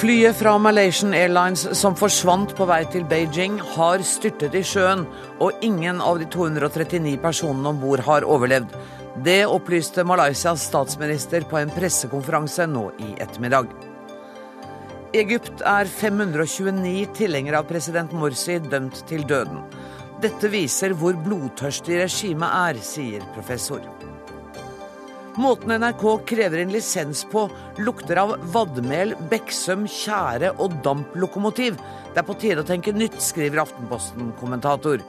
Flyet 0.00 0.36
fra 0.36 0.54
Malaysian 0.58 1.12
Airlines 1.12 1.66
som 1.76 1.92
forsvant 1.92 2.54
på 2.56 2.64
vei 2.64 2.78
til 2.88 3.02
Beijing, 3.04 3.58
har 3.74 4.00
styrtet 4.00 4.54
i 4.56 4.62
sjøen, 4.64 5.02
og 5.44 5.60
ingen 5.60 6.00
av 6.00 6.16
de 6.22 6.24
239 6.32 7.18
personene 7.20 7.68
om 7.68 7.82
bord 7.82 8.00
har 8.06 8.24
overlevd. 8.24 8.72
Det 9.26 9.42
opplyste 9.44 10.06
Malaysias 10.08 10.64
statsminister 10.70 11.44
på 11.44 11.60
en 11.60 11.72
pressekonferanse 11.76 12.64
nå 12.72 12.86
i 12.96 13.10
ettermiddag. 13.20 13.68
Egypt 15.20 15.60
er 15.68 15.92
529 16.00 17.12
tilhengere 17.20 17.60
av 17.60 17.68
president 17.68 18.16
Morsi 18.16 18.56
dømt 18.72 19.04
til 19.10 19.28
døden. 19.28 19.66
Dette 20.24 20.48
viser 20.48 20.96
hvor 20.96 21.12
blodtørstig 21.28 22.00
regimet 22.06 22.48
er, 22.48 22.80
sier 22.80 23.28
professor. 23.36 23.84
Måten 25.40 25.70
NRK 25.80 26.26
krever 26.26 26.58
en 26.58 26.72
lisens 26.72 27.22
på, 27.24 27.46
lukter 27.78 28.18
av 28.20 28.34
vadmel, 28.52 29.14
beksøm, 29.30 29.86
tjære 29.88 30.50
og 30.60 30.74
damplokomotiv. 30.84 31.78
Det 32.12 32.20
er 32.20 32.26
på 32.28 32.36
tide 32.42 32.60
å 32.60 32.68
tenke 32.68 32.92
nytt, 32.92 33.16
skriver 33.24 33.62
Aftenposten-kommentator. 33.62 35.00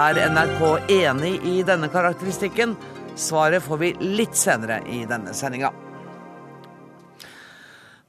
Er 0.00 0.22
NRK 0.32 0.88
enig 0.94 1.34
i 1.44 1.58
denne 1.68 1.90
karakteristikken? 1.92 2.72
Svaret 3.20 3.66
får 3.66 3.82
vi 3.82 3.92
litt 4.00 4.40
senere 4.40 4.80
i 4.88 5.02
denne 5.10 5.36
sendinga. 5.36 5.74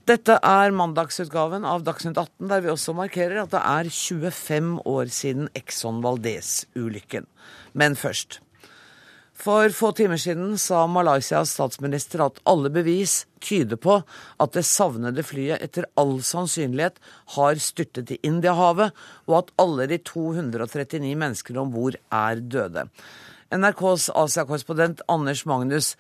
Dette 0.08 0.40
er 0.40 0.72
mandagsutgaven 0.72 1.68
av 1.68 1.84
Dagsnytt 1.84 2.16
18, 2.16 2.48
der 2.48 2.64
vi 2.64 2.72
også 2.72 2.96
markerer 2.96 3.44
at 3.44 3.52
det 3.52 3.60
er 3.60 3.92
25 3.92 4.78
år 4.88 5.12
siden 5.12 5.52
Exxon 5.52 6.00
Valdez-ulykken. 6.06 7.28
Men 7.76 8.00
først. 8.00 8.40
For 9.38 9.70
få 9.70 9.92
timer 9.94 10.18
siden 10.18 10.56
sa 10.58 10.88
Malaysias 10.90 11.52
statsminister 11.54 12.24
at 12.26 12.40
alle 12.50 12.72
bevis 12.74 13.20
tyder 13.44 13.78
på 13.78 14.00
at 14.42 14.56
det 14.56 14.64
savnede 14.66 15.22
flyet 15.22 15.62
etter 15.62 15.86
all 16.02 16.16
sannsynlighet 16.26 16.98
har 17.36 17.60
styrtet 17.62 18.16
i 18.16 18.18
Indiahavet, 18.26 18.96
og 19.30 19.36
at 19.38 19.52
alle 19.62 19.86
de 19.92 20.00
239 20.02 21.12
menneskene 21.22 21.62
om 21.62 21.70
bord 21.76 22.00
er 22.10 22.42
døde. 22.42 22.88
NRKs 23.54 24.10
Asia-korrespondent 24.10 25.04
Anders 25.08 25.46
Magnus, 25.46 25.92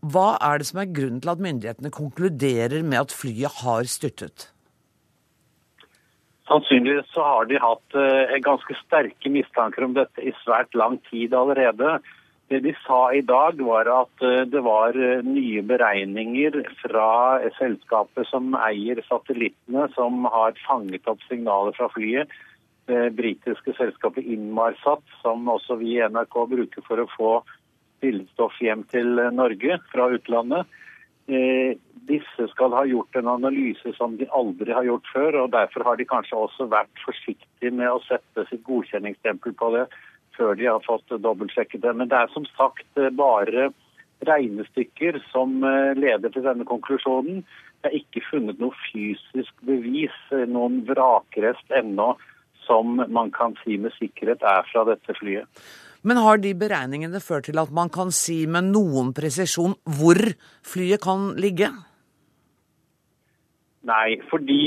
hva 0.00 0.38
er 0.40 0.62
det 0.62 0.70
som 0.70 0.80
er 0.80 0.94
grunnen 0.96 1.20
til 1.20 1.34
at 1.34 1.44
myndighetene 1.44 1.92
konkluderer 1.92 2.80
med 2.80 3.02
at 3.02 3.12
flyet 3.12 3.60
har 3.60 3.84
styrtet? 3.92 4.48
Sannsynligvis 6.48 7.12
så 7.12 7.22
har 7.22 7.44
de 7.46 7.60
hatt 7.62 7.98
eh, 8.00 8.40
ganske 8.42 8.74
sterke 8.80 9.30
mistanker 9.30 9.84
om 9.86 9.92
dette 9.94 10.24
i 10.24 10.32
svært 10.40 10.72
lang 10.74 10.96
tid 11.12 11.36
allerede. 11.36 12.00
Det 12.50 12.58
de 12.64 12.72
sa 12.82 13.12
i 13.14 13.22
dag, 13.22 13.60
var 13.62 13.86
at 13.86 14.24
eh, 14.26 14.42
det 14.50 14.60
var 14.66 14.96
eh, 14.98 15.22
nye 15.22 15.62
beregninger 15.62 16.56
fra 16.80 17.38
selskapet 17.60 18.26
som 18.26 18.56
eier 18.58 18.98
satellittene, 19.06 19.86
som 19.94 20.26
har 20.26 20.58
fanget 20.64 21.06
opp 21.10 21.22
signaler 21.28 21.76
fra 21.78 21.86
flyet. 21.94 22.34
Det 22.90 23.12
britiske 23.14 23.76
selskapet 23.78 24.26
Inmarsat, 24.26 25.04
som 25.22 25.46
også 25.46 25.78
vi 25.78 25.94
i 26.00 26.02
NRK 26.10 26.40
bruker 26.50 26.86
for 26.88 26.98
å 26.98 27.06
få 27.14 27.32
bildestoff 28.02 28.58
hjem 28.58 28.82
til 28.90 29.22
Norge 29.36 29.78
fra 29.92 30.10
utlandet. 30.10 30.66
Eh, 31.30 31.78
disse 32.10 32.50
skal 32.50 32.74
ha 32.74 32.82
gjort 32.88 33.14
en 33.14 33.30
analyse 33.30 33.94
som 33.94 34.18
de 34.18 34.26
aldri 34.34 34.74
har 34.74 34.90
gjort 34.90 35.14
før, 35.14 35.44
og 35.44 35.52
derfor 35.54 35.86
har 35.86 36.02
de 36.02 36.10
kanskje 36.10 36.42
også 36.48 36.66
vært 36.72 37.06
forsiktige 37.06 37.70
med 37.70 37.94
å 37.94 38.02
sette 38.10 38.48
sitt 38.50 38.66
godkjenningsstempel 38.66 39.54
på 39.54 39.76
det 39.78 39.86
før 40.36 40.56
de 40.58 40.68
har 40.68 40.82
fått 40.86 41.10
dobbeltsjekket 41.10 41.82
det. 41.84 41.94
Men 41.96 42.10
det 42.10 42.18
er 42.18 42.32
som 42.34 42.46
sagt 42.56 43.00
eh, 43.00 43.12
bare 43.14 43.70
regnestykker 44.28 45.20
som 45.30 45.60
eh, 45.64 45.92
leder 45.98 46.32
til 46.32 46.46
denne 46.46 46.66
konklusjonen. 46.68 47.42
Det 47.80 47.90
er 47.90 48.00
ikke 48.02 48.24
funnet 48.28 48.60
noe 48.62 48.76
fysisk 48.90 49.52
bevis, 49.66 50.16
eh, 50.34 50.46
noen 50.48 50.82
vrakrest 50.88 51.76
ennå, 51.76 52.14
som 52.66 53.00
man 53.08 53.32
kan 53.34 53.56
si 53.64 53.78
med 53.80 53.94
sikkerhet 53.98 54.44
er 54.46 54.66
fra 54.70 54.86
dette 54.88 55.16
flyet. 55.18 55.48
Men 56.06 56.20
har 56.22 56.40
de 56.40 56.54
beregningene 56.56 57.20
ført 57.20 57.48
til 57.50 57.60
at 57.60 57.72
man 57.76 57.90
kan 57.92 58.12
si 58.14 58.46
med 58.48 58.70
noen 58.72 59.12
presisjon 59.16 59.74
hvor 59.98 60.20
flyet 60.64 61.02
kan 61.04 61.34
ligge? 61.36 61.68
Nei, 63.88 64.16
fordi 64.28 64.58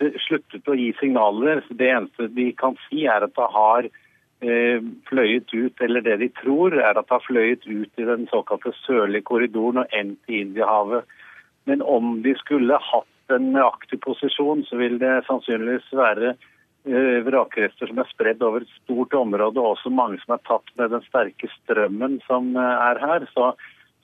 det 0.00 0.10
sluttet 0.24 0.68
å 0.68 0.76
gi 0.76 0.90
signaler. 0.98 1.60
Det 1.68 1.88
eneste 1.92 2.30
de 2.36 2.50
kan 2.56 2.76
si, 2.86 3.04
er 3.08 3.24
at 3.26 3.32
det 3.36 3.48
har 3.54 3.88
fløyet 5.08 5.52
ut, 5.54 5.80
eller 5.80 6.02
det 6.04 6.18
de 6.20 6.28
tror, 6.40 6.74
er 6.76 6.98
at 6.98 7.06
det 7.06 7.14
har 7.14 7.22
fløyet 7.24 7.64
ut 7.64 8.00
i 8.00 8.06
den 8.08 8.26
såkalte 8.28 8.74
sørlige 8.82 9.24
korridoren 9.30 9.82
og 9.84 9.94
endt 9.96 10.32
i 10.32 10.42
Indiahavet. 10.42 11.06
Men 11.64 11.82
om 11.82 12.18
de 12.24 12.34
skulle 12.40 12.80
hatt 12.90 13.32
en 13.32 13.52
nøyaktig 13.54 14.00
posisjon, 14.04 14.64
så 14.68 14.78
vil 14.80 14.98
det 15.00 15.22
sannsynligvis 15.28 15.86
være 15.96 16.34
eh, 16.34 17.20
vrakrester 17.24 17.88
som 17.88 18.02
er 18.02 18.10
spredd 18.10 18.42
over 18.44 18.64
et 18.64 18.74
stort 18.82 19.14
område, 19.16 19.60
og 19.60 19.78
også 19.78 19.92
mange 19.92 20.20
som 20.24 20.36
er 20.36 20.44
tatt 20.48 20.74
med 20.78 20.92
den 20.92 21.04
sterke 21.08 21.50
strømmen 21.60 22.20
som 22.28 22.52
eh, 22.56 22.88
er 22.90 23.00
her. 23.00 23.28
Så, 23.32 23.52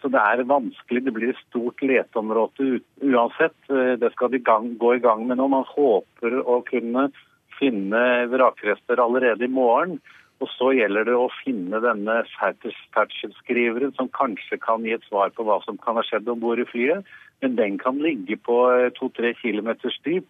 så 0.01 0.13
det 0.13 0.23
er 0.23 0.47
vanskelig. 0.49 1.05
Det 1.05 1.17
blir 1.17 1.35
et 1.35 1.43
stort 1.49 1.85
leteområde 1.85 2.79
uansett. 3.05 3.59
Det 3.69 4.13
skal 4.15 4.33
de 4.33 4.41
gang, 4.45 4.73
gå 4.81 4.97
i 4.97 5.03
gang 5.05 5.27
med 5.29 5.41
nå. 5.41 5.51
Man 5.53 5.69
håper 5.69 6.41
å 6.41 6.63
kunne 6.69 7.11
finne 7.59 8.05
vrakrester 8.33 9.03
allerede 9.05 9.45
i 9.45 9.53
morgen. 9.53 9.99
Og 10.41 10.49
så 10.55 10.71
gjelder 10.73 11.05
det 11.05 11.17
å 11.21 11.29
finne 11.43 11.83
denne 11.85 12.21
ferdselskriveren 12.39 13.93
som 13.99 14.09
kanskje 14.17 14.57
kan 14.63 14.87
gi 14.87 14.95
et 14.97 15.05
svar 15.09 15.33
på 15.37 15.45
hva 15.45 15.59
som 15.67 15.77
kan 15.81 15.99
ha 16.01 16.05
skjedd 16.07 16.31
om 16.33 16.41
bord 16.41 16.63
i 16.63 16.69
flyet. 16.69 17.05
Men 17.45 17.57
den 17.59 17.77
kan 17.81 18.01
ligge 18.01 18.39
på 18.41 18.57
to-tre 18.97 19.35
kilometers 19.41 19.99
dyp. 20.07 20.29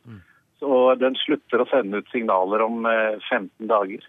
Og 0.67 0.99
den 1.01 1.15
slutter 1.23 1.63
å 1.63 1.69
sende 1.71 2.03
ut 2.03 2.11
signaler 2.13 2.65
om 2.67 2.83
15 2.85 3.47
eh, 3.47 3.69
dager. 3.71 4.03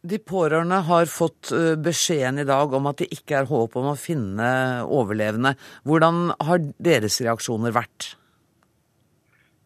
De 0.00 0.16
pårørende 0.16 0.80
har 0.88 1.10
fått 1.12 1.52
eh, 1.52 1.76
beskjeden 1.76 2.40
i 2.40 2.48
dag 2.48 2.72
om 2.72 2.88
at 2.88 3.02
det 3.02 3.10
ikke 3.14 3.42
er 3.42 3.50
håp 3.50 3.76
om 3.76 3.92
å 3.92 3.98
finne 4.00 4.48
overlevende. 4.88 5.54
Hvordan 5.84 6.32
har 6.40 6.64
deres 6.80 7.20
reaksjoner 7.20 7.76
vært? 7.76 8.14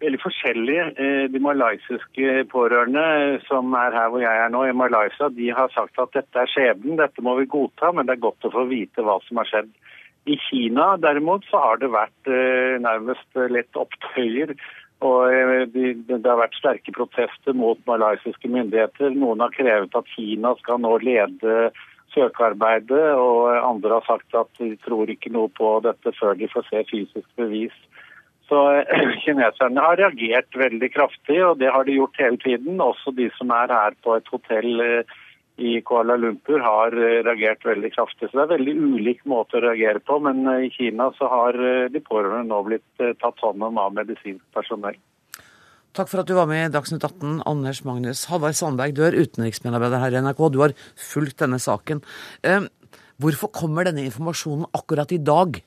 Veldig 0.04 0.20
forskjellige. 0.22 0.84
Eh, 1.00 1.24
de 1.32 1.40
malaysiske 1.42 2.44
pårørende 2.52 3.40
som 3.48 3.74
er 3.78 3.96
her 3.96 4.12
hvor 4.12 4.22
jeg 4.22 4.42
er 4.44 4.52
nå, 4.52 4.64
i 4.68 4.76
Malaysia, 4.76 5.30
de 5.32 5.50
har 5.56 5.72
sagt 5.74 5.98
at 5.98 6.14
dette 6.16 6.40
er 6.40 6.50
skjebnen, 6.52 7.00
dette 7.00 7.24
må 7.24 7.36
vi 7.40 7.50
godta, 7.50 7.92
men 7.92 8.06
det 8.06 8.16
er 8.16 8.26
godt 8.26 8.46
å 8.46 8.52
få 8.54 8.66
vite 8.70 9.04
hva 9.04 9.18
som 9.26 9.40
har 9.40 9.50
skjedd. 9.50 9.72
I 10.24 10.38
Kina 10.40 10.94
derimot 10.96 11.44
så 11.50 11.60
har 11.60 11.80
det 11.82 11.92
vært 11.92 12.32
eh, 12.32 12.76
nærmest 12.80 13.44
litt 13.52 13.76
opptøyer. 13.76 14.54
Og 15.04 15.34
eh, 15.34 15.64
det 15.74 16.22
har 16.24 16.40
vært 16.40 16.56
sterke 16.56 16.94
protester 16.96 17.56
mot 17.56 17.80
malaysiske 17.88 18.48
myndigheter. 18.48 19.12
Noen 19.12 19.44
har 19.44 19.52
krevet 19.52 19.96
at 19.98 20.14
Kina 20.14 20.54
skal 20.62 20.80
nå 20.80 20.96
lede 21.04 21.72
søkearbeidet, 22.14 23.16
og 23.18 23.50
andre 23.58 23.98
har 23.98 24.06
sagt 24.06 24.36
at 24.38 24.50
de 24.60 24.74
tror 24.84 25.10
ikke 25.10 25.32
noe 25.34 25.50
på 25.52 25.76
dette 25.84 26.14
før 26.16 26.38
de 26.38 26.48
får 26.52 26.68
se 26.70 26.84
fysisk 26.92 27.28
bevis. 27.40 27.74
Så 28.48 28.60
eh, 28.80 29.12
kineserne 29.24 29.84
har 29.84 30.00
reagert 30.00 30.58
veldig 30.58 30.90
kraftig, 30.94 31.38
og 31.44 31.60
det 31.62 31.70
har 31.72 31.86
de 31.86 31.98
gjort 31.98 32.20
hele 32.20 32.40
tiden. 32.42 32.80
Også 32.82 33.14
de 33.16 33.30
som 33.38 33.52
er 33.54 33.72
her 33.72 33.96
på 34.04 34.18
et 34.18 34.28
hotell 34.32 34.84
eh, 34.84 35.16
i 35.62 35.78
Kuala 35.86 36.16
Lumpur 36.18 36.60
har 36.64 36.96
eh, 36.98 37.22
reagert 37.24 37.64
veldig 37.66 37.92
kraftig. 37.94 38.28
Så 38.28 38.36
det 38.36 38.44
er 38.44 38.52
veldig 38.56 38.76
ulik 38.98 39.24
måte 39.30 39.58
å 39.58 39.64
reagere 39.68 40.02
på, 40.04 40.20
men 40.26 40.44
i 40.66 40.70
Kina 40.74 41.10
så 41.18 41.30
har 41.30 41.58
de 41.92 42.04
pårørende 42.04 42.50
nå 42.50 42.62
blitt 42.68 43.04
tatt 43.22 43.44
hånd 43.44 43.64
om 43.64 43.80
av 43.80 43.96
medisinsk 43.96 44.44
personell. 44.56 44.98
Takk 45.94 46.08
for 46.10 46.24
at 46.24 46.26
du 46.26 46.34
var 46.34 46.48
med 46.50 46.64
i 46.66 46.72
Dagsnytt 46.74 47.04
18, 47.06 47.44
Anders 47.46 47.84
Magnus. 47.86 48.24
Halvard 48.26 48.56
Sandberg, 48.58 48.96
du 48.96 49.04
er 49.06 49.14
utenriksmedarbeider 49.14 50.02
her 50.02 50.16
i 50.16 50.22
NRK. 50.26 50.40
Du 50.50 50.58
har 50.64 50.74
fulgt 50.98 51.38
denne 51.38 51.60
saken. 51.62 52.02
Hvorfor 53.22 53.52
kommer 53.54 53.86
denne 53.86 54.02
informasjonen 54.08 54.66
akkurat 54.74 55.14
i 55.14 55.20
dag? 55.22 55.60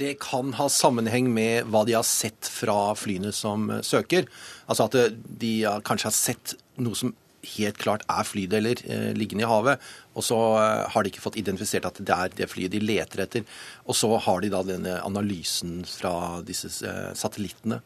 Det 0.00 0.16
kan 0.22 0.54
ha 0.58 0.68
sammenheng 0.72 1.28
med 1.34 1.68
hva 1.70 1.84
de 1.86 1.94
har 1.94 2.06
sett 2.06 2.48
fra 2.50 2.94
flyene 2.98 3.30
som 3.34 3.68
eh, 3.70 3.82
søker. 3.86 4.26
Altså 4.66 4.88
at 4.88 4.96
eh, 4.98 5.12
de 5.14 5.52
kanskje 5.86 6.10
har 6.10 6.16
sett 6.16 6.56
noe 6.82 6.98
som 6.98 7.14
helt 7.54 7.78
klart 7.78 8.04
er 8.10 8.26
flydeler 8.26 8.80
eh, 8.88 9.12
liggende 9.16 9.44
i 9.44 9.50
havet. 9.50 9.82
Og 10.14 10.24
så 10.24 10.38
eh, 10.60 10.84
har 10.90 11.04
de 11.04 11.10
ikke 11.10 11.22
fått 11.24 11.38
identifisert 11.40 11.88
at 11.88 11.98
det 11.98 12.14
er 12.14 12.36
det 12.38 12.50
flyet 12.50 12.74
de 12.74 12.82
leter 12.82 13.24
etter. 13.24 13.46
Og 13.88 13.98
så 13.98 14.10
har 14.26 14.42
de 14.42 14.52
da 14.52 14.62
denne 14.66 14.98
analysen 15.04 15.82
fra 15.88 16.40
disse 16.46 16.70
eh, 16.86 17.10
satellittene. 17.18 17.80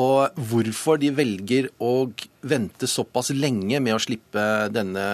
Og 0.00 0.40
hvorfor 0.50 1.00
de 1.00 1.12
velger 1.14 1.70
å 1.82 2.10
vente 2.48 2.86
såpass 2.86 3.32
lenge 3.34 3.80
med 3.82 3.96
å 3.96 4.00
slippe 4.00 4.42
denne, 4.70 5.04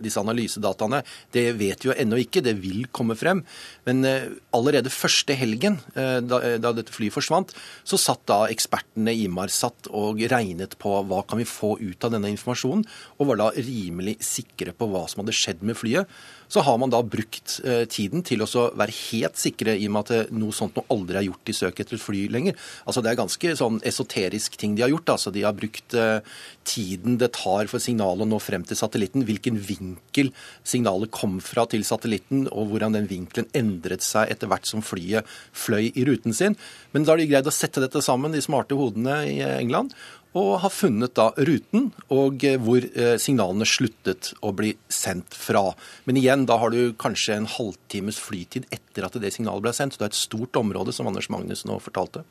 disse 0.00 0.20
analysedataene, 0.22 1.02
det 1.34 1.48
vet 1.58 1.82
vi 1.82 1.90
jo 1.90 1.96
ennå 1.96 2.20
ikke. 2.22 2.44
Det 2.46 2.56
vil 2.62 2.86
komme 2.94 3.16
frem. 3.18 3.42
Men 3.88 4.04
eh, 4.08 4.30
allerede 4.56 4.92
første 4.92 5.36
helgen, 5.36 5.78
da, 5.94 6.38
da 6.60 6.72
dette 6.74 6.92
flyet 6.94 7.14
forsvant, 7.14 7.52
så 7.86 7.98
satt 8.00 8.22
da 8.28 8.38
ekspertene 8.50 9.12
i 9.14 9.26
Marsat 9.30 9.88
og 9.96 10.20
regnet 10.30 10.76
på 10.80 10.92
hva 11.08 11.20
kan 11.28 11.40
vi 11.40 11.46
få 11.48 11.74
ut 11.80 12.06
av 12.06 12.14
denne 12.14 12.30
informasjonen, 12.32 12.84
og 13.18 13.30
var 13.30 13.40
da 13.40 13.48
rimelig 13.56 14.16
sikre 14.24 14.74
på 14.76 14.88
hva 14.90 15.04
som 15.10 15.22
hadde 15.22 15.36
skjedd 15.36 15.64
med 15.66 15.78
flyet 15.78 15.89
flyet, 15.90 16.06
så 16.50 16.60
har 16.66 16.78
man 16.82 16.90
da 16.90 16.98
brukt 17.06 17.60
eh, 17.62 17.84
tiden 17.86 18.24
til 18.26 18.42
å 18.42 18.64
være 18.74 18.94
helt 19.12 19.38
sikre 19.38 19.76
i 19.78 19.86
og 19.86 19.92
med 19.94 20.10
at 20.10 20.32
noe 20.34 20.50
sånt 20.50 20.74
noe 20.74 20.88
aldri 20.90 21.20
er 21.20 21.28
gjort 21.28 21.52
i 21.52 21.54
søk 21.54 21.78
etter 21.78 21.94
et 21.94 22.02
fly 22.02 22.24
lenger. 22.28 22.56
Altså 22.86 23.04
Det 23.04 23.12
er 23.12 23.20
ganske 23.20 23.52
sånn 23.54 23.78
esoterisk 23.86 24.56
ting 24.58 24.74
de 24.74 24.82
har 24.82 24.90
gjort. 24.90 25.12
altså 25.14 25.30
De 25.30 25.44
har 25.46 25.54
brukt 25.54 25.94
eh, 25.94 26.18
tiden 26.66 27.20
det 27.22 27.30
tar 27.38 27.70
for 27.70 27.78
signalet 27.78 28.26
å 28.26 28.30
nå 28.32 28.40
frem 28.42 28.66
til 28.66 28.78
satellitten, 28.78 29.22
hvilken 29.28 29.60
vinkel 29.62 30.32
signalet 30.66 31.12
kom 31.14 31.38
fra 31.38 31.68
til 31.70 31.86
satellitten, 31.86 32.48
og 32.50 32.72
hvordan 32.72 32.98
den 32.98 33.06
vinkelen 33.10 33.46
endret 33.54 34.02
seg 34.02 34.34
etter 34.34 34.50
hvert 34.50 34.66
som 34.66 34.82
flyet 34.82 35.28
fløy 35.54 35.92
i 35.94 36.06
ruten 36.08 36.34
sin. 36.34 36.58
Men 36.90 37.06
da 37.06 37.14
har 37.14 37.22
de 37.22 37.30
greid 37.30 37.46
å 37.46 37.54
sette 37.54 37.82
dette 37.82 38.02
sammen, 38.02 38.34
de 38.34 38.42
smarte 38.42 38.74
hodene 38.74 39.22
i 39.30 39.38
England 39.46 39.94
og 40.38 40.50
har 40.62 40.72
funnet 40.72 41.14
da 41.18 41.30
ruten 41.34 41.90
og 42.12 42.44
eh, 42.46 42.58
hvor 42.62 42.84
eh, 42.86 43.16
signalene 43.22 43.66
sluttet 43.66 44.32
å 44.46 44.52
bli 44.56 44.74
sendt 44.92 45.34
fra. 45.34 45.70
Men 46.06 46.20
igjen, 46.20 46.46
da 46.46 46.60
har 46.62 46.74
du 46.74 46.92
kanskje 46.98 47.38
en 47.38 47.48
halvtimes 47.50 48.20
flytid 48.22 48.68
etter 48.70 49.06
at 49.06 49.18
det 49.18 49.32
signalet 49.34 49.66
ble 49.66 49.74
sendt. 49.74 49.96
Så 49.96 50.02
det 50.02 50.10
er 50.10 50.14
et 50.14 50.20
stort 50.20 50.60
område, 50.60 50.94
som 50.94 51.10
Anders 51.10 51.30
Magnus 51.32 51.66
nå 51.66 51.80
fortalte. 51.82 52.22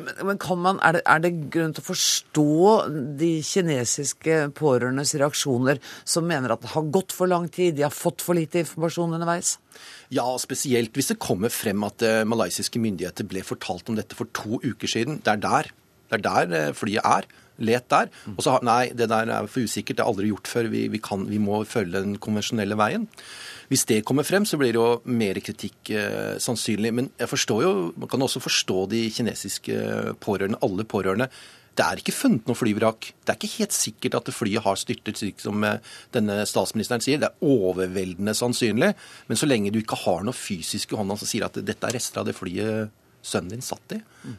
Men 0.00 0.38
man, 0.62 0.78
er, 0.86 0.96
det, 0.96 1.02
er, 1.02 1.22
det, 1.24 1.30
grunn 1.52 1.72
til 1.74 1.82
å 1.82 1.88
forstå 1.88 2.44
de 3.20 3.30
kinesiske 3.44 4.36
pårørendes 4.56 5.16
reaksjoner, 5.18 5.80
som 6.08 6.28
mener 6.30 6.54
at 6.54 6.62
det 6.62 6.70
har 6.72 6.86
gått 6.94 7.12
for 7.12 7.28
lang 7.28 7.48
tid, 7.52 7.74
de 7.76 7.84
har 7.84 7.94
fått 7.94 8.22
for 8.24 8.38
lite 8.38 8.62
informasjon 8.62 9.18
underveis? 9.18 9.56
Ja, 10.14 10.24
spesielt 10.40 10.94
hvis 10.96 11.10
det 11.12 11.18
kommer 11.22 11.52
frem 11.52 11.82
at 11.86 12.06
uh, 12.06 12.22
malaysiske 12.28 12.80
myndigheter 12.82 13.26
ble 13.28 13.42
fortalt 13.46 13.90
om 13.90 13.98
dette 13.98 14.16
for 14.16 14.30
to 14.36 14.62
uker 14.62 14.90
siden. 14.90 15.20
Det 15.26 15.34
er 15.34 15.42
der 15.42 15.72
det 16.10 16.18
er 16.18 16.26
der 16.26 16.56
eh, 16.58 16.74
flyet 16.76 17.06
er. 17.06 17.28
Let 17.60 17.90
der. 17.92 18.08
Og 18.38 18.40
så 18.40 18.56
Nei, 18.64 18.88
det 18.96 19.10
der 19.12 19.28
er 19.28 19.46
for 19.46 19.60
usikkert. 19.60 19.98
Det 19.98 20.04
er 20.04 20.08
aldri 20.08 20.30
gjort 20.30 20.48
før. 20.48 20.70
Vi, 20.72 20.86
vi, 20.88 21.00
kan, 21.04 21.26
vi 21.28 21.38
må 21.38 21.60
følge 21.68 22.00
den 22.00 22.16
konvensjonelle 22.16 22.78
veien. 22.80 23.04
Hvis 23.70 23.84
det 23.86 24.00
kommer 24.08 24.24
frem, 24.26 24.46
så 24.48 24.58
blir 24.58 24.72
det 24.72 24.80
jo 24.80 25.02
mer 25.04 25.38
kritikk 25.44 25.92
eh, 25.92 26.40
sannsynlig. 26.42 26.90
Men 26.96 27.10
jeg 27.20 27.30
forstår 27.30 27.62
jo, 27.66 27.72
man 28.00 28.10
kan 28.10 28.24
også 28.24 28.42
forstå 28.42 28.86
de 28.90 29.04
kinesiske 29.14 29.76
pårørende, 30.24 30.58
alle 30.64 30.88
pårørende. 30.88 31.28
Det 31.78 31.84
er 31.86 32.00
ikke 32.00 32.12
funnet 32.16 32.48
noe 32.50 32.58
flyvrak. 32.58 33.12
Det 33.22 33.30
er 33.30 33.38
ikke 33.38 33.60
helt 33.60 33.76
sikkert 33.76 34.16
at 34.18 34.32
flyet 34.34 34.64
har 34.64 34.80
styrtet, 34.80 35.20
slik 35.20 35.38
som 35.40 35.62
eh, 35.64 35.78
denne 36.16 36.40
statsministeren 36.48 37.04
sier. 37.04 37.20
Det 37.22 37.30
er 37.30 37.46
overveldende 37.46 38.34
sannsynlig. 38.36 38.90
Men 39.28 39.38
så 39.38 39.48
lenge 39.48 39.70
du 39.72 39.78
ikke 39.82 40.00
har 40.02 40.24
noe 40.26 40.36
fysisk 40.36 40.92
i 40.92 40.98
hånda 40.98 41.20
som 41.20 41.30
sier 41.30 41.46
at 41.46 41.60
dette 41.60 41.86
er 41.86 41.96
rester 41.96 42.24
av 42.24 42.28
det 42.28 42.36
flyet 42.36 42.90
sønnen 43.22 43.54
din 43.54 43.64
satt 43.64 43.94
i. 43.96 43.98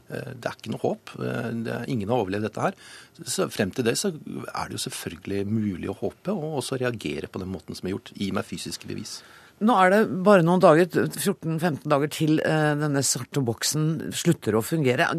Eh, 0.09 0.31
det 0.33 0.47
er 0.47 0.57
ikke 0.57 0.73
noe 0.73 0.83
håp. 0.83 1.13
Eh, 1.21 1.83
ingen 1.91 2.09
har 2.09 2.23
overlevd 2.23 2.47
dette 2.47 2.65
her. 2.65 2.79
Så 3.21 3.47
frem 3.53 3.73
til 3.75 3.85
det 3.87 3.97
så 3.99 4.13
er 4.13 4.69
det 4.69 4.77
jo 4.77 4.85
selvfølgelig 4.87 5.43
mulig 5.49 5.91
å 5.91 5.97
håpe, 6.01 6.33
og 6.33 6.61
også 6.61 6.79
reagere 6.81 7.29
på 7.31 7.41
den 7.41 7.51
måten 7.53 7.77
som 7.77 7.87
er 7.87 7.95
gjort. 7.95 8.13
Gi 8.17 8.31
meg 8.35 8.47
fysiske 8.47 8.89
bevis. 8.89 9.19
Nå 9.61 9.75
er 9.77 9.93
det 9.93 10.01
bare 10.25 10.45
noen 10.45 10.61
dager, 10.63 10.89
14-15 10.89 11.85
dager 11.91 12.11
til 12.13 12.41
eh, 12.41 12.73
denne 12.79 13.05
svarte 13.05 13.43
boksen 13.45 14.11
slutter 14.17 14.57
å 14.57 14.65
fungere. 14.65 15.11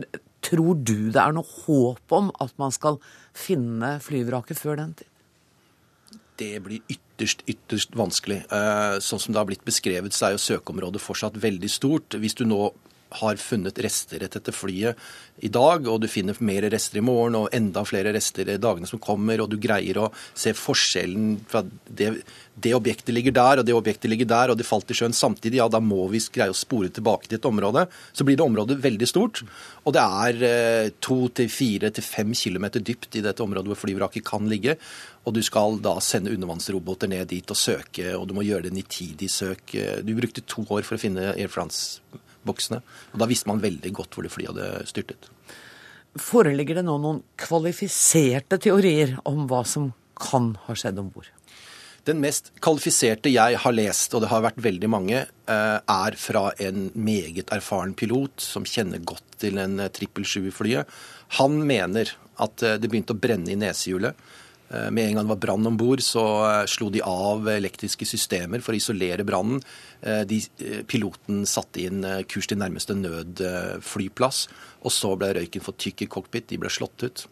Tror 0.42 0.74
du 0.82 1.12
det 1.14 1.22
er 1.22 1.36
noe 1.36 1.46
håp 1.46 2.18
om 2.18 2.32
at 2.42 2.54
man 2.58 2.74
skal 2.74 2.98
finne 3.38 3.98
flyvraket 4.02 4.58
før 4.58 4.80
den 4.82 4.96
tid? 4.98 5.08
Det 6.42 6.56
blir 6.64 6.82
ytterst, 6.90 7.44
ytterst 7.46 7.92
vanskelig. 7.94 8.40
Sånn 9.04 9.20
som 9.22 9.30
det 9.30 9.38
har 9.38 9.46
blitt 9.46 9.62
beskrevet, 9.68 10.16
så 10.16 10.26
er 10.26 10.34
jo 10.34 10.40
søkeområdet 10.42 10.98
fortsatt 11.04 11.36
veldig 11.38 11.70
stort. 11.70 12.16
Hvis 12.18 12.34
du 12.34 12.42
nå 12.48 12.72
har 13.20 13.40
funnet 13.40 13.78
rester 13.84 14.24
etter 14.24 14.54
flyet 14.54 14.98
i 15.42 15.50
dag, 15.52 15.86
og 15.88 16.02
du 16.02 16.08
finner 16.10 16.36
mer 16.44 16.66
rester 16.70 17.00
i 17.00 17.04
morgen 17.04 17.38
og 17.38 17.50
enda 17.56 17.82
flere 17.88 18.12
rester 18.14 18.48
i 18.52 18.60
dagene 18.60 18.88
som 18.88 19.00
kommer, 19.02 19.40
og 19.42 19.50
du 19.50 19.58
greier 19.60 19.98
å 19.98 20.10
se 20.38 20.52
forskjellen 20.54 21.34
fra 21.50 21.64
det, 21.64 22.12
det 22.54 22.74
objektet 22.76 23.14
ligger 23.14 23.34
der, 23.34 23.60
og 23.60 23.66
det 23.66 23.74
objektet 23.74 24.10
ligger 24.12 24.28
der, 24.28 24.52
og 24.52 24.58
det 24.60 24.68
falt 24.68 24.92
i 24.92 24.96
sjøen 24.96 25.16
samtidig, 25.16 25.58
ja, 25.58 25.68
da 25.72 25.80
må 25.82 26.04
vi 26.12 26.20
greie 26.32 26.52
å 26.52 26.56
spore 26.56 26.92
tilbake 26.92 27.28
til 27.28 27.40
et 27.40 27.48
område. 27.48 27.86
Så 28.12 28.26
blir 28.28 28.38
det 28.38 28.44
området 28.44 28.78
veldig 28.84 29.08
stort, 29.08 29.42
og 29.82 29.96
det 29.96 30.04
er 30.26 30.44
eh, 30.48 30.90
to 31.02 31.24
til 31.34 31.50
fire 31.52 31.90
til 31.94 32.06
fem 32.06 32.34
kilometer 32.36 32.84
dypt 32.84 33.18
i 33.18 33.24
dette 33.24 33.42
området 33.42 33.72
hvor 33.72 33.82
flyvraket 33.86 34.26
kan 34.28 34.46
ligge. 34.50 34.76
Og 35.26 35.34
du 35.36 35.42
skal 35.46 35.78
da 35.82 35.96
sende 36.02 36.34
undervannsroboter 36.34 37.10
ned 37.10 37.30
dit 37.30 37.54
og 37.54 37.58
søke, 37.58 38.12
og 38.18 38.28
du 38.28 38.36
må 38.36 38.46
gjøre 38.46 38.68
det 38.68 38.76
nitidig 38.76 39.30
søk. 39.30 39.74
Du 40.02 40.12
brukte 40.18 40.44
to 40.46 40.66
år 40.68 40.84
for 40.86 40.98
å 40.98 41.02
finne 41.02 41.32
Air 41.32 41.50
France 41.52 42.02
boksene. 42.46 42.82
Og 43.12 43.22
Da 43.22 43.28
visste 43.30 43.50
man 43.50 43.62
veldig 43.62 43.92
godt 43.96 44.16
hvor 44.16 44.26
det 44.26 44.32
flyet 44.34 44.52
hadde 44.52 44.86
styrtet. 44.90 45.30
Foreligger 46.20 46.80
det 46.80 46.86
nå 46.86 46.98
noen 47.00 47.22
kvalifiserte 47.40 48.58
teorier 48.60 49.16
om 49.28 49.46
hva 49.48 49.62
som 49.68 49.92
kan 50.20 50.52
ha 50.66 50.76
skjedd 50.76 51.00
om 51.00 51.08
bord? 51.12 51.30
Den 52.02 52.18
mest 52.18 52.50
kvalifiserte 52.58 53.30
jeg 53.30 53.58
har 53.62 53.74
lest, 53.76 54.14
og 54.14 54.24
det 54.24 54.30
har 54.32 54.42
vært 54.42 54.58
veldig 54.62 54.88
mange, 54.90 55.20
eh, 55.22 55.78
er 55.78 56.16
fra 56.18 56.50
en 56.58 56.90
meget 56.98 57.52
erfaren 57.54 57.94
pilot 57.94 58.42
som 58.42 58.66
kjenner 58.66 58.98
godt 58.98 59.38
til 59.38 59.58
en 59.62 59.78
777-flyet. 59.78 60.86
Han 61.38 61.62
mener 61.66 62.10
at 62.42 62.62
eh, 62.62 62.78
det 62.82 62.90
begynte 62.90 63.14
å 63.14 63.22
brenne 63.22 63.54
i 63.54 63.58
nesehjulet. 63.58 64.18
Eh, 64.72 64.90
med 64.90 65.08
en 65.08 65.14
gang 65.14 65.24
det 65.24 65.28
var 65.28 65.36
brann 65.36 65.66
om 65.66 65.76
bord, 65.76 66.00
så 66.02 66.24
eh, 66.48 66.66
slo 66.70 66.88
de 66.90 67.02
av 67.04 67.48
elektriske 67.48 68.06
systemer 68.08 68.62
for 68.64 68.72
å 68.72 68.80
isolere 68.80 69.26
brannen. 69.28 69.60
Eh, 70.00 70.24
piloten 70.88 71.44
satte 71.48 71.82
inn 71.84 72.06
kurs 72.30 72.48
til 72.48 72.60
nærmeste 72.60 72.96
nødflyplass, 72.96 74.46
og 74.82 74.94
så 74.94 75.12
ble 75.20 75.34
røyken 75.36 75.64
for 75.64 75.76
tykk 75.76 76.06
i 76.06 76.10
cockpit. 76.16 76.48
De 76.52 76.60
ble 76.62 76.72
slått 76.72 77.04
ut. 77.04 77.26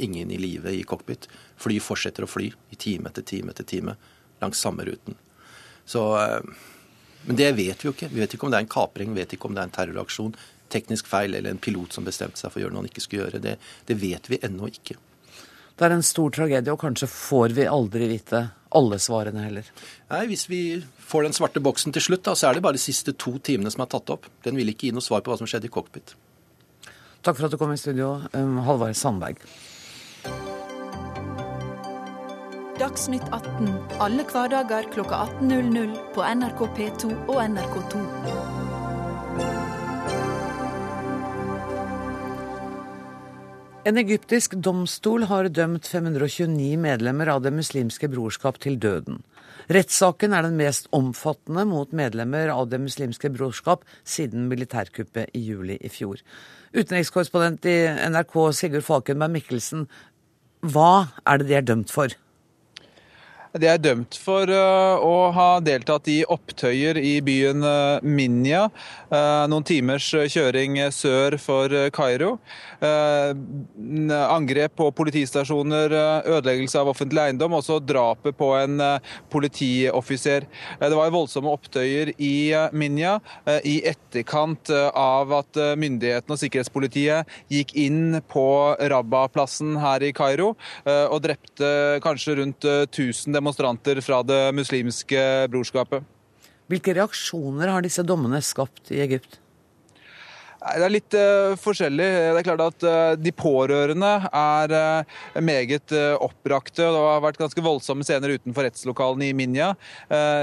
Ingen 0.00 0.30
i 0.32 0.38
live 0.40 0.72
i 0.72 0.86
cockpit. 0.88 1.26
Fly 1.60 1.76
fortsetter 1.84 2.24
å 2.24 2.30
fly 2.30 2.46
i 2.72 2.78
time 2.80 3.10
etter 3.10 3.26
time 3.28 3.52
etter 3.52 3.66
time 3.68 3.92
langs 4.40 4.62
samme 4.64 4.86
ruten. 4.88 5.18
Så, 5.84 6.00
men 7.26 7.36
det 7.36 7.50
vet 7.58 7.82
vi 7.82 7.90
jo 7.90 7.92
ikke. 7.92 8.08
Vi 8.08 8.22
vet 8.22 8.32
ikke 8.32 8.48
om 8.48 8.54
det 8.54 8.62
er 8.62 8.64
en 8.64 8.72
kapring, 8.72 9.12
vi 9.12 9.20
vet 9.20 9.34
ikke 9.36 9.50
om 9.50 9.58
det 9.58 9.60
er 9.60 9.68
en 9.68 9.74
terroraksjon, 9.76 10.32
teknisk 10.72 11.10
feil 11.10 11.36
eller 11.36 11.52
en 11.52 11.60
pilot 11.60 11.92
som 11.92 12.08
bestemte 12.08 12.40
seg 12.40 12.54
for 12.54 12.62
å 12.62 12.64
gjøre 12.64 12.72
noe 12.72 12.86
han 12.86 12.88
ikke 12.88 13.04
skulle 13.04 13.26
gjøre. 13.26 13.42
Det, 13.44 13.54
det 13.90 13.98
vet 14.00 14.32
vi 14.32 14.40
ennå 14.48 14.72
ikke. 14.72 14.96
Det 15.76 15.84
er 15.84 15.92
en 15.92 16.04
stor 16.04 16.32
tragedie, 16.32 16.72
og 16.72 16.80
kanskje 16.80 17.08
får 17.10 17.52
vi 17.56 17.66
aldri 17.68 18.08
vite 18.08 18.46
alle 18.76 18.98
svarene 19.00 19.44
heller. 19.44 19.68
Nei, 20.10 20.22
Hvis 20.30 20.46
vi 20.48 20.60
får 20.98 21.26
den 21.26 21.36
svarte 21.36 21.60
boksen 21.60 21.92
til 21.92 22.02
slutt, 22.02 22.24
da, 22.24 22.34
så 22.34 22.48
er 22.48 22.56
det 22.56 22.64
bare 22.64 22.78
de 22.78 22.82
siste 22.82 23.12
to 23.12 23.36
timene 23.38 23.70
som 23.72 23.84
er 23.84 23.92
tatt 23.92 24.10
opp. 24.10 24.26
Den 24.44 24.56
vil 24.56 24.72
ikke 24.72 24.88
gi 24.88 24.96
noe 24.96 25.04
svar 25.04 25.20
på 25.20 25.32
hva 25.32 25.38
som 25.40 25.48
skjedde 25.48 25.68
i 25.68 25.72
cockpit. 25.72 26.16
Takk 27.22 27.36
for 27.36 27.46
at 27.46 27.52
du 27.52 27.60
kom 27.60 27.72
i 27.74 27.80
studio, 27.80 28.22
um, 28.32 28.58
Halvard 28.64 28.96
Sandberg. 28.96 29.42
Dagsnytt 32.76 33.24
18 33.32 33.72
alle 34.04 34.26
hverdager 34.28 34.88
kl 34.92 35.06
18.00 35.08 35.96
på 36.12 36.28
NRK 36.36 36.68
P2 36.76 37.16
og 37.16 37.40
NRK2. 37.46 38.55
En 43.86 43.94
egyptisk 44.00 44.56
domstol 44.58 45.28
har 45.30 45.46
dømt 45.54 45.86
529 45.86 46.72
medlemmer 46.82 47.28
av 47.30 47.44
Det 47.44 47.52
muslimske 47.54 48.08
brorskap 48.10 48.56
til 48.64 48.80
døden. 48.82 49.20
Rettssaken 49.70 50.34
er 50.34 50.42
den 50.42 50.56
mest 50.58 50.88
omfattende 50.96 51.62
mot 51.70 51.94
medlemmer 51.94 52.50
av 52.50 52.66
Det 52.72 52.80
muslimske 52.82 53.30
brorskap 53.30 53.84
siden 54.02 54.48
militærkuppet 54.50 55.30
i 55.38 55.44
juli 55.52 55.78
i 55.78 55.92
fjor. 55.92 56.18
Utenrikskorrespondent 56.74 57.70
i 57.70 57.76
NRK 58.10 58.34
Sigurd 58.58 58.88
Falkenberg 58.88 59.36
Mikkelsen, 59.36 59.86
hva 60.66 61.06
er 61.22 61.38
det 61.38 61.46
de 61.52 61.58
er 61.60 61.70
dømt 61.70 61.94
for? 61.94 62.10
De 63.56 63.68
er 63.70 63.80
dømt 63.80 64.16
for 64.20 64.50
uh, 64.50 65.00
å 65.00 65.30
ha 65.32 65.48
deltatt 65.64 66.08
i 66.12 66.18
opptøyer 66.28 66.98
i 67.00 67.14
byen 67.24 67.64
uh, 67.64 68.04
Minya, 68.04 68.66
uh, 69.08 69.46
noen 69.48 69.64
timers 69.66 70.08
kjøring 70.12 70.78
sør 70.92 71.38
for 71.40 71.72
Kairo. 71.94 72.36
Angrep 72.76 74.74
på 74.76 74.90
politistasjoner, 74.98 75.92
ødeleggelse 76.28 76.80
av 76.80 76.90
offentlig 76.92 77.22
eiendom, 77.22 77.54
også 77.56 77.78
drapet 77.80 78.36
på 78.36 78.50
en 78.58 78.82
politioffiser. 79.32 80.44
Det 80.82 80.98
var 80.98 81.14
voldsomme 81.14 81.52
opptøyer 81.56 82.12
i 82.20 82.52
Minya 82.76 83.16
i 83.64 83.78
etterkant 83.88 84.70
av 84.92 85.32
at 85.38 85.60
myndighetene 85.80 86.36
og 86.36 86.42
sikkerhetspolitiet 86.42 87.32
gikk 87.52 87.72
inn 87.86 88.20
på 88.28 88.46
Rabba-plassen 88.92 89.78
her 89.80 90.04
i 90.04 90.12
Kairo 90.16 90.52
og 90.84 91.18
drepte 91.24 91.72
kanskje 92.04 92.38
rundt 92.42 92.68
1000 92.68 93.32
demonstranter 93.32 93.45
demonstranter 93.46 94.00
fra 94.02 94.22
det 94.26 94.54
muslimske 94.54 95.46
brorskapet. 95.52 96.02
Hvilke 96.66 96.96
reaksjoner 96.96 97.70
har 97.70 97.84
disse 97.84 98.02
dommene 98.02 98.40
skapt 98.42 98.90
i 98.90 98.98
Egypt? 99.04 99.38
Det 100.56 100.84
er 100.86 100.92
litt 100.92 101.16
uh, 101.16 101.54
forskjellig. 101.60 102.06
Det 102.34 102.40
er 102.40 102.46
klart 102.46 102.64
at 102.64 102.86
uh, 102.86 103.12
De 103.20 103.32
pårørende 103.36 104.12
er 104.26 104.72
uh, 104.72 105.16
meget 105.44 105.92
oppbrakte. 106.22 106.80
Det 106.80 107.02
har 107.02 107.22
vært 107.24 107.40
ganske 107.40 107.62
voldsomme 107.62 108.06
scener 108.06 108.34
utenfor 108.36 108.66
rettslokalene 108.66 109.28
i 109.28 109.34
Minja. 109.36 109.72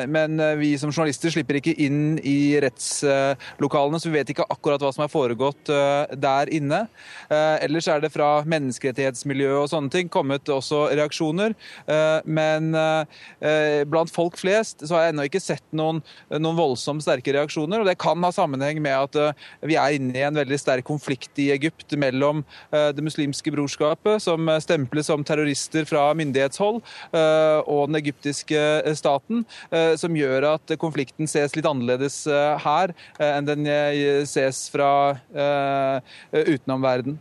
Men 0.10 0.38
vi 0.60 0.72
som 0.80 0.92
journalister 0.92 1.32
slipper 1.34 1.58
ikke 1.60 1.74
inn 1.82 2.18
i 2.20 2.56
rettslokalene, 2.62 4.00
så 4.00 4.10
vi 4.10 4.18
vet 4.20 4.32
ikke 4.34 4.46
akkurat 4.52 4.84
hva 4.84 4.92
som 4.96 5.04
er 5.06 5.12
foregått 5.12 5.72
der 6.20 6.52
inne. 6.54 6.84
Ellers 7.32 7.90
er 7.92 8.04
det 8.04 8.12
fra 8.14 8.30
menneskerettighetsmiljøet 8.50 9.62
og 9.64 9.72
sånne 9.72 9.94
ting 9.94 10.12
kommet 10.14 10.52
også 10.52 10.86
reaksjoner. 10.94 11.56
Men 12.26 12.72
blant 13.92 14.14
folk 14.14 14.40
flest 14.42 14.86
så 14.86 14.98
har 14.98 15.08
jeg 15.08 15.16
ennå 15.16 15.28
ikke 15.30 15.44
sett 15.44 15.66
noen, 15.76 16.04
noen 16.34 16.60
voldsomt 16.60 17.06
sterke 17.06 17.36
reaksjoner. 17.36 17.82
og 17.82 17.90
Det 17.90 18.00
kan 18.02 18.24
ha 18.24 18.34
sammenheng 18.36 18.82
med 18.84 18.98
at 19.10 19.38
vi 19.66 19.80
er 19.80 19.98
inne 19.98 20.13
inne 20.14 20.22
i 20.22 20.28
en 20.28 20.38
veldig 20.38 20.60
sterk 20.62 20.86
konflikt 20.86 21.40
i 21.42 21.50
Egypt 21.54 21.96
mellom 21.98 22.44
eh, 22.72 22.92
det 22.94 23.04
muslimske 23.04 23.52
brorskapet, 23.54 24.22
som 24.22 24.50
stemples 24.62 25.10
som 25.10 25.24
terrorister 25.26 25.88
fra 25.90 26.12
myndighetshold, 26.18 26.82
eh, 27.12 27.60
og 27.66 27.90
den 27.90 28.00
egyptiske 28.00 28.60
eh, 28.60 28.94
staten, 28.98 29.44
som 29.98 30.16
gjør 30.16 30.46
at 30.54 30.74
konflikten 30.80 31.28
ses 31.30 31.56
litt 31.56 31.66
annerledes 31.68 32.16
her 32.62 32.94
enn 33.22 33.48
den 33.48 33.68
ses 34.30 34.60
fra 34.72 35.20
utenom 36.32 36.84
verden. 36.84 37.18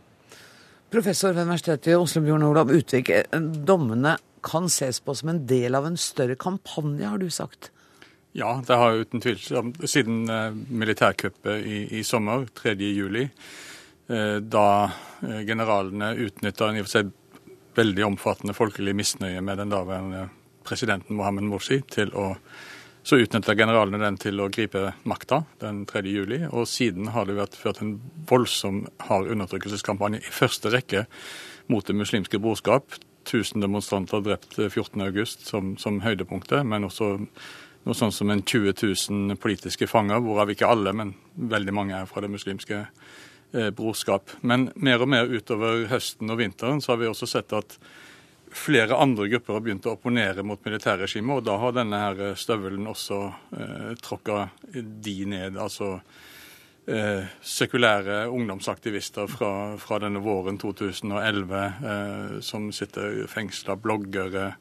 Professor 0.93 1.33
ved 1.33 1.47
Universitetet 1.47 1.93
i 1.93 1.97
Oslo, 1.97 2.21
Bjørn 2.25 2.45
Olav 2.45 2.71
Utvik. 2.73 3.09
Dommene 3.67 4.15
kan 4.45 4.69
ses 4.71 5.01
på 5.03 5.15
som 5.17 5.33
en 5.33 5.43
del 5.49 5.75
av 5.77 5.87
en 5.89 5.97
større 5.99 6.37
kampanje, 6.39 7.07
har 7.09 7.21
du 7.21 7.29
sagt? 7.33 7.71
Ja, 8.33 8.55
det 8.67 8.77
har 8.81 8.97
uten 8.97 9.21
tvil 9.21 9.37
siden 9.85 10.23
eh, 10.29 10.55
militærkuppet 10.73 11.65
i, 11.69 11.83
i 11.99 12.03
sommer, 12.03 12.47
3.7, 12.57 12.87
juli, 12.89 13.27
da 14.03 14.67
eh, 15.21 15.43
generalene 15.47 16.15
utnytta 16.25 16.69
en 16.69 16.79
i 16.79 16.81
og 16.81 16.87
for 16.89 16.95
seg 16.97 17.11
veldig 17.77 18.05
omfattende 18.07 18.55
folkelig 18.57 18.95
misnøye 18.97 19.41
med 19.41 19.61
den 19.61 19.71
daværende 19.73 20.27
presidenten 20.65 21.17
Mohammed 21.17 21.47
Morsi 21.49 21.79
til 21.93 22.13
å 22.17 22.33
så 23.03 23.17
utnytta 23.19 23.55
generalene 23.59 23.99
den 23.99 24.17
til 24.17 24.39
å 24.39 24.47
gripe 24.53 24.93
makta 25.09 25.41
den 25.59 25.81
3. 25.89 26.05
juli, 26.07 26.39
og 26.47 26.69
siden 26.71 27.09
har 27.11 27.27
det 27.27 27.35
vært 27.35 27.57
ført 27.59 27.81
en 27.83 27.97
voldsom 28.29 28.85
hard 29.09 29.27
undertrykkelseskampanje 29.33 30.21
i 30.23 30.31
første 30.31 30.71
rekke 30.71 31.03
mot 31.67 31.85
Det 31.85 31.95
muslimske 31.95 32.39
brorskap. 32.39 32.95
1000 33.23 33.63
demonstranter 33.63 34.23
drept 34.23 34.57
14.8 34.57 35.25
som, 35.47 35.75
som 35.79 36.01
høydepunktet, 36.03 36.63
men 36.67 36.87
også 36.87 37.17
noe 37.83 37.97
sånn 37.97 38.13
som 38.15 38.31
en 38.31 38.43
20 38.43 38.73
000 38.79 39.39
politiske 39.43 39.87
fanger, 39.91 40.23
hvorav 40.23 40.53
ikke 40.53 40.69
alle, 40.69 40.93
men 40.95 41.13
veldig 41.35 41.75
mange 41.75 41.97
er 41.97 42.07
fra 42.09 42.23
det 42.23 42.31
muslimske 42.31 42.79
eh, 42.83 43.69
brorskap. 43.75 44.37
Men 44.41 44.69
mer 44.75 45.03
og 45.03 45.11
mer 45.11 45.31
utover 45.31 45.85
høsten 45.91 46.31
og 46.31 46.39
vinteren 46.39 46.81
så 46.83 46.93
har 46.93 47.03
vi 47.03 47.11
også 47.11 47.29
sett 47.29 47.55
at 47.57 47.77
flere 48.53 48.95
andre 48.95 49.27
grupper 49.31 49.57
har 49.57 49.63
begynt 49.65 49.87
å 49.89 49.95
opponere 49.97 50.45
mot 50.45 50.61
militærregimet, 50.65 51.39
og 51.39 51.47
da 51.47 51.57
har 51.59 51.73
denne 51.75 51.99
her 51.99 52.37
støvelen 52.39 52.87
også 52.89 53.19
eh, 53.57 53.91
tråkka 54.01 54.47
de 54.73 55.17
ned. 55.25 55.57
altså 55.57 55.97
eh, 56.87 57.25
sekulære 57.41 58.27
ungdomsaktivister 58.29 59.27
fra, 59.27 59.77
fra, 59.77 59.99
denne 60.03 60.21
våren 60.23 60.57
2011 60.61 61.63
eh, 61.63 62.39
som 62.41 62.71
sitter 62.71 63.25
fengsla, 63.27 63.75
bloggere, 63.75 64.53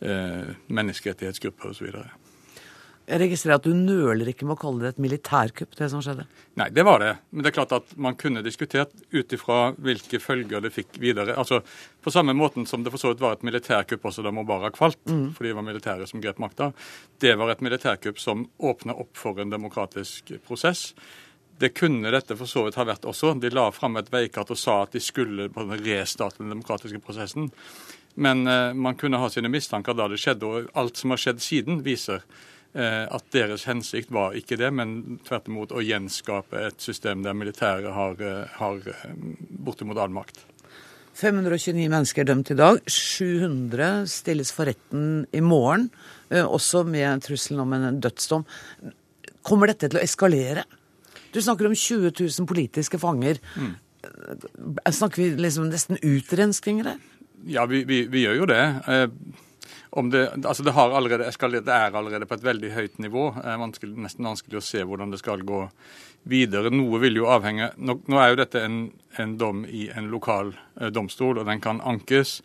eh, 0.00 0.54
menneskerettighetsgrupper 0.66 1.74
osv. 1.74 1.90
Jeg 3.04 3.20
registrerer 3.20 3.58
at 3.58 3.66
du 3.66 3.74
nøler 3.76 4.30
ikke 4.30 4.46
med 4.48 4.56
å 4.56 4.60
kalle 4.62 4.80
det 4.80 4.94
et 4.94 5.00
militærkupp, 5.04 5.74
det 5.76 5.90
som 5.92 6.00
skjedde. 6.04 6.24
Nei, 6.56 6.70
det 6.72 6.84
var 6.88 7.02
det. 7.02 7.10
Men 7.34 7.44
det 7.44 7.50
er 7.50 7.56
klart 7.58 7.74
at 7.76 7.90
man 8.00 8.16
kunne 8.16 8.40
diskutert 8.44 8.94
ut 9.12 9.34
ifra 9.36 9.58
hvilke 9.76 10.20
følger 10.22 10.64
det 10.64 10.70
fikk 10.72 10.96
videre. 11.02 11.34
Altså, 11.36 11.60
På 12.00 12.12
samme 12.14 12.32
måten 12.36 12.64
som 12.68 12.84
det 12.84 12.92
for 12.94 13.00
så 13.00 13.12
vidt 13.12 13.20
var 13.20 13.36
et 13.36 13.44
militærkupp 13.44 14.08
også 14.08 14.24
da 14.24 14.32
Mubarak 14.32 14.78
falt, 14.80 15.00
mm. 15.04 15.34
fordi 15.36 15.50
det 15.50 15.58
var 15.58 15.66
militæret 15.66 16.08
som 16.08 16.22
grep 16.24 16.40
makta. 16.40 16.70
Det 17.20 17.34
var 17.36 17.52
et 17.52 17.64
militærkupp 17.64 18.20
som 18.20 18.46
åpna 18.58 18.96
opp 18.96 19.12
for 19.20 19.40
en 19.40 19.52
demokratisk 19.52 20.32
prosess. 20.48 20.94
Det 21.60 21.74
kunne 21.76 22.10
dette 22.10 22.36
for 22.40 22.50
så 22.50 22.64
vidt 22.64 22.80
ha 22.80 22.86
vært 22.88 23.04
også. 23.04 23.34
De 23.40 23.52
la 23.52 23.68
fram 23.72 24.00
et 24.00 24.08
veikart 24.12 24.50
og 24.50 24.58
sa 24.58 24.80
at 24.86 24.96
de 24.96 25.04
skulle 25.04 25.50
restarte 25.52 26.40
den 26.40 26.56
demokratiske 26.56 27.04
prosessen. 27.04 27.52
Men 28.14 28.46
eh, 28.46 28.72
man 28.72 28.96
kunne 28.96 29.20
ha 29.20 29.28
sine 29.30 29.52
mistanker 29.52 29.94
da 29.94 30.08
det 30.08 30.22
skjedde, 30.22 30.48
og 30.48 30.74
alt 30.78 30.98
som 30.98 31.12
har 31.12 31.20
skjedd 31.20 31.42
siden, 31.42 31.80
viser 31.86 32.24
at 32.74 33.26
deres 33.34 33.68
hensikt 33.68 34.10
var 34.14 34.34
ikke 34.34 34.58
det, 34.58 34.72
men 34.74 35.20
tvert 35.26 35.46
imot 35.50 35.74
å 35.74 35.82
gjenskape 35.84 36.58
et 36.70 36.82
system 36.82 37.22
der 37.22 37.36
militæret 37.38 37.94
har, 37.94 38.18
eh, 38.18 38.50
har 38.58 38.80
eh, 38.90 39.14
bortimot 39.64 40.00
all 40.02 40.10
makt. 40.14 40.42
529 41.14 41.86
mennesker 41.86 42.24
er 42.24 42.30
dømt 42.32 42.50
i 42.50 42.58
dag. 42.58 42.80
700 42.90 44.08
stilles 44.10 44.50
for 44.50 44.66
retten 44.66 45.28
i 45.30 45.42
morgen, 45.44 45.86
også 46.34 46.82
med 46.88 47.22
trusselen 47.22 47.62
om 47.62 47.76
en 47.76 48.00
dødsdom. 48.02 48.42
Kommer 49.46 49.70
dette 49.70 49.86
til 49.86 50.00
å 50.00 50.02
eskalere? 50.02 50.64
Du 51.30 51.38
snakker 51.38 51.68
om 51.68 51.76
20 51.78 52.10
000 52.18 52.48
politiske 52.50 52.98
fanger. 52.98 53.38
Mm. 53.54 53.76
Snakker 54.90 55.22
vi 55.22 55.28
liksom 55.38 55.70
nesten 55.70 56.02
utrenskninger 56.02 56.90
her? 56.90 56.98
Ja, 57.46 57.68
vi, 57.70 57.84
vi, 57.86 58.04
vi, 58.10 58.24
gjør 58.24 58.40
jo 58.40 58.50
det 58.50 58.62
det, 60.02 60.24
altså 60.42 60.64
det 60.66 60.74
har 60.74 60.90
allerede 60.90 61.28
eskalert, 61.30 61.66
det 61.68 61.74
er 61.74 61.94
allerede 61.94 62.26
på 62.26 62.34
et 62.34 62.46
veldig 62.46 62.70
høyt 62.74 62.98
nivå. 62.98 63.28
Det 63.36 63.46
er 63.52 63.60
vanskelig, 63.62 63.94
nesten 64.06 64.26
vanskelig 64.26 64.58
å 64.58 64.66
se 64.66 64.82
hvordan 64.82 65.14
det 65.14 65.20
skal 65.22 65.44
gå 65.46 65.60
videre. 66.30 66.72
Noe 66.74 66.98
vil 67.02 67.20
jo 67.20 67.28
avhenge 67.30 67.70
Nå, 67.76 68.00
nå 68.10 68.20
er 68.20 68.32
jo 68.32 68.40
dette 68.40 68.62
en, 68.64 68.78
en, 69.20 69.36
dom 69.38 69.62
i 69.68 69.86
en 69.94 70.08
lokal 70.10 70.54
eh, 70.80 70.90
domstol, 70.90 71.38
og 71.38 71.46
den 71.46 71.62
kan 71.62 71.82
ankes. 71.84 72.40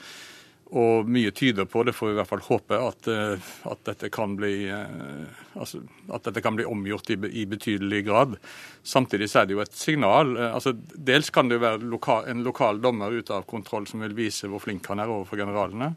Og 0.70 1.08
mye 1.10 1.32
tyder 1.34 1.66
på, 1.66 1.82
det 1.82 1.96
får 1.98 2.12
vi 2.12 2.14
i 2.14 2.18
hvert 2.20 2.30
fall 2.30 2.44
håpe, 2.46 2.78
at, 2.78 3.08
eh, 3.10 3.48
at, 3.72 3.80
dette, 3.90 4.12
kan 4.14 4.36
bli, 4.38 4.68
eh, 4.70 5.40
altså, 5.58 5.82
at 6.14 6.28
dette 6.28 6.44
kan 6.46 6.60
bli 6.60 6.68
omgjort 6.70 7.10
i, 7.10 7.18
i, 7.42 7.48
betydelig 7.50 8.04
grad. 8.06 8.36
Samtidig 8.86 9.32
så 9.32 9.42
er 9.42 9.50
det 9.50 9.58
jo 9.58 9.64
et 9.64 9.74
signal. 9.74 10.36
Eh, 10.38 10.52
altså, 10.54 10.76
dels 10.78 11.34
kan 11.34 11.50
det 11.50 11.58
jo 11.58 11.64
være 11.66 11.90
loka, 11.90 12.20
en 12.30 12.46
lokal 12.46 12.84
dommer 12.84 13.18
ute 13.18 13.34
av 13.34 13.50
kontroll 13.50 13.90
som 13.90 14.06
vil 14.06 14.14
vise 14.14 14.52
hvor 14.52 14.62
flink 14.62 14.86
han 14.94 15.02
er 15.02 15.10
overfor 15.10 15.42
generalene. 15.42 15.96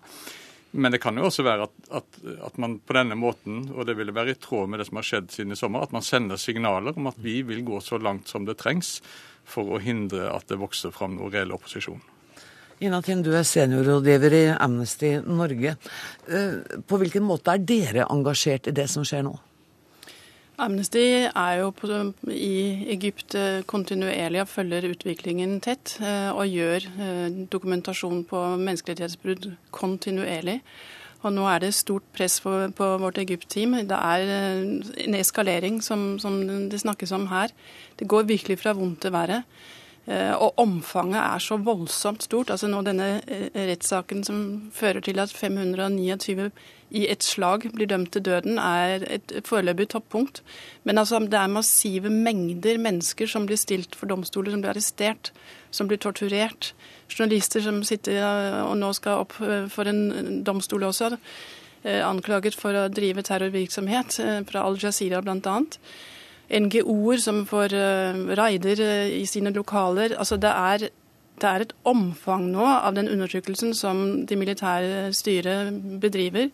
Men 0.73 0.93
det 0.93 1.03
kan 1.03 1.19
jo 1.21 1.27
også 1.29 1.45
være 1.45 1.67
at, 1.69 1.75
at, 1.93 2.21
at, 2.47 2.55
man 2.61 2.79
på 2.81 2.97
denne 2.97 3.17
måten, 3.19 3.67
og 3.75 3.85
det 3.89 3.97
ville 3.99 4.15
være 4.17 4.33
i 4.33 4.41
tråd 4.41 4.71
med 4.73 4.81
det 4.81 4.89
som 4.89 5.01
har 5.01 5.05
skjedd 5.09 5.29
siden 5.35 5.53
i 5.53 5.59
sommer, 5.59 5.85
at 5.85 5.93
man 5.93 6.05
sender 6.07 6.41
signaler 6.41 6.97
om 6.97 7.11
at 7.11 7.19
vi 7.21 7.43
vil 7.45 7.61
gå 7.67 7.81
så 7.85 8.01
langt 8.01 8.33
som 8.33 8.49
det 8.49 8.57
trengs 8.63 8.97
for 9.45 9.77
å 9.77 9.83
hindre 9.83 10.31
at 10.33 10.49
det 10.49 10.61
vokser 10.63 10.95
fram 10.95 11.19
noe 11.19 11.29
reell 11.33 11.53
opposisjon. 11.53 12.01
Ina 12.83 12.99
Tind, 13.05 13.23
du 13.23 13.37
er 13.37 13.45
seniorrådgiver 13.47 14.35
i 14.35 14.45
Amnesty 14.57 15.13
Norge. 15.23 15.77
Eh, 16.27 16.79
på 16.89 16.99
hvilken 16.99 17.23
måte 17.23 17.53
er 17.53 17.63
dere 17.63 18.09
engasjert 18.11 18.67
i 18.67 18.75
det 18.75 18.89
som 18.91 19.05
skjer 19.07 19.27
nå? 19.29 19.37
Amnesty 20.61 21.25
er 21.25 21.53
jo 21.63 21.71
på, 21.73 21.89
i 22.29 22.85
Egypt 22.93 23.35
eh, 23.39 23.63
kontinuerlig 23.65 24.43
og 24.43 24.51
følger 24.53 24.91
utviklingen 24.91 25.61
tett. 25.65 25.97
Eh, 26.05 26.29
og 26.29 26.51
gjør 26.51 26.89
eh, 27.01 27.39
dokumentasjon 27.53 28.25
på 28.29 28.41
menneskerettighetsbrudd 28.61 29.49
kontinuerlig. 29.73 30.59
Og 31.23 31.33
nå 31.33 31.47
er 31.49 31.63
det 31.63 31.73
stort 31.79 32.05
press 32.13 32.41
på, 32.43 32.53
på 32.77 32.89
vårt 33.01 33.21
Egypt-team. 33.23 33.79
Det 33.89 33.97
er 33.97 34.33
en 35.07 35.15
eskalering 35.17 35.79
som, 35.83 36.19
som, 36.19 36.41
det 36.69 36.83
snakkes 36.83 37.15
om 37.15 37.29
her. 37.31 37.55
Det 37.97 38.09
går 38.11 38.27
virkelig 38.29 38.59
fra 38.59 38.75
vondt 38.75 39.05
til 39.05 39.15
verre. 39.15 39.45
Og 40.11 40.59
omfanget 40.59 41.21
er 41.21 41.39
så 41.39 41.61
voldsomt 41.63 42.27
stort. 42.27 42.51
Altså 42.51 42.67
nå 42.67 42.83
Denne 42.83 43.21
rettssaken 43.55 44.25
som 44.27 44.41
fører 44.75 44.99
til 44.99 45.23
at 45.23 45.31
529 45.31 46.51
i 46.93 47.07
et 47.09 47.25
slag 47.25 47.65
blir 47.73 47.89
dømt 47.89 48.13
til 48.13 48.25
døden, 48.27 48.59
er 48.61 49.05
et 49.09 49.33
foreløpig 49.49 49.89
toppunkt. 49.95 50.43
Men 50.85 51.01
altså, 51.01 51.19
det 51.19 51.39
er 51.39 51.49
massive 51.53 52.13
mengder 52.13 52.79
mennesker 52.79 53.27
som 53.27 53.47
blir 53.49 53.61
stilt 53.61 53.97
for 53.97 54.11
domstoler, 54.11 54.53
som 54.53 54.63
blir 54.63 54.75
arrestert, 54.75 55.33
som 55.71 55.89
blir 55.89 56.01
torturert. 56.03 56.73
Journalister 57.09 57.65
som 57.65 57.83
sitter 57.87 58.21
og 58.63 58.77
nå 58.81 58.93
skal 58.97 59.25
opp 59.25 59.39
eh, 59.41 59.67
for 59.73 59.89
en 59.89 60.43
domstol 60.45 60.85
også, 60.89 61.15
eh, 61.85 62.01
anklaget 62.05 62.57
for 62.59 62.77
å 62.77 62.89
drive 62.93 63.25
terrorvirksomhet, 63.25 64.19
eh, 64.21 64.41
fra 64.49 64.67
Al 64.69 64.81
Jazeera 64.81 65.23
bl.a. 65.25 65.61
NGO-er 66.53 67.21
som 67.23 67.47
får 67.49 67.73
raider 68.37 68.81
i 69.17 69.23
sine 69.25 69.55
lokaler. 69.57 70.13
Altså, 70.21 70.37
det 70.37 70.51
er 70.53 70.91
det 71.41 71.49
er 71.49 71.65
et 71.65 71.73
omfang 71.89 72.51
nå 72.53 72.67
av 72.67 72.95
den 72.95 73.09
undertrykkelsen 73.11 73.73
som 73.75 74.03
de 74.29 74.37
militære 74.39 75.09
styret 75.17 75.73
bedriver, 76.03 76.51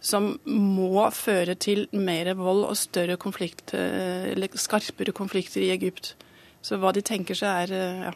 som 0.00 0.30
må 0.46 1.02
føre 1.14 1.56
til 1.58 1.86
mer 1.96 2.30
vold 2.38 2.64
og 2.68 2.78
større 2.78 3.18
konflikt, 3.20 3.74
eh, 3.74 4.30
eller 4.32 4.54
skarpere 4.54 5.14
konflikter 5.16 5.64
i 5.64 5.72
Egypt. 5.74 6.14
Så 6.62 6.78
hva 6.78 6.92
de 6.94 7.02
tenker 7.02 7.38
seg 7.38 7.66
er 7.66 7.74
eh, 7.74 8.08
ja. 8.08 8.14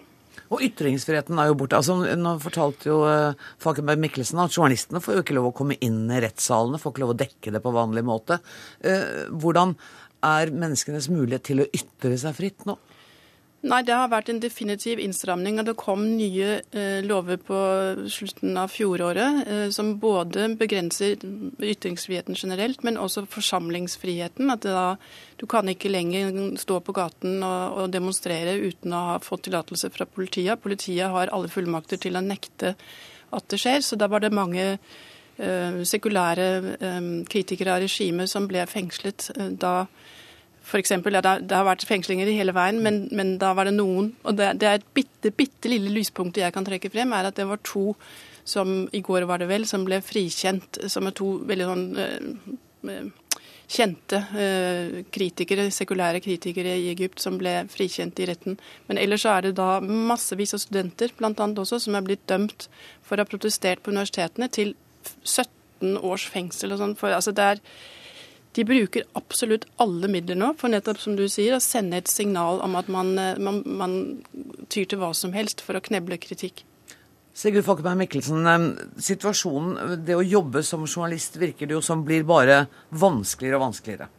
Og 0.53 0.63
ytringsfriheten 0.65 1.39
er 1.41 1.49
jo 1.49 1.57
borte. 1.61 1.79
Altså, 1.79 1.97
nå 2.17 2.31
fortalte 2.41 2.89
jo 2.89 2.99
uh, 3.09 3.37
Falkenberg 3.61 4.01
Mikkelsen 4.01 4.41
at 4.41 4.53
journalistene 4.53 5.01
får 5.01 5.17
jo 5.17 5.23
ikke 5.25 5.37
lov 5.37 5.49
å 5.49 5.53
komme 5.57 5.79
inn 5.85 6.03
i 6.13 6.21
rettssalene, 6.25 6.81
får 6.81 6.93
ikke 6.93 7.03
lov 7.05 7.13
å 7.15 7.17
dekke 7.23 7.53
det 7.55 7.61
på 7.65 7.73
vanlig 7.73 8.03
måte. 8.05 8.39
Hvordan 9.33 9.73
er 10.29 10.53
menneskenes 10.53 11.09
mulighet 11.13 11.47
til 11.49 11.65
å 11.65 11.69
ytre 11.73 12.19
seg 12.21 12.37
fritt 12.37 12.67
nå? 12.69 12.77
Nei, 13.63 13.79
det 13.87 13.95
har 13.95 14.09
vært 14.11 14.27
en 14.33 14.41
definitiv 14.43 14.99
innstramning. 14.99 15.61
og 15.61 15.69
Det 15.69 15.77
kom 15.79 16.01
nye 16.17 16.57
eh, 16.75 16.99
lover 17.07 17.39
på 17.39 17.59
slutten 18.11 18.57
av 18.59 18.73
fjoråret 18.75 19.47
eh, 19.47 19.69
som 19.71 19.93
både 20.03 20.49
begrenser 20.59 21.23
ytringsfriheten 21.63 22.35
generelt, 22.35 22.83
men 22.83 22.99
også 22.99 23.23
forsamlingsfriheten. 23.31 24.51
At 24.51 24.67
da, 24.67 24.97
Du 25.39 25.47
kan 25.47 25.69
ikke 25.71 25.93
lenger 25.95 26.57
stå 26.59 26.81
på 26.83 26.93
gaten 26.93 27.39
og, 27.43 27.79
og, 27.79 27.93
demonstrere 27.95 28.59
uten 28.59 28.95
å 28.95 29.05
ha 29.13 29.17
fått 29.23 29.47
tillatelse 29.47 29.91
fra 29.95 30.07
politiet. 30.11 30.59
Politiet 30.63 31.15
har 31.15 31.31
alle 31.31 31.51
fullmakter 31.51 32.03
til 32.03 32.19
å 32.19 32.23
nekte 32.23 32.75
at 33.31 33.47
det 33.49 33.63
skjer. 33.63 33.79
Så 33.79 33.95
da 33.95 34.11
var 34.11 34.27
det 34.27 34.35
mange 34.35 34.67
eh, 35.39 35.83
sekulære 35.87 36.49
eh, 36.81 37.01
kritikere 37.31 37.77
av 37.77 37.87
regimet 37.87 38.31
som 38.31 38.51
ble 38.51 38.67
fengslet 38.67 39.31
eh, 39.37 39.55
da 39.55 39.87
eksempel, 40.79 41.17
ja, 41.19 41.23
det, 41.23 41.55
har 41.55 41.67
vært 41.67 41.87
fengslinger 41.89 42.29
i 42.31 42.37
hele 42.39 42.55
veien, 42.57 42.79
men, 42.85 43.07
men 43.13 43.37
da 43.43 43.53
var 43.59 43.69
det 43.69 43.75
noen 43.77 44.13
Og 44.23 44.37
det, 44.39 44.53
det 44.63 44.69
er 44.69 44.79
et 44.79 44.93
bitte, 44.95 45.33
bitte 45.35 45.71
lille 45.71 45.91
lyspunkt 45.93 46.39
jeg 46.39 46.55
kan 46.55 46.67
trekke 46.67 46.91
frem, 46.93 47.13
er 47.13 47.31
at 47.31 47.39
det 47.39 47.49
var 47.51 47.63
to 47.67 47.93
som 48.45 48.89
i 48.93 49.01
går 49.05 49.27
var 49.31 49.39
det 49.39 49.47
vel, 49.51 49.67
som 49.71 49.85
ble 49.87 50.01
frikjent, 50.03 50.81
som 50.91 51.07
er 51.07 51.15
to 51.15 51.37
veldig 51.47 51.67
sånn 51.69 51.85
øh, 52.03 53.11
kjente 53.73 54.19
øh, 54.35 54.97
kritikere, 55.15 55.69
sekulære 55.71 56.21
kritikere 56.21 56.75
i 56.79 56.91
Egypt 56.93 57.23
som 57.23 57.39
ble 57.41 57.55
frikjent 57.73 58.19
i 58.21 58.27
retten. 58.29 58.59
Men 58.89 59.01
ellers 59.01 59.25
så 59.25 59.37
er 59.37 59.47
det 59.47 59.55
da 59.61 59.79
massevis 59.81 60.55
av 60.57 60.63
studenter 60.65 61.15
annet 61.23 61.63
også, 61.63 61.81
som 61.87 61.97
er 61.97 62.07
blitt 62.07 62.27
dømt 62.29 62.69
for 63.03 63.17
å 63.17 63.25
ha 63.25 63.31
protestert 63.31 63.83
på 63.83 63.95
universitetene 63.95 64.51
til 64.53 64.75
17 65.25 65.99
års 66.03 66.27
fengsel 66.31 66.75
og 66.75 66.83
sånn. 66.83 66.97
Altså 67.13 67.35
det 67.37 67.49
er 67.55 67.63
de 68.57 68.65
bruker 68.69 69.07
absolutt 69.19 69.65
alle 69.83 70.11
midler 70.13 70.37
nå 70.39 70.53
for 70.61 70.73
nettopp 70.73 71.01
som 71.01 71.17
du 71.17 71.25
sier, 71.31 71.57
å 71.57 71.63
sende 71.63 72.01
et 72.03 72.11
signal 72.11 72.61
om 72.65 72.77
at 72.81 72.91
man, 72.93 73.15
eh, 73.19 73.41
man, 73.41 73.63
man 73.65 73.97
tyr 74.69 74.89
til 74.89 75.01
hva 75.01 75.13
som 75.17 75.33
helst 75.37 75.65
for 75.65 75.79
å 75.79 75.85
kneble 75.85 76.21
kritikk. 76.21 76.65
Sigurd 77.33 77.65
Falkenberg 77.65 77.97
Mikkelsen, 78.03 78.45
situasjonen, 79.01 80.03
det 80.05 80.19
å 80.19 80.25
jobbe 80.25 80.61
som 80.69 80.85
journalist 80.85 81.39
virker 81.41 81.69
det 81.69 81.79
jo 81.79 81.85
som 81.85 82.03
blir 82.05 82.27
bare 82.29 82.67
vanskeligere 82.93 83.57
og 83.57 83.71
vanskeligere? 83.71 84.11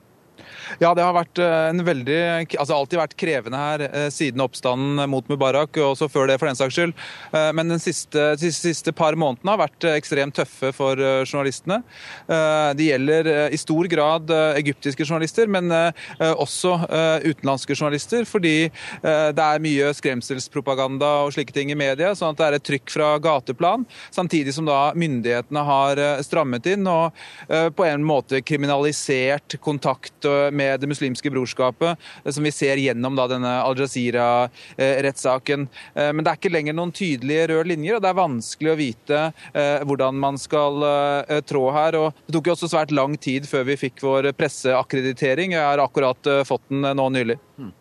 Ja, 0.82 0.94
det 0.96 1.04
har 1.06 1.16
vært 1.16 1.40
eh, 1.42 1.70
en 1.72 1.84
veldig, 1.86 2.20
altså 2.60 2.78
alltid 2.78 3.00
vært 3.00 3.16
krevende 3.20 3.60
her 3.60 3.84
eh, 3.88 4.08
siden 4.14 4.44
oppstanden 4.44 5.04
mot 5.12 5.28
Mubarak, 5.32 5.78
og 5.80 5.94
også 5.94 6.10
før 6.12 6.30
det 6.30 6.40
for 6.42 6.50
den 6.50 6.60
saks 6.60 6.78
skyld. 6.78 6.96
Eh, 7.34 7.50
men 7.56 7.72
de 7.72 7.80
siste, 7.82 8.26
de 8.40 8.52
siste 8.54 8.94
par 8.96 9.18
månedene 9.20 9.54
har 9.54 9.62
vært 9.64 9.88
ekstremt 9.94 10.36
tøffe 10.38 10.72
for 10.76 10.98
journalistene. 10.98 11.80
Det 12.28 12.86
gjelder 12.86 13.28
i 13.54 13.58
stor 13.60 13.88
grad 13.92 14.32
egyptiske 14.58 15.06
journalister, 15.06 15.50
men 15.52 15.70
også 16.20 16.76
utenlandske 17.26 17.76
journalister. 17.76 18.26
Fordi 18.30 18.70
det 19.04 19.44
er 19.44 19.64
mye 19.64 19.92
skremselspropaganda 19.98 21.10
og 21.26 21.34
slike 21.36 21.56
ting 21.56 21.72
i 21.74 21.78
media, 21.78 22.14
sånn 22.18 22.34
at 22.34 22.40
det 22.40 22.48
er 22.48 22.58
et 22.58 22.66
trykk 22.70 22.94
fra 22.96 23.10
gateplan. 23.24 23.86
Samtidig 24.16 24.56
som 24.56 24.68
da 24.70 24.80
myndighetene 24.98 25.66
har 25.68 26.02
strammet 26.26 26.70
inn 26.74 26.88
og 26.90 27.20
på 27.48 27.88
en 27.88 28.06
måte 28.08 28.42
kriminalisert 28.46 29.58
kontakt 29.64 30.30
med 30.54 30.80
Det 30.82 30.90
muslimske 30.90 31.32
brorskapet, 31.34 32.00
eh, 32.24 32.32
som 32.32 32.44
vi 32.44 32.52
ser 32.54 32.82
gjennom 32.82 33.18
da, 33.18 33.28
denne 33.32 33.54
Al 33.64 33.78
Jazeera-rettssaken. 33.80 35.68
Eh, 35.96 36.12
men 36.14 36.24
det 36.24 36.32
er 36.32 36.40
ikke 36.40 36.54
lenger 36.54 36.78
noen 36.78 36.94
tydelige 36.96 37.50
røde 37.54 37.70
linjer, 37.74 37.98
og 37.98 38.04
det 38.04 38.12
er 38.12 38.20
vanskelig 38.20 38.74
å 38.74 38.80
vite 38.80 39.22
eh, 39.54 39.84
hvordan 39.84 40.20
man 40.20 40.40
skal 40.42 40.86
trå 41.48 41.64
her. 41.76 42.00
Og 42.00 42.26
det 42.26 42.36
tok 42.38 42.50
jo 42.50 42.56
også 42.56 42.72
svært 42.72 42.94
lang 42.96 43.18
tid 43.22 43.48
før 43.50 43.68
vi 43.68 43.80
fikk 43.80 44.04
vår 44.04 44.32
presseakkreditering. 44.38 45.56
Jeg 45.56 45.64
har 45.64 45.82
akkurat 45.84 46.32
fått 46.48 46.66
den 46.72 46.86
nå 46.98 47.08
nylig. 47.14 47.38
Hmm. 47.58 47.72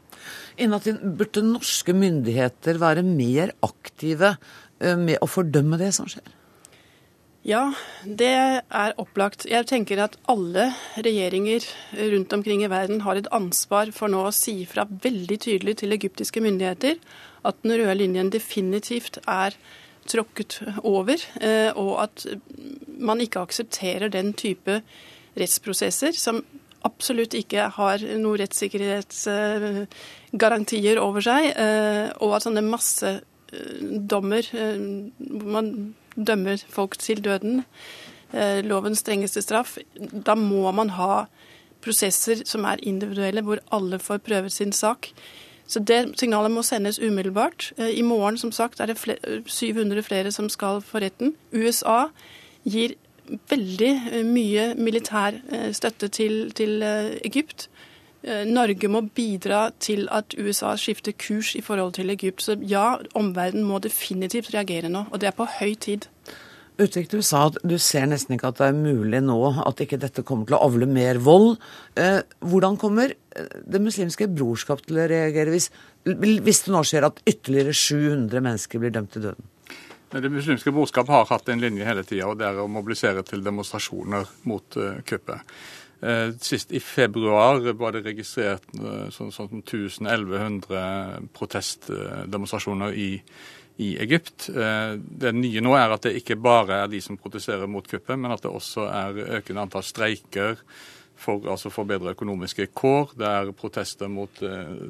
Innatin, 0.62 1.00
burde 1.17 1.43
norske 1.47 1.95
myndigheter 1.97 2.79
være 2.81 3.05
mer 3.07 3.55
aktive 3.64 4.37
med 4.79 5.19
å 5.23 5.29
fordømme 5.31 5.79
det 5.81 5.93
som 5.97 6.09
skjer? 6.11 6.26
Ja, 7.42 7.72
det 8.06 8.28
er 8.30 8.92
opplagt. 9.02 9.49
Jeg 9.50 9.66
tenker 9.66 9.99
at 10.04 10.12
alle 10.30 10.68
regjeringer 10.94 11.64
rundt 12.12 12.30
omkring 12.37 12.61
i 12.62 12.68
verden 12.70 13.00
har 13.02 13.18
et 13.18 13.26
ansvar 13.34 13.90
for 13.90 14.06
nå 14.12 14.20
å 14.28 14.37
si 14.37 14.62
fra 14.70 14.84
veldig 14.87 15.38
tydelig 15.42 15.75
til 15.80 15.92
egyptiske 15.96 16.40
myndigheter 16.44 17.00
at 17.42 17.56
den 17.64 17.72
røde 17.80 17.96
linjen 17.99 18.30
definitivt 18.30 19.18
er 19.26 19.50
tråkket 20.06 20.62
over, 20.87 21.18
eh, 21.42 21.75
og 21.75 22.02
at 22.04 22.26
man 22.99 23.20
ikke 23.22 23.40
aksepterer 23.42 24.08
den 24.11 24.32
type 24.38 24.82
rettsprosesser 25.34 26.12
som 26.14 26.44
absolutt 26.87 27.34
ikke 27.38 27.68
har 27.75 27.99
noen 28.18 28.38
rettssikkerhetsgarantier 28.42 30.99
over 31.02 31.20
seg, 31.26 31.52
eh, 31.58 32.10
og 32.23 32.34
at 32.38 32.43
sånne 32.47 32.62
massedommer 32.71 34.43
hvor 34.52 35.49
man 35.58 35.95
dømmer 36.16 36.64
folk 36.68 36.98
til 36.98 37.25
døden, 37.25 37.64
eh, 38.32 38.64
lovens 38.64 38.98
strengeste 38.98 39.42
straff, 39.42 39.78
da 40.26 40.34
må 40.34 40.70
man 40.72 40.90
ha 40.90 41.25
prosesser 41.82 42.44
som 42.46 42.64
er 42.64 42.82
individuelle, 42.82 43.42
hvor 43.42 43.58
alle 43.72 43.98
får 43.98 44.18
prøvet 44.18 44.52
sin 44.52 44.72
sak. 44.72 45.08
Så 45.66 45.80
det 45.80 46.18
signalet 46.18 46.50
må 46.50 46.62
sendes 46.62 46.98
umiddelbart. 46.98 47.72
Eh, 47.78 47.98
I 47.98 48.02
morgen 48.02 48.38
som 48.38 48.52
sagt, 48.52 48.80
er 48.80 48.86
det 48.86 48.98
flere, 48.98 49.42
700 49.46 50.02
flere 50.02 50.32
som 50.32 50.48
skal 50.48 50.80
for 50.80 51.00
retten. 51.00 51.34
USA 51.52 52.06
gir 52.64 52.94
veldig 53.50 53.92
eh, 54.12 54.25
mye 54.25 54.75
militær 54.75 55.32
støtte 55.72 56.08
til, 56.08 56.52
til 56.52 56.82
Egypt. 57.25 57.68
Eh, 58.23 58.45
Norge 58.47 58.89
må 58.91 59.02
bidra 59.15 59.65
til 59.82 60.06
at 60.15 60.37
USA 60.39 60.76
skifter 60.78 61.15
kurs 61.19 61.56
i 61.58 61.63
forhold 61.65 61.97
til 61.99 62.13
Egypt. 62.15 62.45
Så 62.45 62.56
ja, 62.63 62.97
omverdenen 63.19 63.67
må 63.67 63.82
definitivt 63.82 64.52
reagere 64.54 64.93
nå, 64.93 65.06
og 65.11 65.21
det 65.21 65.32
er 65.32 65.37
på 65.37 65.49
høy 65.58 65.75
tid. 65.75 66.06
Utvik, 66.80 67.11
du 67.13 67.21
sa 67.21 67.47
at 67.50 67.58
du 67.69 67.75
ser 67.82 68.06
nesten 68.08 68.37
ikke 68.37 68.49
at 68.49 68.61
det 68.63 68.71
er 68.71 68.78
mulig 68.78 69.21
nå 69.23 69.39
at 69.61 69.82
ikke 69.85 70.00
dette 70.00 70.25
kommer 70.26 70.49
til 70.49 70.56
å 70.56 70.63
avle 70.65 70.89
mer 70.89 71.21
vold. 71.23 71.58
Eh, 71.99 72.23
hvordan 72.41 72.78
kommer 72.80 73.13
eh, 73.13 73.50
Det 73.67 73.82
muslimske 73.82 74.30
brorskap 74.30 74.80
til 74.87 75.02
å 75.02 75.08
reagere 75.11 75.52
hvis, 75.52 75.69
hvis 76.06 76.65
det 76.65 76.73
nå 76.73 76.85
skjer 76.87 77.11
at 77.11 77.21
ytterligere 77.28 77.75
700 77.76 78.41
mennesker 78.41 78.82
blir 78.82 78.95
dømt 78.95 79.13
til 79.13 79.28
døden? 79.28 79.50
Det 80.13 80.28
muslimske 80.28 80.73
brorskap 80.73 81.08
har 81.08 81.28
hatt 81.30 81.47
en 81.49 81.61
linje 81.61 81.87
hele 81.89 82.02
tida, 82.04 82.26
og 82.28 82.37
det 82.41 82.45
er 82.45 82.58
å 82.61 82.69
mobilisere 82.69 83.23
til 83.25 83.41
demonstrasjoner 83.45 84.28
mot 84.45 84.76
uh, 84.76 84.99
kuppet. 85.08 85.41
Eh, 86.02 86.32
sist 86.41 86.73
i 86.73 86.80
februar 86.80 87.73
var 87.73 87.93
det 87.95 88.00
registrert 88.02 88.65
eh, 88.75 89.06
sånn, 89.15 89.30
sånn 89.30 89.60
1100 89.62 91.28
protestdemonstrasjoner 91.36 92.97
i, 92.99 93.10
i 93.86 93.93
Egypt. 94.02 94.49
Eh, 94.50 94.97
det 94.99 95.30
nye 95.36 95.62
nå 95.62 95.76
er 95.78 95.95
at 95.95 96.08
det 96.08 96.17
ikke 96.19 96.41
bare 96.43 96.80
er 96.82 96.91
de 96.91 96.99
som 97.04 97.21
protesterer 97.21 97.71
mot 97.71 97.86
kuppet, 97.86 98.19
men 98.19 98.34
at 98.34 98.43
det 98.43 98.50
også 98.50 98.88
er 98.91 99.38
økende 99.38 99.62
antall 99.69 99.86
streiker 99.86 100.58
for, 101.23 101.47
altså 101.50 101.71
for 101.73 101.89
bedre 101.89 102.13
økonomiske 102.17 102.69
kår. 102.76 103.15
Det 103.19 103.28
er 103.28 103.52
protester 103.56 104.11
mot 104.11 104.43
uh, 104.45 104.85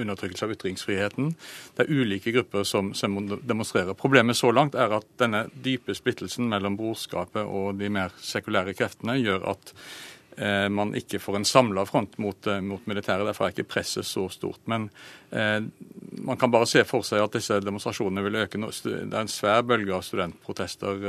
undertrykkelse 0.00 0.46
av 0.46 0.54
ytringsfriheten. 0.56 1.32
Det 1.76 1.86
er 1.86 1.92
ulike 2.02 2.34
grupper 2.34 2.66
som, 2.68 2.92
som, 2.98 3.16
demonstrerer. 3.46 3.96
Problemet 3.98 4.38
så 4.38 4.52
langt 4.54 4.78
er 4.78 4.98
at 4.98 5.08
denne 5.20 5.46
dype 5.64 5.94
splittelsen 5.96 6.50
mellom 6.50 6.78
brorskapet 6.80 7.46
og 7.46 7.78
de 7.80 7.90
mer 7.92 8.14
sekulære 8.24 8.74
kreftene 8.78 9.18
gjør 9.20 9.46
at 9.54 9.72
uh, 9.74 10.66
man 10.72 10.94
ikke 10.98 11.22
får 11.22 11.40
en 11.40 11.48
samla 11.48 11.86
front 11.88 12.18
mot, 12.22 12.50
mot, 12.66 12.90
militæret. 12.90 13.26
Derfor 13.28 13.46
er 13.46 13.54
ikke 13.54 13.70
presset 13.76 14.08
så 14.08 14.26
stort. 14.32 14.62
Men 14.70 14.90
man 15.30 16.38
kan 16.38 16.50
bare 16.50 16.66
se 16.66 16.82
for 16.84 17.06
seg 17.06 17.22
at 17.22 17.36
disse 17.36 17.60
demonstrasjonene 17.62 18.24
vil 18.26 18.40
øke. 18.42 18.58
Det 18.58 19.06
er 19.06 19.20
en 19.20 19.30
svær 19.30 19.62
bølge 19.62 19.94
av 19.94 20.02
studentprotester 20.02 21.04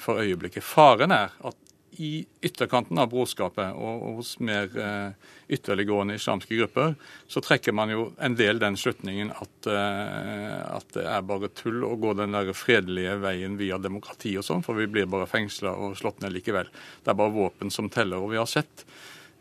for 0.00 0.22
øyeblikket. 0.22 0.64
Faren 0.64 1.12
er 1.12 1.34
at 1.44 1.58
i 2.02 2.26
ytterkanten 2.44 2.98
av 2.98 3.08
brorskapet 3.12 3.76
og, 3.76 4.04
hos 4.18 4.34
mer 4.44 4.72
eh, 4.80 5.30
ytterliggående 5.52 6.16
islamske 6.18 6.58
grupper, 6.58 6.94
så 7.28 7.42
trekker 7.44 7.74
man 7.76 7.92
jo 7.92 8.08
en 8.22 8.36
del 8.38 8.60
den 8.62 8.78
slutningen 8.80 9.32
at, 9.34 9.70
eh, 9.70 10.58
at, 10.76 10.88
det 10.96 11.06
er 11.10 11.26
bare 11.28 11.52
tull 11.56 11.84
å 11.86 11.94
gå 12.00 12.14
den 12.18 12.36
der 12.36 12.52
fredelige 12.56 13.16
veien 13.22 13.58
via 13.60 13.80
demokrati 13.82 14.36
og 14.38 14.46
sånn, 14.46 14.64
for 14.66 14.78
vi 14.78 14.88
blir 14.90 15.08
bare 15.10 15.28
fengsla 15.30 15.74
og 15.76 15.96
slått 16.00 16.22
ned 16.24 16.36
likevel. 16.36 16.70
Det 17.04 17.12
er 17.12 17.20
bare 17.20 17.36
våpen 17.36 17.72
som 17.72 17.90
teller. 17.92 18.22
Og 18.22 18.34
vi 18.34 18.40
har 18.40 18.50
sett 18.50 18.86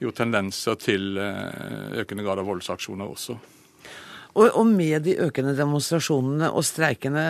jo 0.01 0.11
tendenser 0.15 0.79
til 0.81 1.15
eh, 1.21 2.01
økende 2.01 2.25
grad 2.25 2.41
av 2.41 2.49
voldsaksjoner 2.49 3.11
også. 3.15 3.39
Og, 4.35 4.49
og, 4.51 4.65
med 4.67 5.05
de 5.05 5.15
økende 5.23 5.53
demonstrasjonene 5.55 6.49
og 6.51 6.65
streikene, 6.67 7.25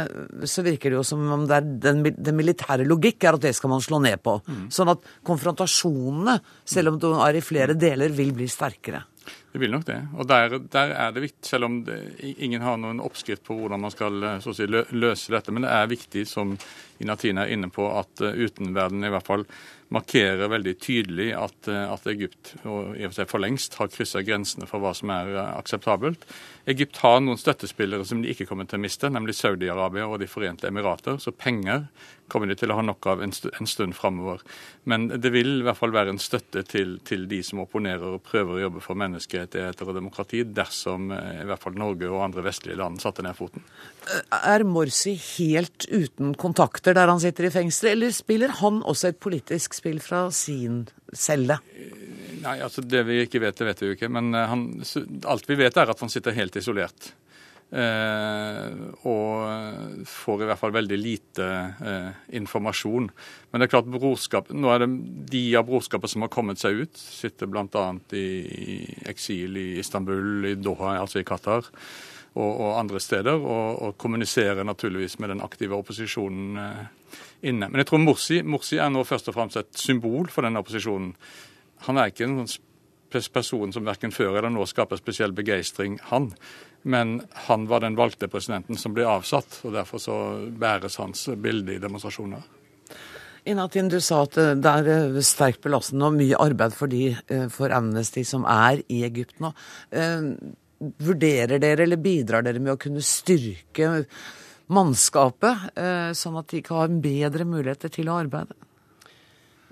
så 0.50 0.64
virker 0.66 0.90
det 0.90 0.98
jo 0.98 1.06
som 1.06 1.22
om 1.36 1.44
det 1.46 1.60
er 1.60 1.68
den, 1.86 2.02
den 2.18 2.38
militære 2.38 2.88
logikk 2.88 3.28
er 3.28 3.38
at 3.38 3.46
det 3.46 3.54
skal 3.58 3.76
man 3.76 3.84
slå 3.86 4.00
ned 4.02 4.24
på. 4.26 4.40
Mm. 4.48 4.64
Sånn 4.74 4.90
at 4.96 5.06
konfrontasjonene, 5.26 6.40
selv 6.66 6.96
om 6.96 7.02
de 7.02 7.12
er 7.28 7.38
i 7.38 7.44
flere 7.46 7.78
deler, 7.78 8.16
vil 8.16 8.34
bli 8.34 8.50
sterkere. 8.50 9.04
Det 9.56 9.62
vil 9.62 9.72
nok 9.72 9.86
det. 9.88 10.00
Og 10.20 10.28
der, 10.28 10.58
der 10.74 10.92
er 10.98 11.14
det 11.16 11.22
viktig, 11.24 11.46
selv 11.48 11.70
om 11.70 11.78
det, 11.88 11.96
ingen 12.44 12.66
har 12.66 12.76
noen 12.82 13.00
oppskrift 13.00 13.46
på 13.46 13.56
hvordan 13.56 13.86
man 13.86 13.94
skal 13.94 14.26
si, 14.44 14.66
løse 14.68 15.32
dette, 15.32 15.54
men 15.54 15.64
det 15.64 15.72
er 15.72 15.94
viktig 15.94 16.26
som 16.28 16.58
Inatina 17.00 17.46
er 17.46 17.54
inne 17.56 17.70
på 17.74 17.86
at 17.94 18.20
utenverden 18.20 19.06
i 19.06 19.14
hvert 19.14 19.30
fall 19.30 19.46
markerer 19.96 20.50
veldig 20.52 20.74
tydelig 20.82 21.30
at, 21.38 21.70
at 21.70 22.08
Egypt 22.12 22.56
og 22.66 22.98
i 22.98 23.06
og 23.06 23.14
for 23.14 23.20
seg 23.22 23.32
for 23.32 23.46
lengst 23.46 23.78
har 23.80 23.92
kryssa 23.94 24.26
grensene 24.26 24.68
for 24.68 24.84
hva 24.84 24.92
som 24.98 25.14
er 25.14 25.32
akseptabelt. 25.46 26.26
Egypt 26.66 26.98
har 27.04 27.20
noen 27.22 27.38
støttespillere 27.38 28.06
som 28.10 28.24
de 28.24 28.32
ikke 28.34 28.48
kommer 28.50 28.66
til 28.66 28.80
å 28.80 28.84
miste, 28.86 29.10
nemlig 29.14 29.36
Saudi-Arabia 29.38 30.08
og 30.10 30.18
De 30.22 30.30
forente 30.30 30.66
emirater. 30.66 31.20
Så 31.22 31.30
penger 31.32 31.86
kommer 32.32 32.50
de 32.50 32.56
til 32.58 32.72
å 32.74 32.80
ha 32.80 32.86
nok 32.86 33.06
av 33.12 33.22
en 33.22 33.34
stund 33.70 33.94
framover. 33.94 34.42
Men 34.90 35.08
det 35.22 35.30
vil 35.34 35.60
i 35.60 35.66
hvert 35.68 35.78
fall 35.78 35.94
være 35.94 36.16
en 36.16 36.22
støtte 36.22 36.64
til, 36.66 36.98
til, 37.06 37.28
de 37.30 37.44
som 37.46 37.62
opponerer 37.62 38.18
og 38.18 38.24
prøver 38.26 38.58
å 38.58 38.64
jobbe 38.64 38.82
for 38.82 38.98
menneskerettigheter 38.98 39.92
og 39.92 40.00
demokrati, 40.00 40.42
dersom 40.58 41.12
eh, 41.14 41.44
i 41.44 41.48
hvert 41.50 41.62
fall 41.62 41.78
Norge 41.78 42.10
og 42.10 42.24
andre 42.26 42.48
vestlige 42.48 42.80
land 42.82 42.98
satte 43.04 43.26
ned 43.26 43.38
foten. 43.38 43.66
Er 44.34 44.66
Morsi 44.66 45.16
helt 45.38 45.86
uten 45.92 46.34
kontakter 46.34 46.98
der 46.98 47.14
han 47.14 47.22
sitter 47.22 47.50
i 47.50 47.54
fengsel, 47.54 47.94
eller 47.94 48.14
spiller 48.16 48.58
han 48.64 48.82
også 48.82 49.14
et 49.14 49.22
politisk 49.22 49.78
spill 49.78 50.02
fra 50.02 50.28
sin 50.34 50.88
celle? 51.14 51.60
Nei, 52.46 52.58
altså 52.62 52.84
Det 52.86 53.04
vi 53.08 53.22
ikke 53.26 53.42
vet, 53.44 53.58
det 53.58 53.70
vet 53.72 53.84
vi 53.84 53.92
jo 53.92 53.98
ikke. 53.98 54.12
Men 54.14 54.34
eh, 54.34 54.50
han, 54.50 54.66
alt 55.30 55.50
vi 55.50 55.60
vet, 55.60 55.78
er 55.78 55.94
at 55.94 56.02
han 56.04 56.12
sitter 56.14 56.36
helt 56.38 56.58
isolert. 56.60 57.14
Eh, 57.76 58.74
og 59.10 60.06
får 60.08 60.44
i 60.44 60.48
hvert 60.48 60.62
fall 60.62 60.76
veldig 60.76 60.98
lite 61.02 61.48
eh, 61.82 62.12
informasjon. 62.38 63.10
Men 63.50 63.62
det 63.62 63.68
er 63.68 63.74
klart 63.74 63.90
brorskap, 63.92 64.52
nå 64.54 64.72
er 64.72 64.86
det 64.86 64.90
de 65.34 65.46
av 65.58 65.66
brorskapet 65.68 66.14
som 66.14 66.24
har 66.24 66.34
kommet 66.34 66.62
seg 66.62 66.86
ut, 66.86 67.00
sitter 67.00 67.50
bl.a. 67.50 67.86
I, 68.16 68.26
i 68.46 68.78
eksil 69.10 69.58
i 69.60 69.70
Istanbul, 69.82 70.52
i 70.52 70.56
Doha, 70.60 71.00
altså 71.02 71.22
i 71.22 71.28
Qatar. 71.28 71.72
Og, 72.36 72.52
og 72.52 72.72
andre 72.76 73.00
steder, 73.00 73.40
og, 73.40 73.82
og 73.82 73.98
kommuniserer 74.00 74.68
naturligvis 74.68 75.18
med 75.24 75.32
den 75.32 75.44
aktive 75.44 75.78
opposisjonen 75.80 76.60
eh, 76.60 76.86
inne. 77.42 77.70
Men 77.70 77.82
jeg 77.82 77.90
tror 77.92 78.04
Morsi, 78.04 78.42
Morsi 78.44 78.80
er 78.82 78.92
nå 78.94 79.04
først 79.08 79.30
og 79.32 79.38
fremst 79.38 79.60
et 79.62 79.74
symbol 79.80 80.30
for 80.34 80.48
den 80.48 80.60
opposisjonen. 80.60 81.14
Han 81.88 82.00
er 82.00 82.12
ikke 82.12 82.28
en 82.28 82.46
sånn 82.46 82.64
person 83.32 83.72
som 83.72 83.86
verken 83.88 84.12
før 84.12 84.34
eller 84.34 84.52
nå 84.52 84.66
skaper 84.68 85.00
spesiell 85.00 85.32
begeistring, 85.36 86.00
han. 86.10 86.34
Men 86.84 87.22
han 87.48 87.66
var 87.70 87.82
den 87.86 87.96
valgte 87.96 88.28
presidenten 88.28 88.78
som 88.78 88.94
ble 88.94 89.06
avsatt, 89.08 89.62
og 89.64 89.74
derfor 89.74 90.02
så 90.02 90.18
bæres 90.52 91.00
hans 91.00 91.30
bilde 91.42 91.78
i 91.78 91.82
demonstrasjoner. 91.82 92.44
Inatin, 93.46 93.90
du 93.90 94.00
sa 94.02 94.24
at 94.26 94.38
det 94.58 94.72
er 94.72 94.88
eh, 94.90 95.18
sterkt 95.26 95.62
belastende 95.64 96.08
og 96.10 96.16
mye 96.18 96.38
arbeid 96.42 96.74
for, 96.74 96.90
de, 96.90 97.12
eh, 97.30 97.46
for 97.54 97.74
Amnesty 97.74 98.24
som 98.26 98.46
er 98.50 98.82
i 98.90 99.04
Egypt 99.06 99.38
nå. 99.44 99.52
Eh, 99.94 100.32
vurderer 101.06 101.62
dere 101.62 101.86
eller 101.86 102.02
bidrar 102.02 102.46
dere 102.46 102.62
med 102.62 102.74
å 102.74 102.82
kunne 102.82 103.06
styrke 103.06 104.06
mannskapet, 104.68 105.70
sånn 106.18 106.38
at 106.40 106.50
de 106.50 106.62
kan 106.66 106.80
ha 106.80 107.02
bedre 107.02 107.46
muligheter 107.46 107.92
til 107.94 108.10
å 108.10 108.20
arbeide? 108.24 108.56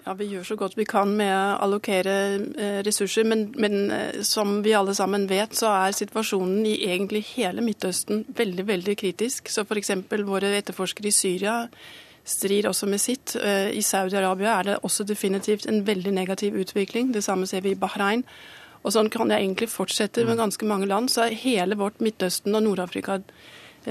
Ja, 0.06 0.14
Vi 0.14 0.26
gjør 0.28 0.44
så 0.44 0.56
godt 0.60 0.76
vi 0.76 0.84
kan 0.88 1.14
med 1.16 1.32
å 1.32 1.60
allokere 1.64 2.14
eh, 2.60 2.80
ressurser, 2.84 3.24
men, 3.28 3.46
men, 3.56 3.92
eh, 3.92 4.20
som 4.28 4.58
vi 4.66 4.74
alle 4.76 4.96
sammen 4.98 5.30
vet, 5.30 5.56
så 5.56 5.70
er 5.72 5.96
situasjonen 5.96 6.66
i 6.68 6.74
egentlig 6.90 7.24
hele 7.30 7.64
Midtøsten 7.64 8.26
veldig 8.36 8.66
veldig 8.68 8.98
kritisk. 9.00 9.48
Så 9.48 9.64
f.eks. 9.64 9.94
våre 10.28 10.52
etterforskere 10.58 11.08
i 11.08 11.16
Syria 11.16 11.56
strir 12.28 12.68
også 12.68 12.90
med 12.92 13.00
sitt. 13.00 13.38
Eh, 13.40 13.72
I 13.72 13.86
Saudi-Arabia 13.86 14.58
er 14.58 14.70
det 14.72 14.78
også 14.84 15.08
definitivt 15.08 15.70
en 15.72 15.86
veldig 15.88 16.12
negativ 16.20 16.60
utvikling. 16.60 17.14
Det 17.16 17.24
samme 17.24 17.48
ser 17.48 17.64
vi 17.64 17.72
i 17.72 17.80
Bahrain. 17.80 18.28
Og 18.84 18.92
sånn 18.92 19.08
kan 19.08 19.32
jeg 19.32 19.40
egentlig 19.40 19.72
fortsette 19.72 20.28
med 20.28 20.42
ganske 20.42 20.68
mange 20.68 20.92
land. 20.92 21.08
Så 21.08 21.30
er 21.30 21.42
hele 21.46 21.80
vårt 21.80 22.04
Midtøsten 22.04 22.60
og 22.60 22.68
Nord-Afrika 22.68 23.22
Eh, 23.24 23.32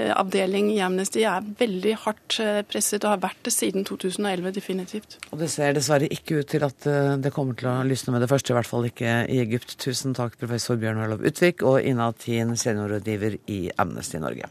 avdeling 0.01 0.71
i 0.73 0.79
Amnesty 0.83 1.21
er 1.27 1.45
veldig 1.59 1.95
hardt 2.05 2.39
eh, 2.41 2.61
presset 2.65 3.03
og 3.05 3.15
har 3.15 3.21
vært 3.27 3.43
det 3.45 3.53
siden 3.53 3.85
2011, 3.87 4.53
definitivt. 4.55 5.17
Og 5.31 5.41
det 5.41 5.51
ser 5.53 5.75
dessverre 5.77 6.09
ikke 6.13 6.41
ut 6.41 6.49
til 6.53 6.65
at 6.65 6.89
eh, 6.89 7.13
det 7.21 7.33
kommer 7.35 7.57
til 7.59 7.69
å 7.69 7.77
lysne 7.87 8.15
med 8.15 8.25
det 8.25 8.31
første, 8.31 8.53
i 8.53 8.57
hvert 8.57 8.69
fall 8.69 8.89
ikke 8.89 9.19
i 9.29 9.39
Egypt. 9.43 9.77
Tusen 9.83 10.17
takk, 10.17 10.39
professor 10.41 10.79
Bjørn 10.81 11.03
Ørlov 11.05 11.25
Utvik 11.29 11.65
og 11.67 11.81
Ina 11.85 12.11
Tien, 12.17 12.57
seniorrådgiver 12.57 13.39
i 13.51 13.61
Amnesty 13.77 14.21
Norge. 14.23 14.49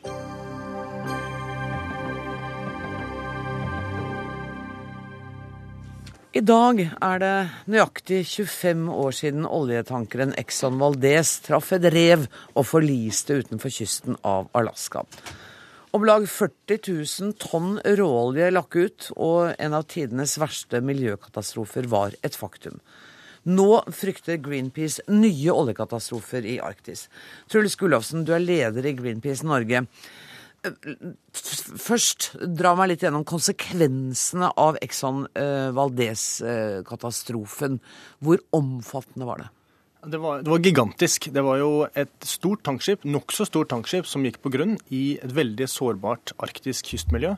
I 6.33 6.41
dag 6.41 6.79
er 6.81 7.19
det 7.21 7.33
nøyaktig 7.69 8.23
25 8.25 8.87
år 8.89 9.13
siden 9.13 9.43
oljetankeren 9.45 10.31
Exxon 10.41 10.79
Valdez 10.81 11.35
traff 11.45 11.75
et 11.77 11.85
rev 11.93 12.23
og 12.55 12.65
forliste 12.65 13.37
utenfor 13.43 13.75
kysten 13.77 14.17
av 14.25 14.49
Alaska. 14.57 15.03
Om 15.93 16.07
lag 16.09 16.25
40 16.25 16.79
000 16.89 17.37
tonn 17.37 17.77
råolje 17.85 18.49
lakk 18.49 18.79
ut, 18.81 19.11
og 19.13 19.53
en 19.61 19.77
av 19.77 19.85
tidenes 19.93 20.39
verste 20.41 20.81
miljøkatastrofer 20.81 21.91
var 21.93 22.17
et 22.25 22.41
faktum. 22.41 22.81
Nå 23.45 23.83
frykter 23.93 24.41
Greenpeace 24.41 25.05
nye 25.13 25.53
oljekatastrofer 25.53 26.49
i 26.49 26.57
Arktis. 26.65 27.11
Truls 27.53 27.77
Gullofsen, 27.77 28.25
du 28.25 28.33
er 28.33 28.41
leder 28.41 28.89
i 28.89 28.97
Greenpeace 28.97 29.45
Norge. 29.45 29.85
Først 30.63 32.29
dra 32.55 32.77
meg 32.79 32.93
litt 32.93 33.03
gjennom 33.03 33.25
konsekvensene 33.27 34.53
av 34.61 34.77
Exxon 34.85 35.25
eh, 35.35 35.73
Valdez-katastrofen. 35.75 37.81
Hvor 38.23 38.39
omfattende 38.55 39.27
var 39.27 39.43
det? 39.43 39.49
Det 40.03 40.19
var, 40.19 40.41
det 40.43 40.51
var, 40.51 40.63
gigantisk. 40.63 41.29
Det 41.35 41.43
var 41.47 41.61
jo 41.61 41.71
et 41.99 42.27
stort 42.27 42.65
tankskip, 42.67 43.05
nokså 43.07 43.47
stort 43.47 43.71
tankskip, 43.71 44.07
som 44.11 44.25
gikk 44.27 44.41
på 44.43 44.51
grunn 44.55 44.75
i 44.91 45.19
et 45.23 45.35
veldig 45.35 45.69
sårbart 45.71 46.35
arktisk 46.43 46.91
kystmiljø. 46.91 47.37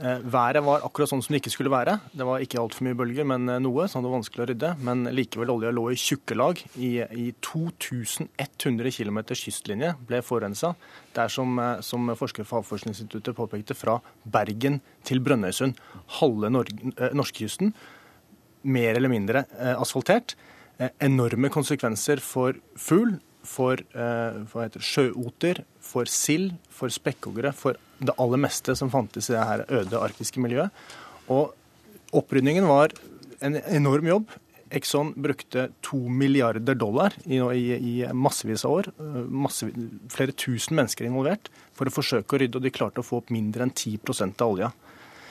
Eh, 0.00 0.22
været 0.32 0.64
var 0.64 0.80
akkurat 0.86 1.10
sånn 1.10 1.20
som 1.20 1.34
det 1.34 1.42
ikke 1.42 1.52
skulle 1.52 1.72
være. 1.72 1.98
Det 2.16 2.24
var 2.24 2.40
ikke 2.40 2.56
altfor 2.62 2.86
mye 2.86 2.96
bølger, 2.96 3.26
men 3.28 3.44
eh, 3.52 3.58
noe, 3.60 3.84
så 3.84 4.00
det 4.00 4.08
var 4.08 4.16
vanskelig 4.16 4.44
å 4.44 4.46
rydde. 4.48 4.70
Men 4.86 5.04
likevel, 5.12 5.52
olja 5.52 5.72
lå 5.76 5.84
i 5.92 5.98
tjukke 6.00 6.38
lag. 6.40 6.62
I, 6.80 6.90
i 7.04 7.26
2100 7.44 8.94
km 8.96 9.20
kystlinje 9.28 9.92
ble 10.08 10.22
forurensa. 10.24 10.72
Det 11.12 11.26
er 11.26 11.34
som, 11.34 11.52
eh, 11.60 11.84
som 11.84 12.08
forsker 12.16 12.48
for 12.48 12.62
Havforskningsinstituttet 12.62 13.36
påpekte, 13.36 13.76
fra 13.76 13.98
Bergen 14.24 14.80
til 15.04 15.20
Brønnøysund. 15.20 15.76
Halve 16.20 16.48
norskekysten 16.48 17.74
mer 18.64 18.96
eller 18.96 19.12
mindre 19.12 19.44
asfaltert. 19.76 20.34
Enorme 21.00 21.48
konsekvenser 21.52 22.20
for 22.24 22.56
fugl, 22.80 23.18
for 23.46 23.80
eh, 23.80 24.80
sjøoter, 24.80 25.62
for 25.80 26.08
sild, 26.10 26.52
for 26.72 26.92
spekkhoggere, 26.92 27.52
for 27.56 27.78
det 28.00 28.16
aller 28.20 28.40
meste 28.40 28.74
som 28.78 28.92
fantes 28.92 29.30
i 29.30 29.36
det 29.36 29.46
her 29.48 29.64
øde 29.80 30.00
arktiske 30.00 30.40
miljøet. 30.42 30.70
Og 31.32 31.54
opprydningen 32.16 32.68
var 32.68 32.94
en 33.44 33.58
enorm 33.62 34.08
jobb. 34.08 34.36
Exxon 34.70 35.14
brukte 35.18 35.70
to 35.82 35.98
milliarder 36.06 36.76
dollar 36.78 37.16
i, 37.24 37.40
i, 37.40 37.64
i 37.74 37.94
massevis 38.14 38.62
av 38.64 38.76
år. 38.76 38.90
Masse, 39.26 39.66
flere 40.12 40.36
tusen 40.38 40.78
mennesker 40.78 41.08
involvert 41.08 41.50
for 41.74 41.90
å 41.90 41.94
forsøke 41.94 42.36
å 42.36 42.42
rydde, 42.42 42.60
og 42.60 42.66
de 42.66 42.74
klarte 42.74 43.02
å 43.02 43.06
få 43.06 43.18
opp 43.22 43.32
mindre 43.34 43.66
enn 43.66 43.74
10% 43.74 44.44
av 44.44 44.54
olja. 44.54 44.70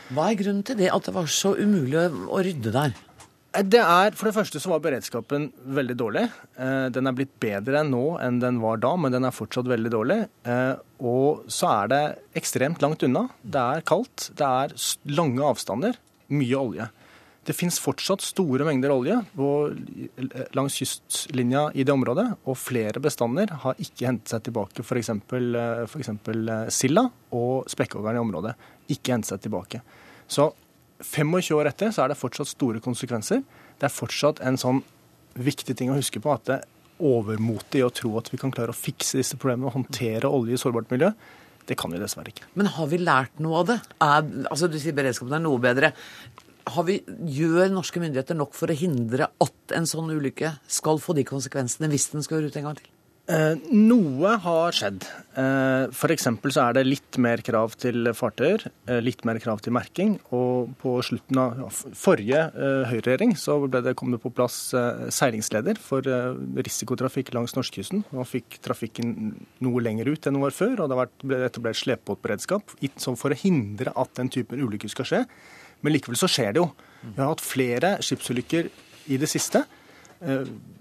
Hva 0.10 0.32
er 0.32 0.40
grunnen 0.40 0.66
til 0.66 0.80
det, 0.80 0.90
at 0.92 1.06
det 1.06 1.14
var 1.16 1.30
så 1.32 1.54
umulig 1.56 2.02
å 2.02 2.42
rydde 2.44 2.74
der? 2.74 2.98
Eh, 3.56 3.66
det 3.66 3.82
er, 3.82 4.14
For 4.18 4.30
det 4.30 4.36
første 4.38 4.62
så 4.62 4.74
var 4.74 4.84
beredskapen 4.84 5.50
veldig 5.78 5.98
dårlig. 5.98 6.26
Eh, 6.60 6.88
den 6.94 7.10
er 7.10 7.18
blitt 7.18 7.34
bedre 7.42 7.84
nå 7.88 8.20
enn 8.22 8.40
den 8.42 8.62
var 8.62 8.82
da, 8.84 8.94
men 9.00 9.14
den 9.16 9.26
er 9.26 9.36
fortsatt 9.36 9.70
veldig 9.70 9.94
dårlig. 9.94 10.22
Eh, 10.46 10.76
og 11.00 11.50
så 11.52 11.74
er 11.74 11.92
det 11.94 12.04
ekstremt 12.40 12.84
langt 12.86 13.04
unna. 13.08 13.28
Det 13.42 13.66
er 13.66 13.86
kaldt, 13.88 14.30
det 14.38 14.46
er 14.46 14.76
lange 15.16 15.46
avstander, 15.46 15.98
mye 16.30 16.62
olje. 16.62 16.90
Det 17.50 17.56
fins 17.56 17.80
fortsatt 17.82 18.22
store 18.22 18.66
mengder 18.68 18.92
olje 18.94 19.16
langs 20.54 20.76
kystlinja 20.78 21.70
i 21.74 21.86
det 21.88 21.94
området, 21.96 22.28
og 22.46 22.58
flere 22.60 23.02
bestander 23.02 23.50
har 23.64 23.80
ikke 23.82 24.06
hentet 24.06 24.30
seg 24.36 24.44
tilbake. 24.46 24.84
F.eks. 24.84 26.12
silda 26.76 27.08
og 27.34 27.72
spekkhoggeren 27.72 28.20
i 28.20 28.22
området. 28.22 28.54
Ikke 28.94 29.16
hentet 29.16 29.32
seg 29.32 29.42
tilbake. 29.48 29.82
Så 30.30 30.52
25 31.00 31.56
år 31.56 31.70
etter 31.72 31.94
så 31.96 32.04
er 32.04 32.12
det 32.12 32.20
fortsatt 32.20 32.52
store 32.52 32.82
konsekvenser. 32.84 33.44
Det 33.80 33.88
er 33.88 33.94
fortsatt 33.94 34.42
en 34.46 34.60
sånn 34.60 34.82
viktig 35.40 35.76
ting 35.78 35.92
å 35.94 35.98
huske 36.00 36.22
på 36.24 36.34
at 36.34 36.46
det 36.50 36.60
er 36.60 36.68
i 37.80 37.84
å 37.86 37.94
tro 37.96 38.18
at 38.20 38.28
vi 38.28 38.38
kan 38.38 38.52
klare 38.52 38.74
å 38.74 38.76
fikse 38.76 39.22
disse 39.22 39.38
problemene 39.40 39.70
og 39.70 39.78
håndtere 39.78 40.28
olje 40.28 40.58
i 40.58 40.60
sårbart 40.60 40.92
miljø. 40.92 41.14
Det 41.70 41.78
kan 41.80 41.94
vi 41.94 42.02
dessverre 42.02 42.34
ikke. 42.34 42.50
Men 42.60 42.72
har 42.76 42.90
vi 42.92 43.00
lært 43.00 43.40
noe 43.40 43.62
av 43.62 43.70
det? 43.70 43.80
Er, 44.02 44.28
altså 44.50 44.68
Du 44.68 44.80
sier 44.82 44.96
beredskapen 44.98 45.38
er 45.38 45.44
noe 45.44 45.62
bedre. 45.64 45.94
Vi, 46.86 47.00
gjør 47.34 47.72
norske 47.72 48.02
myndigheter 48.02 48.38
nok 48.38 48.54
for 48.58 48.70
å 48.70 48.78
hindre 48.78 49.30
at 49.42 49.76
en 49.78 49.88
sånn 49.90 50.12
ulykke 50.12 50.58
skal 50.68 51.00
få 51.02 51.16
de 51.18 51.24
konsekvensene 51.26 51.90
hvis 51.90 52.10
den 52.12 52.26
skal 52.26 52.40
gjøre 52.40 52.52
ut 52.52 52.60
en 52.60 52.68
gang 52.68 52.82
til? 52.82 52.92
Eh, 53.30 53.60
noe 53.78 54.32
har 54.42 54.74
skjedd. 54.74 55.04
Eh, 55.38 55.92
F.eks. 55.94 56.26
så 56.50 56.64
er 56.64 56.78
det 56.80 56.84
litt 56.88 57.18
mer 57.22 57.44
krav 57.46 57.76
til 57.78 58.10
fartøyer, 58.18 58.64
eh, 58.90 59.02
litt 59.06 59.22
mer 59.28 59.38
krav 59.44 59.62
til 59.62 59.76
merking. 59.76 60.16
Og 60.34 60.72
på 60.82 60.96
slutten 61.06 61.38
av 61.38 61.70
forrige 61.94 62.48
høyreregjering 62.90 63.36
så 63.38 63.60
ble 63.68 63.84
det, 63.86 63.94
kommet 64.00 64.24
på 64.24 64.32
plass 64.34 64.58
seilingsleder 65.14 65.78
for 65.82 66.06
risikotrafikk 66.58 67.34
langs 67.36 67.54
norskekysten. 67.58 68.04
Man 68.16 68.26
fikk 68.26 68.60
trafikken 68.66 69.14
noe 69.62 69.84
lenger 69.84 70.10
ut 70.10 70.26
enn 70.26 70.40
det 70.40 70.44
var 70.48 70.56
før, 70.56 70.86
og 70.86 70.90
det 70.90 71.08
ble 71.30 71.42
etablert 71.46 71.82
slepebåtberedskap 71.84 72.74
for 73.20 73.30
å 73.30 73.38
hindre 73.38 73.94
at 73.96 74.14
den 74.18 74.30
typen 74.34 74.62
ulykker 74.64 74.90
skal 74.90 75.06
skje. 75.06 75.22
Men 75.84 75.94
likevel 75.94 76.18
så 76.18 76.30
skjer 76.32 76.56
det 76.56 76.64
jo. 76.64 76.72
Vi 77.04 77.20
har 77.22 77.30
hatt 77.30 77.46
flere 77.46 77.98
skipsulykker 78.06 78.72
i 79.10 79.22
det 79.22 79.30
siste. 79.30 79.66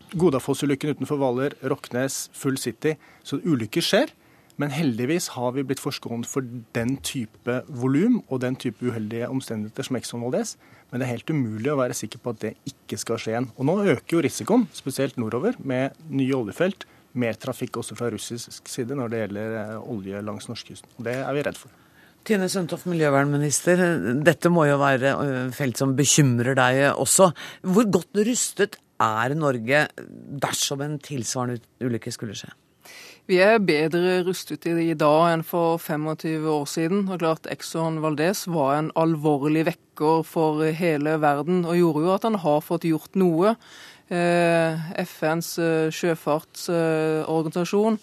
Eh, 0.09 0.18
Godafoss-ulykken 0.18 0.97
utenfor 0.97 1.18
Hvaler, 1.18 1.55
Roknes, 1.62 2.31
Full 2.33 2.59
City. 2.59 2.97
Så 3.23 3.40
ulykker 3.44 3.83
skjer. 3.83 4.12
Men 4.59 4.73
heldigvis 4.75 5.29
har 5.37 5.53
vi 5.55 5.62
blitt 5.62 5.79
forskånet 5.79 6.27
for 6.27 6.42
den 6.75 6.97
type 7.07 7.61
volum 7.68 8.25
og 8.29 8.40
den 8.42 8.57
type 8.59 8.83
uheldige 8.83 9.29
omstendigheter 9.31 9.87
som 9.87 9.97
Exxon 9.97 10.25
Valdez. 10.25 10.57
Men 10.90 10.99
det 10.99 11.07
er 11.07 11.12
helt 11.12 11.31
umulig 11.31 11.71
å 11.71 11.79
være 11.79 11.94
sikker 11.94 12.18
på 12.18 12.33
at 12.35 12.40
det 12.42 12.55
ikke 12.66 12.99
skal 12.99 13.21
skje 13.23 13.37
igjen. 13.37 13.51
Og 13.55 13.68
nå 13.68 13.77
øker 13.94 14.16
jo 14.16 14.23
risikoen, 14.25 14.66
spesielt 14.75 15.18
nordover, 15.21 15.55
med 15.62 15.94
nye 16.11 16.35
oljefelt. 16.35 16.88
Mer 17.18 17.38
trafikk 17.38 17.79
også 17.79 17.94
fra 17.99 18.11
russisk 18.11 18.66
side 18.68 18.99
når 18.99 19.12
det 19.12 19.21
gjelder 19.23 19.55
eh, 19.61 19.92
olje 19.94 20.25
langs 20.27 20.51
norskekysten. 20.51 20.90
Det 21.07 21.14
er 21.21 21.31
vi 21.37 21.47
redd 21.47 21.61
for. 21.61 21.71
Tine 22.27 22.49
Sundtoft, 22.51 22.88
miljøvernminister. 22.90 23.79
Dette 24.27 24.51
må 24.51 24.66
jo 24.66 24.75
være 24.81 25.14
felt 25.55 25.79
som 25.79 25.94
bekymrer 25.97 26.59
deg 26.59 26.83
også. 26.99 27.31
Hvor 27.62 27.87
godt 27.94 28.27
rustet 28.27 28.81
er 29.01 29.35
Norge 29.39 29.87
dersom 30.43 30.83
en 30.85 30.99
tilsvarende 31.03 31.61
ulykke 31.85 32.13
skulle 32.15 32.37
skje? 32.39 32.51
Vi 33.29 33.37
er 33.45 33.59
bedre 33.61 34.23
rustet 34.25 34.65
i 34.65 34.95
dag 34.97 35.35
enn 35.35 35.43
for 35.45 35.77
25 35.77 36.47
år 36.49 36.65
siden. 36.65 37.13
Og 37.13 37.21
klart 37.21 37.45
Exxon 37.53 38.01
Valdez 38.01 38.47
var 38.49 38.79
en 38.79 38.89
alvorlig 38.97 39.67
vekker 39.69 40.25
for 40.25 40.65
hele 40.65 41.21
verden, 41.21 41.67
og 41.69 41.77
gjorde 41.77 42.07
jo 42.07 42.15
at 42.15 42.25
han 42.25 42.41
har 42.41 42.65
fått 42.65 42.89
gjort 42.89 43.13
noe. 43.21 43.53
Eh, 44.09 44.73
FNs 45.05 45.59
eh, 45.61 45.93
sjøfartsorganisasjon 45.93 48.01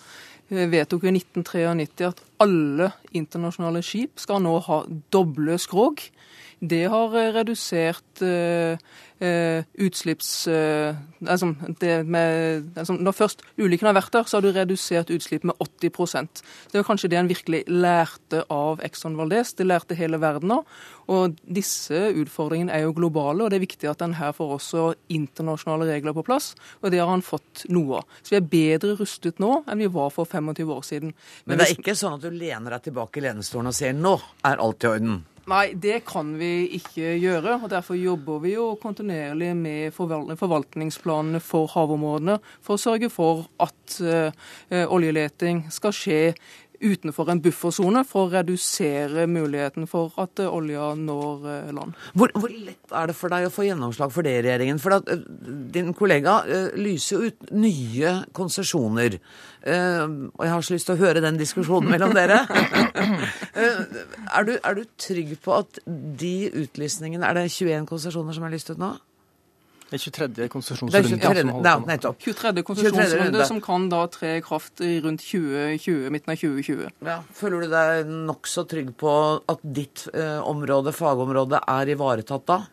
eh, 0.53 0.69
vedtok 0.69 1.09
i 1.09 1.15
1993 1.15 2.05
at 2.11 2.21
alle 2.45 2.91
internasjonale 3.17 3.81
skip 3.81 4.21
skal 4.21 4.45
nå 4.45 4.59
ha 4.67 4.83
doble 5.09 5.57
skrog. 5.57 6.05
Det 6.59 6.85
har 6.91 7.15
eh, 7.19 7.33
redusert 7.35 8.21
eh, 8.23 8.77
eh, 9.19 9.63
utslipps... 9.73 10.47
Eh, 10.47 10.95
altså, 11.27 11.53
det 11.81 12.05
med, 12.07 12.71
altså, 12.75 12.93
når 12.93 13.15
først 13.15 13.43
ulykken 13.57 13.89
har 13.89 13.97
vært 13.97 14.13
der, 14.13 14.23
så 14.27 14.37
har 14.37 14.45
du 14.45 14.51
redusert 14.55 15.11
utslipp 15.13 15.43
med 15.43 15.55
80% 15.59 16.41
Det 16.71 16.79
var 16.79 16.87
kanskje 16.87 17.09
det 17.11 17.19
en 17.19 17.29
virkelig 17.29 17.63
lærte 17.67 18.43
av 18.51 18.83
Exxon 18.85 19.17
Valdez. 19.19 19.53
Det 19.53 19.67
lærte 19.67 19.97
hele 19.97 20.19
verden 20.21 20.55
av. 20.57 20.63
Og 21.11 21.35
disse 21.43 22.07
utfordringene 22.17 22.73
er 22.73 22.85
jo 22.87 22.95
globale, 22.97 23.45
og 23.45 23.51
det 23.51 23.59
er 23.59 23.65
viktig 23.67 23.89
at 23.91 24.01
en 24.01 24.17
her 24.17 24.33
får 24.33 24.55
også 24.57 24.87
internasjonale 25.13 25.91
regler 25.91 26.15
på 26.17 26.25
plass. 26.25 26.53
Og 26.81 26.89
det 26.91 27.03
har 27.03 27.11
han 27.11 27.25
fått 27.25 27.67
noe 27.69 28.01
av. 28.01 28.17
Så 28.23 28.33
vi 28.33 28.41
er 28.41 28.49
bedre 28.55 28.95
rustet 28.99 29.43
nå 29.43 29.61
enn 29.69 29.83
vi 29.83 29.91
var 29.91 30.11
for 30.15 30.25
25 30.25 30.73
år 30.73 30.83
siden. 30.87 31.13
Men 31.45 31.61
det 31.61 31.69
er 31.69 31.77
ikke 31.77 31.97
sånn 31.97 32.17
at 32.17 32.25
du 32.25 32.33
lener 32.33 32.77
deg 32.77 32.89
tilbake 32.89 33.21
i 33.21 33.27
lenestolen 33.27 33.71
og 33.71 33.77
sier 33.77 33.93
'nå 33.93 34.17
er 34.43 34.61
alt 34.61 34.83
i 34.83 34.93
orden'? 34.95 35.23
Nei, 35.45 35.75
det 35.77 35.99
kan 36.09 36.31
vi 36.39 36.65
ikke 36.73 37.11
gjøre. 37.21 37.59
og 37.61 37.69
Derfor 37.69 37.93
jobber 37.93 38.39
vi 38.41 38.55
jo 38.55 38.71
kontinuerlig 38.81 39.51
med 39.57 39.93
forvaltningsplanene 39.93 41.41
for 41.43 41.69
havområdene 41.69 42.39
for 42.65 42.73
å 42.73 42.81
sørge 42.81 43.11
for 43.13 43.43
at 43.61 43.99
eh, 44.01 44.87
oljeleting 44.89 45.67
skal 45.69 45.93
skje 45.93 46.19
utenfor 46.81 47.31
en 47.31 47.41
buffersone 47.43 48.03
for 48.07 48.27
å 48.27 48.33
redusere 48.33 49.27
muligheten 49.29 49.87
for 49.89 50.13
at 50.21 50.41
eh, 50.43 50.51
olja 50.51 50.91
når 50.99 51.49
eh, 51.51 51.73
land. 51.75 51.95
Hvor, 52.13 52.33
hvor 52.35 52.53
lett 52.53 52.95
er 52.95 53.11
det 53.11 53.17
for 53.17 53.33
deg 53.33 53.47
å 53.47 53.53
få 53.53 53.67
gjennomslag 53.67 54.13
for 54.13 54.27
det 54.27 54.37
i 54.39 54.43
regjeringen? 54.45 54.81
For 54.83 54.97
at, 54.99 55.09
din 55.75 55.93
kollega 55.97 56.41
lyser 56.77 57.17
jo 57.17 57.31
ut 57.31 57.51
nye 57.55 58.15
konsesjoner. 58.35 59.19
Eh, 59.65 60.03
og 60.05 60.43
jeg 60.45 60.53
har 60.53 60.65
så 60.65 60.75
lyst 60.75 60.89
til 60.89 60.95
å 60.95 61.01
høre 61.01 61.23
den 61.23 61.39
diskusjonen 61.41 61.91
mellom 61.91 62.15
dere. 62.15 62.43
Eh, 63.55 63.77
er, 64.35 64.43
du, 64.43 64.51
er 64.59 64.75
du 64.75 64.81
trygg 64.99 65.29
på 65.43 65.53
at 65.55 65.77
de 65.85 66.49
utlysningene 66.59 67.23
Er 67.27 67.37
det 67.37 67.45
21 67.53 67.85
konsesjoner 67.87 68.35
som 68.35 68.43
er 68.43 68.51
lyst 68.51 68.71
ut 68.73 68.81
nå? 68.81 68.89
Det 69.89 69.99
er 69.99 70.03
23. 70.03 70.27
Det 70.33 70.45
er 70.45 70.51
konsesjonsrunde. 70.51 71.09
23. 71.09 71.41
som 71.41 71.51
holder 71.53 71.65
Nei, 71.65 71.73
på 71.75 71.85
nå. 71.85 71.89
nettopp. 71.91 72.19
23. 72.23 72.35
23. 72.35 72.63
konsesjonsrunde 72.69 73.49
som 73.49 73.59
kan 73.63 73.89
da 73.91 74.03
tre 74.11 74.35
i 74.39 74.45
kraft 74.45 74.81
rundt 75.05 75.25
2020, 75.25 76.07
midten 76.13 76.33
av 76.33 76.39
2020. 76.41 76.93
Ja, 77.05 77.17
føler 77.37 77.65
du 77.65 77.75
deg 77.75 78.13
nokså 78.29 78.65
trygg 78.69 78.95
på 78.99 79.11
at 79.51 79.67
ditt 79.77 80.07
eh, 80.13 80.39
område, 80.41 80.95
fagområde, 80.95 81.61
er 81.75 81.93
ivaretatt 81.93 82.49
da? 82.49 82.63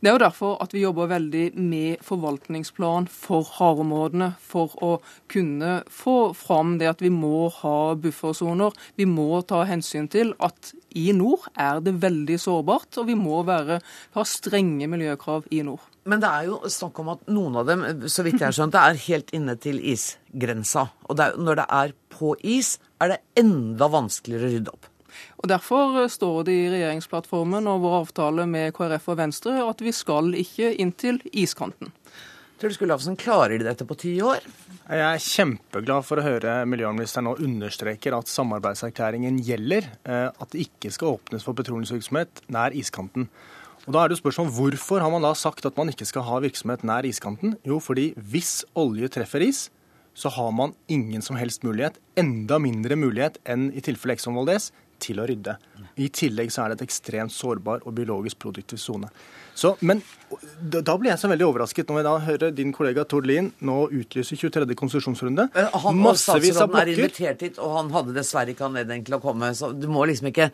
Det 0.00 0.10
er 0.10 0.14
jo 0.14 0.22
derfor 0.22 0.52
at 0.62 0.74
vi 0.74 0.84
jobber 0.84 1.08
veldig 1.10 1.46
med 1.58 2.02
forvaltningsplan 2.06 3.08
for 3.10 3.48
havområdene, 3.56 4.32
for 4.38 4.76
å 4.84 4.92
kunne 5.32 5.80
få 5.90 6.30
fram 6.38 6.76
det 6.78 6.90
at 6.92 7.02
vi 7.02 7.10
må 7.10 7.48
ha 7.62 7.96
buffersoner. 7.98 8.76
Vi 8.94 9.08
må 9.10 9.42
ta 9.48 9.64
hensyn 9.66 10.06
til 10.12 10.34
at 10.38 10.70
i 10.96 11.10
nord 11.16 11.50
er 11.58 11.82
det 11.84 11.98
veldig 12.04 12.38
sårbart, 12.40 12.94
og 13.00 13.10
vi 13.10 13.18
må 13.18 13.42
være, 13.48 13.80
ha 14.14 14.26
strenge 14.28 14.88
miljøkrav 14.92 15.50
i 15.50 15.64
nord. 15.66 15.82
Men 16.06 16.22
det 16.22 16.28
er 16.30 16.48
jo 16.48 16.58
snakk 16.70 16.98
om 17.02 17.12
at 17.16 17.24
noen 17.34 17.56
av 17.58 17.66
dem, 17.66 17.84
så 18.06 18.22
vidt 18.22 18.38
jeg 18.38 18.46
har 18.46 18.54
skjønt, 18.54 18.74
det 18.76 18.82
er 18.82 19.00
helt 19.08 19.32
inne 19.34 19.56
til 19.58 19.80
isgrensa. 19.82 20.86
Og 21.10 21.18
det 21.18 21.30
er, 21.30 21.40
når 21.42 21.60
det 21.62 21.66
er 21.78 21.96
på 22.14 22.36
is, 22.46 22.76
er 23.02 23.16
det 23.16 23.22
enda 23.42 23.88
vanskeligere 23.90 24.46
å 24.46 24.52
rydde 24.54 24.76
opp. 24.76 24.92
Og 25.42 25.50
Derfor 25.50 25.98
står 26.12 26.46
det 26.46 26.54
i 26.54 26.70
regjeringsplattformen 26.72 27.66
og 27.70 27.82
vår 27.84 27.98
avtale 28.02 28.46
med 28.50 28.74
KrF 28.76 29.10
og 29.12 29.20
Venstre 29.20 29.58
at 29.64 29.82
vi 29.84 29.92
skal 29.94 30.32
ikke 30.38 30.72
inn 30.82 30.92
til 30.96 31.20
iskanten. 31.32 31.92
Tror 32.56 32.72
du 32.72 32.78
Gullafsen, 32.80 33.18
klarer 33.20 33.58
de 33.58 33.66
dette 33.66 33.84
på 33.84 33.98
ti 34.00 34.14
år? 34.24 34.40
Jeg 34.86 35.02
er 35.02 35.20
kjempeglad 35.20 36.06
for 36.08 36.16
å 36.16 36.24
høre 36.24 36.54
miljøministeren 36.70 37.26
nå 37.28 37.34
understreker 37.44 38.16
at 38.16 38.30
samarbeidserklæringen 38.32 39.42
gjelder, 39.44 39.90
eh, 40.08 40.28
at 40.30 40.54
det 40.54 40.64
ikke 40.64 40.92
skal 40.94 41.18
åpnes 41.18 41.44
for 41.44 41.58
petroleumsvirksomhet 41.58 42.46
nær 42.54 42.72
iskanten. 42.72 43.28
Og 43.86 43.94
da 43.94 44.02
er 44.02 44.10
det 44.10 44.16
jo 44.16 44.24
spørsmål 44.24 44.48
Hvorfor 44.50 44.98
har 44.98 45.12
man 45.14 45.22
da 45.22 45.30
sagt 45.38 45.66
at 45.68 45.76
man 45.78 45.92
ikke 45.92 46.08
skal 46.08 46.24
ha 46.26 46.40
virksomhet 46.42 46.82
nær 46.82 47.06
iskanten? 47.06 47.54
Jo, 47.62 47.78
fordi 47.78 48.08
hvis 48.18 48.64
olje 48.74 49.06
treffer 49.14 49.44
is, 49.46 49.68
så 50.16 50.32
har 50.32 50.50
man 50.50 50.72
ingen 50.88 51.22
som 51.22 51.36
helst 51.38 51.62
mulighet, 51.62 52.00
enda 52.18 52.58
mindre 52.58 52.96
mulighet 52.98 53.38
enn 53.46 53.68
i 53.76 53.82
tilfelle 53.84 54.16
Exxon 54.16 54.34
Valdez, 54.34 54.72
til 55.02 55.20
å 55.22 55.26
rydde. 55.28 55.56
I 55.96 56.08
tillegg 56.12 56.50
så 56.52 56.64
er 56.64 56.72
det 56.72 56.80
et 56.80 56.86
ekstremt 56.88 57.32
sårbar 57.32 57.84
og 57.86 57.94
biologisk 57.96 58.38
produktiv 58.42 58.80
sone. 58.82 59.08
Så, 59.56 59.70
men 59.80 60.02
da 60.60 60.96
blir 61.00 61.14
jeg 61.14 61.20
så 61.22 61.30
veldig 61.32 61.46
overrasket 61.46 61.88
når 61.88 62.02
jeg 62.02 62.04
da 62.04 62.16
hører 62.26 62.50
din 62.52 62.74
kollega 62.76 63.06
Tord 63.08 63.24
Lien 63.28 63.48
nå 63.64 63.76
utlyse 63.88 64.36
23. 64.36 64.66
konsesjonsrunde. 64.76 65.46
Eh, 65.56 65.78
Han 65.86 65.96
Massevis 65.96 66.58
av 66.60 66.68
statsråden 66.68 66.82
er 66.82 66.90
invitert 66.92 67.44
hit, 67.46 67.60
og 67.64 67.72
han 67.78 67.88
hadde 67.94 68.12
dessverre 68.18 68.52
ikke 68.52 68.66
anledning 68.68 69.06
til 69.06 69.16
å 69.16 69.22
komme. 69.24 69.54
Så 69.56 69.72
du 69.72 69.88
må 69.88 70.04
liksom 70.10 70.28
ikke 70.32 70.50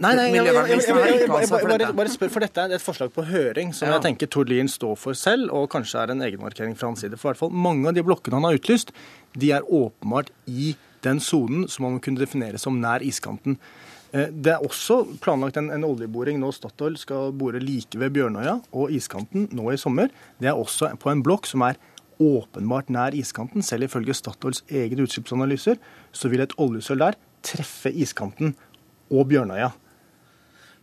Nei, 0.00 0.14
nei, 0.16 0.30
jeg, 0.32 0.46
jeg, 0.48 0.84
jeg, 0.88 1.48
bare, 1.52 1.90
bare 1.92 2.08
spør, 2.08 2.30
for 2.32 2.40
dette 2.40 2.62
er 2.64 2.72
et 2.78 2.80
forslag 2.80 3.10
på 3.12 3.26
høring 3.28 3.74
som 3.76 3.90
Ja. 3.90 3.98
jeg 3.98 4.06
tenker 4.06 4.30
Tord 4.32 4.48
Lien 4.48 4.70
står 4.72 4.94
for 4.96 5.12
selv, 5.12 5.50
og 5.52 5.66
kanskje 5.74 6.00
er 6.00 6.14
en 6.14 6.24
egenmarkering 6.24 6.72
fra 6.80 6.88
hans 6.88 7.02
side. 7.04 7.18
For 7.20 7.28
i 7.28 7.32
hvert 7.34 7.42
fall 7.42 7.52
mange 7.52 7.90
av 7.90 7.92
de 7.98 8.04
blokkene 8.06 8.38
han 8.40 8.46
har 8.48 8.56
utlyst, 8.56 8.94
de 9.36 9.50
er 9.52 9.68
åpenbart 9.68 10.32
i 10.48 10.72
den 11.04 11.20
sonen 11.20 11.66
som 11.68 11.86
man 11.88 12.00
kunne 12.02 12.22
definere 12.22 12.58
som 12.60 12.78
nær 12.80 13.04
iskanten. 13.04 13.58
Eh, 14.12 14.28
Det 14.32 14.52
er 14.52 14.64
også 14.64 15.18
planlagt 15.20 15.56
en, 15.56 15.70
en 15.70 15.84
oljeboring 15.88 16.38
nå 16.40 16.52
Statoil 16.52 16.96
skal 17.00 17.32
bore 17.32 17.60
like 17.62 17.98
ved 17.98 18.12
Bjørnøya 18.16 18.58
og 18.72 18.90
iskanten 18.92 19.48
nå 19.52 19.70
i 19.72 19.80
sommer. 19.80 20.10
Det 20.40 20.48
er 20.50 20.58
også 20.58 20.92
på 21.00 21.10
en 21.12 21.22
blokk 21.24 21.46
som 21.50 21.62
er 21.68 21.80
åpenbart 22.22 22.90
nær 22.92 23.14
iskanten. 23.18 23.64
Selv 23.64 23.88
ifølge 23.88 24.14
Statoils 24.14 24.62
egne 24.70 25.06
utslippsanalyser 25.06 25.78
så 26.12 26.28
vil 26.30 26.44
et 26.44 26.52
oljesøl 26.60 27.00
der 27.02 27.16
treffe 27.42 27.90
iskanten 27.90 28.54
og 29.10 29.26
Bjørnøya. 29.28 29.72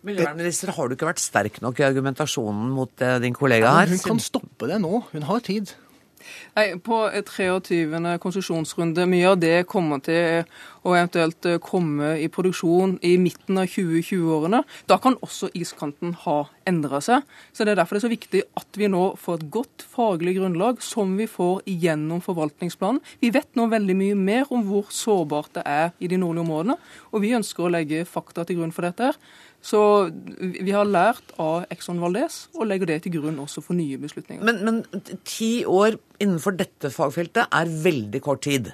Miljøvernminister, 0.03 0.71
har 0.71 0.87
du 0.87 0.95
ikke 0.95 1.09
vært 1.09 1.19
sterk 1.19 1.57
nok 1.63 1.79
i 1.81 1.83
argumentasjonen 1.83 2.69
mot 2.71 3.01
eh, 3.03 3.17
din 3.19 3.35
kollega 3.35 3.73
her? 3.81 3.91
Hun 3.91 3.99
kan 3.99 4.21
stoppe 4.23 4.67
det 4.71 4.77
nå. 4.79 5.01
Hun 5.11 5.25
har 5.27 5.41
tid. 5.43 5.73
Nei, 6.57 6.73
På 6.83 7.05
23. 7.13 8.17
konsesjonsrunde, 8.21 9.07
mye 9.09 9.31
av 9.31 9.39
det 9.41 9.67
kommer 9.69 10.01
til 10.03 10.45
å 10.87 10.93
eventuelt 10.95 11.47
komme 11.63 12.13
i 12.23 12.29
produksjon 12.31 12.97
i 13.05 13.15
midten 13.19 13.59
av 13.59 13.67
2020-årene. 13.71 14.61
Da 14.87 14.99
kan 15.01 15.17
også 15.25 15.51
iskanten 15.57 16.13
ha 16.25 16.37
endra 16.69 17.01
seg. 17.03 17.25
Så 17.53 17.65
Det 17.65 17.73
er 17.73 17.81
derfor 17.81 17.95
det 17.95 18.03
er 18.03 18.07
så 18.07 18.15
viktig 18.15 18.43
at 18.57 18.79
vi 18.79 18.87
nå 18.87 19.03
får 19.19 19.39
et 19.39 19.51
godt 19.51 19.83
faglig 19.83 20.37
grunnlag 20.37 20.81
som 20.81 21.17
vi 21.17 21.27
får 21.27 21.61
gjennom 21.67 22.21
forvaltningsplanen. 22.21 23.01
Vi 23.21 23.33
vet 23.35 23.49
nå 23.55 23.67
veldig 23.69 23.95
mye 23.95 24.15
mer 24.15 24.49
om 24.53 24.63
hvor 24.67 24.89
sårbart 24.89 25.53
det 25.59 25.65
er 25.65 25.91
i 25.99 26.07
de 26.07 26.17
nordlige 26.17 26.45
områdene, 26.47 26.79
og 27.11 27.21
vi 27.21 27.35
ønsker 27.35 27.65
å 27.65 27.73
legge 27.73 28.05
fakta 28.07 28.45
til 28.45 28.61
grunn 28.61 28.73
for 28.75 28.87
dette. 28.87 29.11
her. 29.11 29.15
Så 29.61 29.79
vi 30.39 30.71
har 30.71 30.87
lært 30.87 31.33
av 31.41 31.65
Exxon 31.73 31.99
Valdez 31.99 32.45
og 32.55 32.69
legger 32.69 32.93
det 32.93 33.01
til 33.03 33.17
grunn 33.17 33.41
også 33.43 33.63
for 33.63 33.75
nye 33.75 33.99
beslutninger. 33.99 34.43
Men, 34.45 34.61
men 34.63 35.17
ti 35.27 35.65
år 35.67 35.99
innenfor 36.19 36.55
dette 36.59 36.91
fagfeltet 36.95 37.51
er 37.51 37.73
veldig 37.83 38.21
kort 38.23 38.45
tid. 38.47 38.71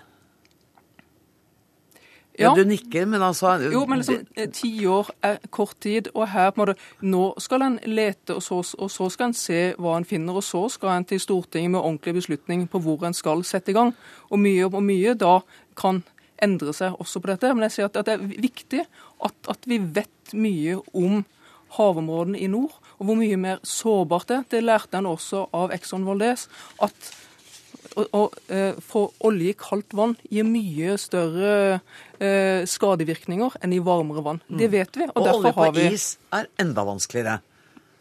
Ja, 2.39 2.51
du 2.55 2.65
nikker, 2.67 3.05
men 3.07 3.21
altså 3.23 3.53
Jo, 3.71 3.85
men 3.85 4.01
liksom, 4.01 4.25
eh, 4.35 4.49
ti 4.51 4.85
år 4.85 5.09
er 5.23 5.37
kort 5.51 5.75
tid, 5.81 6.09
og 6.13 6.27
her 6.27 6.51
på 6.51 6.61
en 6.61 6.67
måte 6.67 6.79
Nå 7.01 7.33
skal 7.39 7.61
en 7.61 7.79
lete, 7.85 8.35
og 8.35 8.43
så, 8.43 8.59
og 8.77 8.91
så 8.91 9.09
skal 9.09 9.31
en 9.31 9.33
se 9.33 9.61
hva 9.79 9.95
en 9.97 10.05
finner, 10.05 10.35
og 10.35 10.43
så 10.43 10.65
skal 10.69 10.97
en 10.97 11.05
til 11.05 11.19
Stortinget 11.19 11.71
med 11.71 11.79
ordentlig 11.79 12.13
beslutning 12.13 12.67
på 12.69 12.79
hvor 12.79 13.05
en 13.07 13.13
skal 13.13 13.43
sette 13.43 13.71
i 13.71 13.73
gang. 13.77 13.93
Og 14.29 14.39
mye 14.39 14.65
og 14.65 14.83
mye 14.83 15.13
da 15.13 15.39
kan 15.79 16.03
endre 16.43 16.73
seg 16.75 16.97
også 17.01 17.21
på 17.21 17.31
dette. 17.31 17.53
Men 17.53 17.67
jeg 17.67 17.77
sier 17.77 17.89
at, 17.89 17.99
at 18.01 18.09
det 18.09 18.17
er 18.17 18.45
viktig 18.47 18.85
at, 18.85 19.37
at 19.51 19.69
vi 19.69 19.79
vet 19.79 20.33
mye 20.35 20.79
om 20.93 21.23
havområdene 21.75 22.39
i 22.39 22.47
nord, 22.47 22.75
og 22.99 23.09
hvor 23.09 23.17
mye 23.19 23.37
mer 23.39 23.61
sårbart 23.67 24.29
det 24.29 24.37
er. 24.37 24.49
Det 24.53 24.63
lærte 24.63 24.99
en 24.99 25.11
også 25.11 25.47
av 25.55 25.73
Exxon 25.75 26.07
Valdez. 26.07 26.47
at 26.83 27.13
å 27.95 28.25
eh, 28.51 28.75
få 28.83 29.05
olje 29.27 29.53
i 29.53 29.57
kaldt 29.57 29.93
vann 29.95 30.15
gir 30.27 30.47
mye 30.47 30.97
større 30.99 31.51
eh, 32.19 32.65
skadevirkninger 32.67 33.59
enn 33.63 33.75
i 33.75 33.81
varmere 33.83 34.23
vann. 34.25 34.41
Det 34.47 34.67
vet 34.73 34.99
vi. 34.99 35.07
Og, 35.13 35.21
og 35.21 35.29
olje 35.37 35.53
på 35.55 35.67
vi... 35.77 35.85
is 35.95 36.15
er 36.35 36.49
enda 36.61 36.85
vanskeligere. 36.87 37.39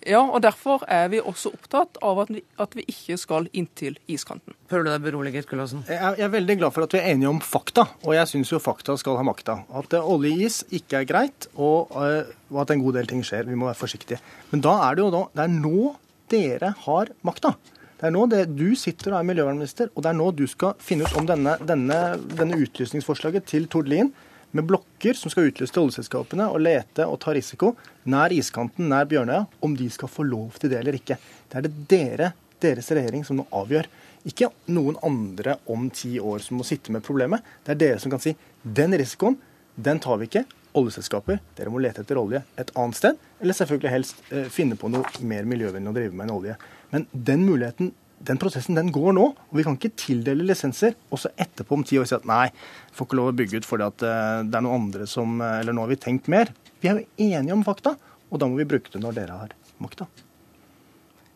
Ja, 0.05 0.21
og 0.21 0.43
derfor 0.45 0.83
er 0.91 1.07
vi 1.13 1.21
også 1.23 1.53
opptatt 1.55 1.97
av 2.05 2.19
at 2.25 2.33
vi, 2.33 2.43
at 2.61 2.75
vi 2.77 2.85
ikke 2.91 3.17
skal 3.21 3.49
inntil 3.57 3.97
iskanten. 4.11 4.57
Føler 4.69 4.87
du 4.87 4.91
deg 4.93 5.05
beroliget, 5.07 5.49
Kullåsen? 5.49 5.85
Jeg 5.89 6.21
er 6.21 6.33
veldig 6.33 6.59
glad 6.61 6.75
for 6.77 6.85
at 6.85 6.97
vi 6.97 7.01
er 7.01 7.13
enige 7.15 7.31
om 7.31 7.41
fakta, 7.45 7.87
og 8.05 8.17
jeg 8.17 8.31
syns 8.31 8.53
jo 8.53 8.61
fakta 8.63 8.99
skal 9.01 9.17
ha 9.21 9.25
makta. 9.27 9.63
At 9.81 9.97
olje 10.01 10.33
i 10.35 10.49
is 10.49 10.61
ikke 10.77 11.01
er 11.01 11.09
greit, 11.09 11.49
og, 11.57 11.95
og, 11.97 12.59
at 12.61 12.75
en 12.75 12.85
god 12.85 13.01
del 13.01 13.09
ting 13.11 13.25
skjer. 13.25 13.49
Vi 13.49 13.57
må 13.57 13.71
være 13.71 13.81
forsiktige. 13.81 14.21
Men 14.53 14.65
da 14.65 14.77
er 14.89 14.99
det 14.99 15.07
jo 15.07 15.15
da, 15.15 15.23
det 15.33 15.47
er 15.47 15.57
nå 15.57 15.95
dere 16.33 16.75
har 16.85 17.15
makta. 17.25 17.55
Det 17.95 18.11
er 18.11 18.13
nå 18.13 18.27
det, 18.29 18.43
du 18.59 18.75
sitter 18.77 19.15
og 19.15 19.23
er 19.23 19.29
miljøvernminister, 19.31 19.89
og 19.95 20.05
det 20.05 20.11
er 20.11 20.19
nå 20.19 20.29
du 20.37 20.45
skal 20.51 20.77
finne 20.85 21.09
ut 21.09 21.17
om 21.17 21.29
denne, 21.29 21.57
denne, 21.65 22.01
denne 22.37 22.61
utlysningsforslaget 22.61 23.47
til 23.49 23.71
Tord 23.73 23.89
Lien 23.89 24.11
med 24.55 24.67
blokker 24.69 25.19
som 25.19 25.33
skal 25.33 25.51
utløse 25.51 25.75
til 25.75 25.83
oljeselskapene 25.83 26.47
og 26.53 26.63
lete 26.63 27.07
og 27.11 27.19
ta 27.23 27.35
risiko 27.35 27.73
nær 28.11 28.33
iskanten, 28.35 28.87
nær 28.91 29.09
Bjørnøya, 29.11 29.45
om 29.65 29.75
de 29.77 29.89
skal 29.91 30.11
få 30.11 30.27
lov 30.29 30.59
til 30.61 30.71
det 30.73 30.79
eller 30.81 30.99
ikke. 30.99 31.19
Det 31.51 31.59
er 31.59 31.67
det 31.67 31.73
dere, 31.91 32.33
deres 32.63 32.91
regjering 32.95 33.25
som 33.27 33.41
nå 33.41 33.47
avgjør. 33.55 33.89
Ikke 34.31 34.51
noen 34.73 34.97
andre 35.05 35.59
om 35.71 35.89
ti 35.93 36.15
år 36.21 36.45
som 36.45 36.61
må 36.61 36.67
sitte 36.67 36.95
med 36.95 37.05
problemet. 37.05 37.43
Det 37.65 37.75
er 37.75 37.81
dere 37.83 38.03
som 38.03 38.13
kan 38.15 38.23
si 38.23 38.37
den 38.63 38.95
risikoen, 38.97 39.37
den 39.75 40.01
tar 40.01 40.21
vi 40.21 40.31
ikke. 40.31 40.45
Oljeselskaper, 40.75 41.43
dere 41.59 41.71
må 41.71 41.83
lete 41.83 42.03
etter 42.03 42.19
olje 42.19 42.41
et 42.59 42.71
annet 42.79 42.99
sted, 42.99 43.19
eller 43.43 43.55
selvfølgelig 43.55 43.93
helst 43.93 44.23
eh, 44.35 44.49
finne 44.51 44.79
på 44.79 44.91
noe 44.91 45.27
mer 45.27 45.47
miljøvennlig 45.47 45.91
å 45.93 45.99
drive 45.99 46.15
med 46.15 46.27
enn 46.27 46.35
olje. 46.35 46.57
Men 46.95 47.07
den 47.13 47.45
muligheten, 47.47 47.93
den 48.29 48.41
prosessen 48.41 48.79
den 48.79 48.93
går 48.95 49.15
nå. 49.17 49.27
Og 49.35 49.59
vi 49.59 49.65
kan 49.67 49.79
ikke 49.79 49.95
tildele 50.01 50.47
lisenser 50.49 50.97
og 51.11 51.21
så 51.23 51.33
etterpå 51.41 51.79
om 51.79 51.87
ti 51.87 51.99
år 52.01 52.09
si 52.09 52.17
at 52.17 52.29
nei, 52.29 52.49
får 52.95 53.09
ikke 53.09 53.21
lov 53.21 53.33
å 53.33 53.39
bygge 53.41 53.61
ut 53.61 53.69
fordi 53.69 53.89
at 53.89 54.07
eh, 54.09 54.43
det 54.49 54.59
er 54.59 54.67
noen 54.67 54.87
andre 54.87 55.09
som 55.11 55.41
eh, 55.41 55.61
Eller 55.63 55.77
nå 55.77 55.85
har 55.85 55.93
vi 55.93 56.01
tenkt 56.01 56.31
mer. 56.33 56.53
Vi 56.83 56.91
er 56.91 57.01
jo 57.01 57.31
enige 57.31 57.57
om 57.57 57.65
fakta, 57.67 57.97
og 58.31 58.41
da 58.41 58.51
må 58.51 58.61
vi 58.61 58.69
bruke 58.69 58.93
det 58.93 59.03
når 59.03 59.19
dere 59.21 59.41
har 59.45 59.57
makta. 59.83 60.09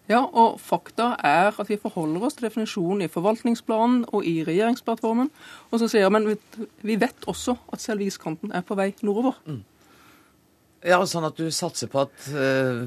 Ja, 0.08 0.22
og 0.24 0.56
fakta 0.64 1.10
er 1.24 1.50
at 1.52 1.68
vi 1.68 1.76
forholder 1.80 2.22
oss 2.24 2.38
til 2.38 2.46
definisjonen 2.48 3.04
i 3.04 3.10
forvaltningsplanen 3.12 4.06
og 4.08 4.24
i 4.24 4.38
regjeringsplattformen. 4.46 5.28
Og 5.68 5.82
så 5.82 5.88
sier 5.90 6.06
jeg, 6.06 6.14
men 6.14 6.30
vi 6.80 6.96
vet 6.96 7.28
også 7.28 7.58
at 7.74 7.84
selve 7.84 8.06
iskanten 8.08 8.54
er 8.56 8.64
på 8.64 8.76
vei 8.78 8.94
nordover. 9.04 9.36
Mm. 9.44 9.60
Ja, 10.88 11.02
sånn 11.10 11.26
at 11.28 11.36
du 11.36 11.50
satser 11.52 11.90
på 11.92 12.06
at 12.06 12.28
uh, 12.32 12.86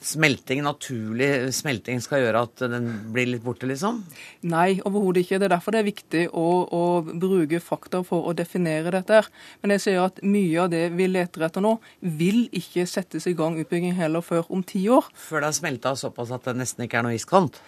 smelting, 0.00 0.62
naturlig 0.64 1.52
smelting 1.54 2.00
skal 2.02 2.24
gjøre 2.24 2.44
at 2.46 2.62
den 2.72 2.88
blir 3.12 3.28
litt 3.28 3.44
borte, 3.44 3.68
liksom? 3.68 4.00
Nei, 4.48 4.80
overhodet 4.88 5.24
ikke. 5.24 5.40
Det 5.40 5.48
er 5.48 5.54
derfor 5.54 5.76
det 5.76 5.82
er 5.82 5.88
viktig 5.88 6.22
å, 6.32 6.46
å, 6.64 6.82
bruke 7.10 7.60
fakta 7.62 8.02
for 8.06 8.30
å 8.30 8.34
definere 8.36 8.94
dette. 8.94 9.22
Men 9.60 9.76
jeg 9.76 9.84
sier 9.84 10.00
at 10.06 10.22
mye 10.24 10.64
av 10.64 10.72
det 10.72 10.86
vi 10.96 11.10
leter 11.10 11.46
etter 11.46 11.64
nå, 11.64 11.76
vil 12.00 12.46
ikke 12.56 12.86
settes 12.88 13.28
i 13.28 13.36
gang 13.36 13.60
utbygging 13.60 13.96
heller 13.98 14.24
før 14.24 14.48
om 14.48 14.64
ti 14.64 14.86
år. 14.92 15.12
Før 15.28 15.44
det 15.44 15.52
har 15.52 15.60
smelta 15.60 15.94
såpass 15.98 16.32
at 16.34 16.48
det 16.48 16.56
nesten 16.62 16.86
ikke 16.86 17.02
er 17.02 17.08
noe 17.08 17.18
iskant? 17.18 17.60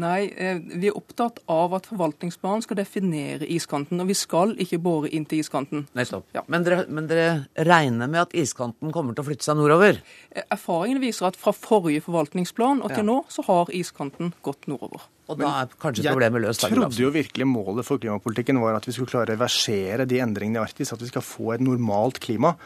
Nei, 0.00 0.30
eh, 0.38 0.60
vi 0.60 0.88
er 0.88 0.96
opptatt 0.96 1.40
av 1.50 1.74
at 1.74 1.88
forvaltningsplanen 1.90 2.62
skal 2.62 2.78
definere 2.78 3.46
iskanten. 3.50 4.00
Og 4.00 4.08
vi 4.08 4.16
skal 4.16 4.54
ikke 4.62 4.78
bore 4.82 5.10
inn 5.10 5.26
til 5.28 5.42
iskanten. 5.42 5.86
Nettopp. 5.98 6.28
Ja. 6.36 6.44
Men, 6.46 6.64
dere, 6.66 6.84
men, 6.88 7.08
dere, 7.10 7.46
regner 7.66 8.10
med 8.10 8.22
at 8.22 8.36
iskanten 8.38 8.94
kommer 8.94 9.16
til 9.16 9.24
å 9.24 9.28
flytte 9.28 9.48
seg 9.48 9.58
nordover? 9.58 9.98
Erfaringen 10.30 10.54
erfaringene 10.54 11.02
viser 11.02 11.28
at 11.28 11.38
fra 11.40 11.52
forrige 11.56 12.04
forvaltningsplan 12.06 12.84
og 12.84 12.92
til 12.94 13.02
ja. 13.02 13.08
nå, 13.10 13.18
så 13.32 13.44
har 13.48 13.72
iskanten 13.74 14.32
gått 14.46 14.68
nordover. 14.70 15.08
Og 15.30 15.38
da 15.38 15.50
er 15.62 15.74
kanskje 15.78 16.10
problemet 16.10 16.42
løst? 16.42 16.64
Jeg 16.64 16.74
trodde 16.74 16.98
jo 16.98 17.10
virkelig 17.14 17.46
målet 17.46 17.86
for 17.86 18.02
klimapolitikken 18.02 18.58
var 18.62 18.78
at 18.78 18.86
vi 18.88 18.94
skulle 18.94 19.10
klare 19.10 19.28
å 19.28 19.34
reversere 19.34 20.06
de 20.10 20.22
endringene 20.22 20.58
i 20.58 20.64
Arktis. 20.64 20.94
At 20.94 21.02
vi 21.02 21.10
skal 21.10 21.24
få 21.26 21.54
et 21.54 21.62
normalt 21.62 22.18
klima. 22.22 22.56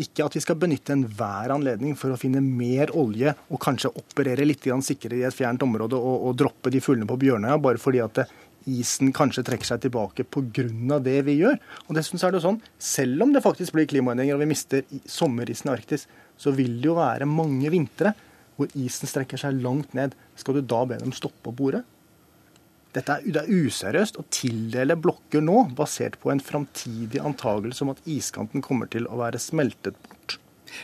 Ikke 0.00 0.24
at 0.24 0.36
vi 0.36 0.40
skal 0.40 0.56
benytte 0.56 0.94
enhver 0.94 1.52
anledning 1.52 1.96
for 1.98 2.14
å 2.14 2.20
finne 2.20 2.40
mer 2.40 2.94
olje 2.96 3.34
og 3.50 3.60
kanskje 3.60 3.92
operere 3.92 4.46
litt 4.46 4.64
sikrere 4.64 5.18
i 5.18 5.26
et 5.28 5.36
fjernt 5.36 5.62
område 5.62 5.98
og, 5.98 6.28
og 6.28 6.38
droppe 6.40 6.72
de 6.72 6.80
fuglene 6.80 7.08
på 7.08 7.18
Bjørnøya 7.20 7.58
bare 7.60 7.80
fordi 7.82 8.00
at 8.00 8.24
isen 8.68 9.12
kanskje 9.12 9.44
trekker 9.44 9.66
seg 9.66 9.82
tilbake 9.82 10.24
pga. 10.24 10.98
det 11.00 11.22
vi 11.26 11.38
gjør. 11.40 11.58
Og 11.88 11.96
dessuten 11.96 12.22
er 12.22 12.32
det 12.32 12.40
jo 12.40 12.48
sånn, 12.48 12.60
Selv 12.78 13.22
om 13.22 13.32
det 13.32 13.42
faktisk 13.42 13.72
blir 13.72 13.86
klimaendringer 13.86 14.34
og 14.34 14.40
vi 14.44 14.52
mister 14.52 14.84
sommerisen 15.04 15.68
i 15.68 15.74
Arktis, 15.74 16.06
så 16.38 16.52
vil 16.52 16.80
det 16.80 16.88
jo 16.88 16.98
være 16.98 17.26
mange 17.26 17.70
vintre 17.70 18.14
hvor 18.56 18.68
isen 18.76 19.08
strekker 19.08 19.40
seg 19.40 19.60
langt 19.62 19.94
ned. 19.94 20.14
Skal 20.36 20.54
du 20.54 20.62
da 20.62 20.84
be 20.86 20.98
dem 21.00 21.12
stoppe 21.12 21.50
å 21.50 21.56
bore? 21.56 21.82
Dette 22.92 23.14
er, 23.16 23.24
det 23.24 23.42
er 23.42 23.52
useriøst 23.66 24.18
å 24.20 24.26
tildele 24.32 24.98
blokker 25.00 25.44
nå, 25.44 25.64
basert 25.76 26.18
på 26.20 26.32
en 26.32 26.42
framtidig 26.44 27.22
antagelse 27.24 27.86
om 27.86 27.92
at 27.94 28.02
iskanten 28.04 28.64
kommer 28.64 28.90
til 28.92 29.08
å 29.08 29.20
være 29.22 29.40
smeltet 29.40 29.96
bort. 29.96 30.21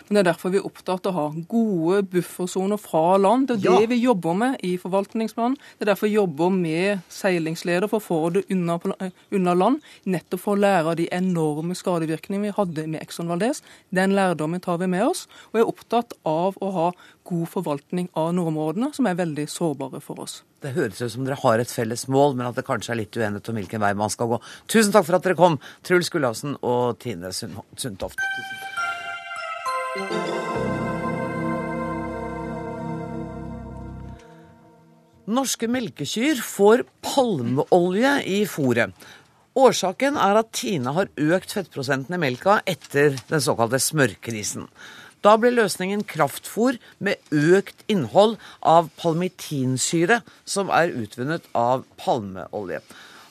Men 0.08 0.18
Det 0.18 0.20
er 0.20 0.28
derfor 0.30 0.52
vi 0.54 0.60
er 0.60 0.68
opptatt 0.68 1.06
av 1.06 1.14
å 1.14 1.18
ha 1.18 1.44
gode 1.50 2.02
buffersoner 2.12 2.80
fra 2.80 3.16
land. 3.20 3.48
Det 3.48 3.58
er 3.58 3.68
ja. 3.68 3.76
det 3.80 3.90
vi 3.92 4.00
jobber 4.02 4.38
med 4.38 4.58
i 4.66 4.76
forvaltningsplanen. 4.80 5.56
Det 5.78 5.86
er 5.86 5.92
derfor 5.92 6.08
vi 6.08 6.16
jobber 6.16 6.54
med 6.54 7.04
seilingsleder 7.12 7.90
for 7.90 8.00
å 8.00 8.06
få 8.08 8.20
det 8.36 8.44
unna, 8.54 8.78
eh, 8.98 9.14
unna, 9.34 9.54
land. 9.54 9.84
Nettopp 10.04 10.44
for 10.44 10.56
å 10.56 10.62
lære 10.62 10.92
av 10.92 10.98
de 11.00 11.08
enorme 11.12 11.76
skadevirkningene 11.78 12.48
vi 12.48 12.56
hadde 12.56 12.88
med 12.88 13.02
Exxon 13.02 13.30
Valdez. 13.30 13.62
Den 13.94 14.16
lærdommen 14.16 14.62
tar 14.64 14.78
vi 14.78 14.90
med 14.90 15.06
oss. 15.06 15.26
Og 15.52 15.60
er 15.60 15.70
opptatt 15.70 16.16
av 16.24 16.58
å 16.60 16.72
ha 16.72 16.90
god 17.28 17.48
forvaltning 17.52 18.08
av 18.16 18.32
nordområdene, 18.36 18.92
som 18.96 19.08
er 19.08 19.18
veldig 19.18 19.48
sårbare 19.52 20.00
for 20.04 20.24
oss. 20.24 20.42
Det 20.64 20.72
høres 20.74 21.02
ut 21.02 21.12
som 21.12 21.26
dere 21.26 21.38
har 21.38 21.62
et 21.62 21.70
felles 21.70 22.08
mål, 22.10 22.34
men 22.38 22.48
at 22.48 22.58
det 22.58 22.66
kanskje 22.66 22.94
er 22.94 23.02
litt 23.02 23.18
uenighet 23.18 23.52
om 23.52 23.60
hvilken 23.60 23.84
vei 23.84 23.92
man 23.98 24.10
skal 24.10 24.32
gå. 24.32 24.40
Tusen 24.66 24.94
takk 24.94 25.06
for 25.06 25.18
at 25.18 25.28
dere 25.28 25.38
kom, 25.38 25.60
Truls 25.86 26.10
Gullhavsen 26.10 26.58
og 26.66 26.98
Tine 27.04 27.30
Sundtoft. 27.34 28.18
Norske 35.28 35.68
melkekyr 35.68 36.38
får 36.40 36.86
palmeolje 37.04 38.12
i 38.32 38.38
fôret. 38.48 38.94
Årsaken 39.58 40.16
er 40.16 40.38
at 40.40 40.54
Tine 40.56 40.94
har 40.96 41.10
økt 41.20 41.52
fettprosenten 41.52 42.16
i 42.16 42.20
melka 42.22 42.60
etter 42.68 43.18
den 43.28 43.42
såkalte 43.44 43.80
smørkrisen. 43.82 44.68
Da 45.20 45.34
ble 45.36 45.50
løsningen 45.50 46.04
kraftfôr 46.06 46.78
med 47.02 47.18
økt 47.34 47.82
innhold 47.90 48.36
av 48.62 48.88
palmitinsyre, 49.02 50.20
som 50.46 50.70
er 50.70 50.94
utvunnet 50.94 51.48
av 51.58 51.82
palmeolje. 52.00 52.80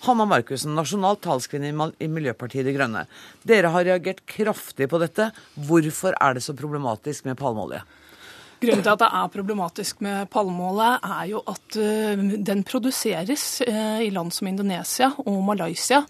Hanna 0.05 0.25
Markussen, 0.29 0.75
nasjonal 0.77 1.17
talskvinne 1.23 1.71
i 1.99 2.09
Miljøpartiet 2.11 2.67
De 2.67 2.73
Grønne. 2.75 3.05
Dere 3.47 3.71
har 3.73 3.87
reagert 3.87 4.21
kraftig 4.29 4.89
på 4.91 4.99
dette. 5.01 5.31
Hvorfor 5.67 6.15
er 6.21 6.37
det 6.37 6.43
så 6.45 6.55
problematisk 6.57 7.25
med 7.25 7.39
palmeolje? 7.39 7.81
Grunnen 8.61 8.81
til 8.81 8.93
at 8.93 9.01
det 9.03 9.09
er 9.13 9.33
problematisk 9.33 9.99
med 10.01 10.29
palmeolje, 10.33 10.91
er 11.05 11.25
jo 11.29 11.43
at 11.45 11.77
eh, 11.81 12.25
den 12.47 12.63
produseres 12.65 13.45
eh, 13.65 14.05
i 14.07 14.11
land 14.13 14.33
som 14.33 14.49
Indonesia 14.49 15.11
og 15.25 15.41
Malaysia. 15.45 16.03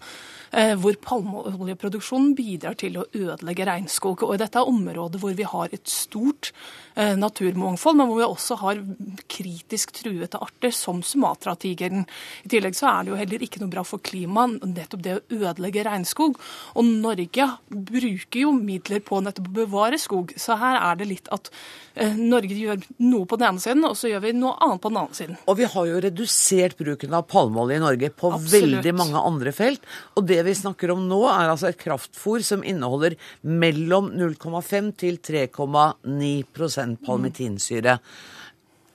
Eh, 0.52 0.74
hvor 0.80 0.96
palmeoljeproduksjonen 1.04 2.32
bidrar 2.36 2.76
til 2.80 2.96
å 2.96 3.06
ødelegge 3.12 3.66
regnskog. 3.68 4.22
Og 4.24 4.38
dette 4.40 4.60
er 4.60 4.70
områder 4.70 5.20
hvor 5.20 5.34
vi 5.36 5.44
har 5.44 5.74
et 5.74 5.90
stort 5.92 6.52
eh, 6.96 7.14
naturmangfold, 7.20 7.98
men 7.98 8.08
hvor 8.08 8.20
vi 8.22 8.28
også 8.28 8.58
har 8.62 8.80
kritisk 9.28 9.92
truete 9.98 10.40
arter, 10.40 10.72
som 10.72 11.02
Sumatra-tigeren. 11.04 12.06
I 12.48 12.52
tillegg 12.54 12.78
så 12.78 12.88
er 12.92 13.04
det 13.04 13.12
jo 13.12 13.18
heller 13.20 13.44
ikke 13.44 13.62
noe 13.62 13.72
bra 13.74 13.84
for 13.84 14.00
klimaet, 14.04 14.64
nettopp 14.64 15.04
det 15.04 15.18
å 15.18 15.24
ødelegge 15.42 15.84
regnskog. 15.88 16.40
Og 16.80 16.88
Norge 16.88 17.50
bruker 17.68 18.46
jo 18.46 18.54
midler 18.56 19.04
på 19.04 19.20
nettopp 19.24 19.52
å 19.52 19.58
bevare 19.60 20.00
skog, 20.00 20.32
så 20.40 20.56
her 20.60 20.80
er 20.80 21.02
det 21.02 21.10
litt 21.12 21.28
at 21.34 21.52
eh, 21.92 22.16
Norge 22.16 22.56
gjør 22.56 22.80
noe 23.04 23.28
på 23.28 23.36
den 23.36 23.50
ene 23.50 23.64
siden, 23.66 23.84
og 23.84 23.98
så 24.00 24.14
gjør 24.14 24.24
vi 24.24 24.34
noe 24.38 24.56
annet 24.64 24.80
på 24.80 24.94
den 24.94 25.02
andre 25.04 25.20
siden. 25.20 25.38
Og 25.44 25.60
vi 25.60 25.68
har 25.68 25.92
jo 25.92 26.02
redusert 26.08 26.80
bruken 26.80 27.20
av 27.20 27.28
palmeolje 27.28 27.76
i 27.76 27.84
Norge 27.84 28.12
på 28.16 28.32
Absolutt. 28.32 28.56
veldig 28.56 28.96
mange 28.96 29.26
andre 29.28 29.52
felt. 29.52 29.84
og 30.16 30.24
det 30.28 30.37
det 30.38 30.46
vi 30.46 30.54
snakker 30.54 30.92
om 30.94 31.06
nå, 31.10 31.20
er 31.26 31.50
altså 31.50 31.72
et 31.72 31.80
kraftfôr 31.80 32.44
som 32.46 32.62
inneholder 32.62 33.16
mellom 33.42 34.12
0,5 34.14 34.92
til 35.02 35.18
3,9% 35.18 36.98
palmitinsyre. 37.06 37.98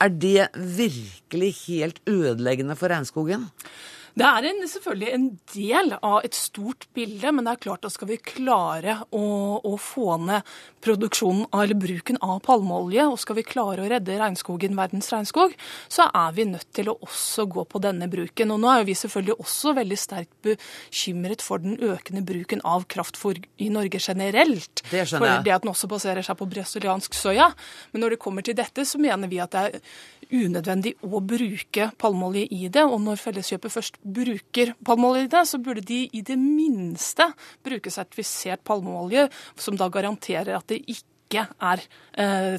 Er 0.04 0.12
det 0.12 0.50
virkelig 0.56 1.52
helt 1.66 2.00
ødeleggende 2.10 2.76
for 2.80 2.92
regnskogen? 2.92 3.50
Det 4.14 4.26
er 4.28 4.46
en, 4.46 4.60
selvfølgelig 4.70 5.10
en 5.16 5.24
del 5.56 5.96
av 5.98 6.20
et 6.26 6.36
stort 6.38 6.86
bilde, 6.94 7.32
men 7.34 7.48
det 7.48 7.56
er 7.56 7.62
klart 7.66 7.88
at 7.88 7.96
skal 7.96 8.12
vi 8.12 8.20
klare 8.22 9.00
å, 9.10 9.24
å, 9.66 9.72
få 9.82 10.20
ned 10.22 10.46
produksjonen 10.86 11.48
eller 11.50 11.80
bruken 11.80 12.20
av 12.22 12.44
palmeolje, 12.46 13.08
og 13.10 13.18
skal 13.22 13.40
vi 13.40 13.46
klare 13.48 13.82
å 13.82 13.90
redde 13.90 14.20
regnskogen, 14.20 14.78
verdens 14.78 15.10
regnskog, 15.14 15.56
så 15.90 16.06
er 16.14 16.36
vi 16.38 16.46
nødt 16.52 16.70
til 16.78 16.92
å 16.92 16.98
også 17.08 17.48
gå 17.50 17.66
på 17.72 17.82
denne 17.82 18.10
bruken. 18.12 18.54
Og 18.54 18.62
nå 18.62 18.70
er 18.76 18.86
vi 18.86 18.98
selvfølgelig 19.00 19.40
også 19.42 19.74
veldig 19.80 20.00
sterkt 20.00 20.34
bekymret 20.46 21.42
for 21.42 21.64
den 21.64 21.80
økende 21.82 22.22
bruken 22.28 22.62
av 22.70 22.86
kraftfôr 22.94 23.42
i 23.58 23.72
Norge 23.74 23.98
generelt. 23.98 24.86
Det 24.92 25.08
skjønner 25.10 25.32
jeg. 25.32 25.40
For 25.40 25.48
det 25.50 25.58
at 25.58 25.66
den 25.66 25.74
også 25.74 25.90
baserer 25.90 26.26
seg 26.26 26.38
på 26.38 26.52
brasiliansk 26.54 27.18
soya. 27.18 27.50
Men 27.94 28.06
når 28.06 28.16
det 28.16 28.24
kommer 28.28 28.46
til 28.46 28.58
dette, 28.62 28.86
så 28.86 29.02
mener 29.02 29.32
vi 29.32 29.42
at 29.42 29.58
det 29.58 29.66
er 29.72 29.82
unødvendig 30.34 30.96
å 31.06 31.22
bruke 31.22 31.90
palmeolje 32.02 32.48
i 32.56 32.68
det. 32.74 32.84
Og 32.84 33.00
når 33.06 33.22
Felleskjøpet 33.22 33.76
først 33.78 34.00
bruker 34.04 34.74
palmeolje 34.86 35.28
i 35.28 35.32
det, 35.36 35.46
så 35.50 35.62
burde 35.64 35.86
de 35.88 36.04
i 36.12 36.24
det 36.26 36.38
minste 36.40 37.30
bruke 37.66 37.94
sertifisert 37.94 38.64
palmeolje, 38.66 39.30
som 39.56 39.78
da 39.80 39.90
garanterer 39.94 40.58
at 40.58 40.70
det 40.72 40.84
ikke 40.84 41.13
ikke 41.34 41.46
er 41.74 41.84
eh, 42.14 42.56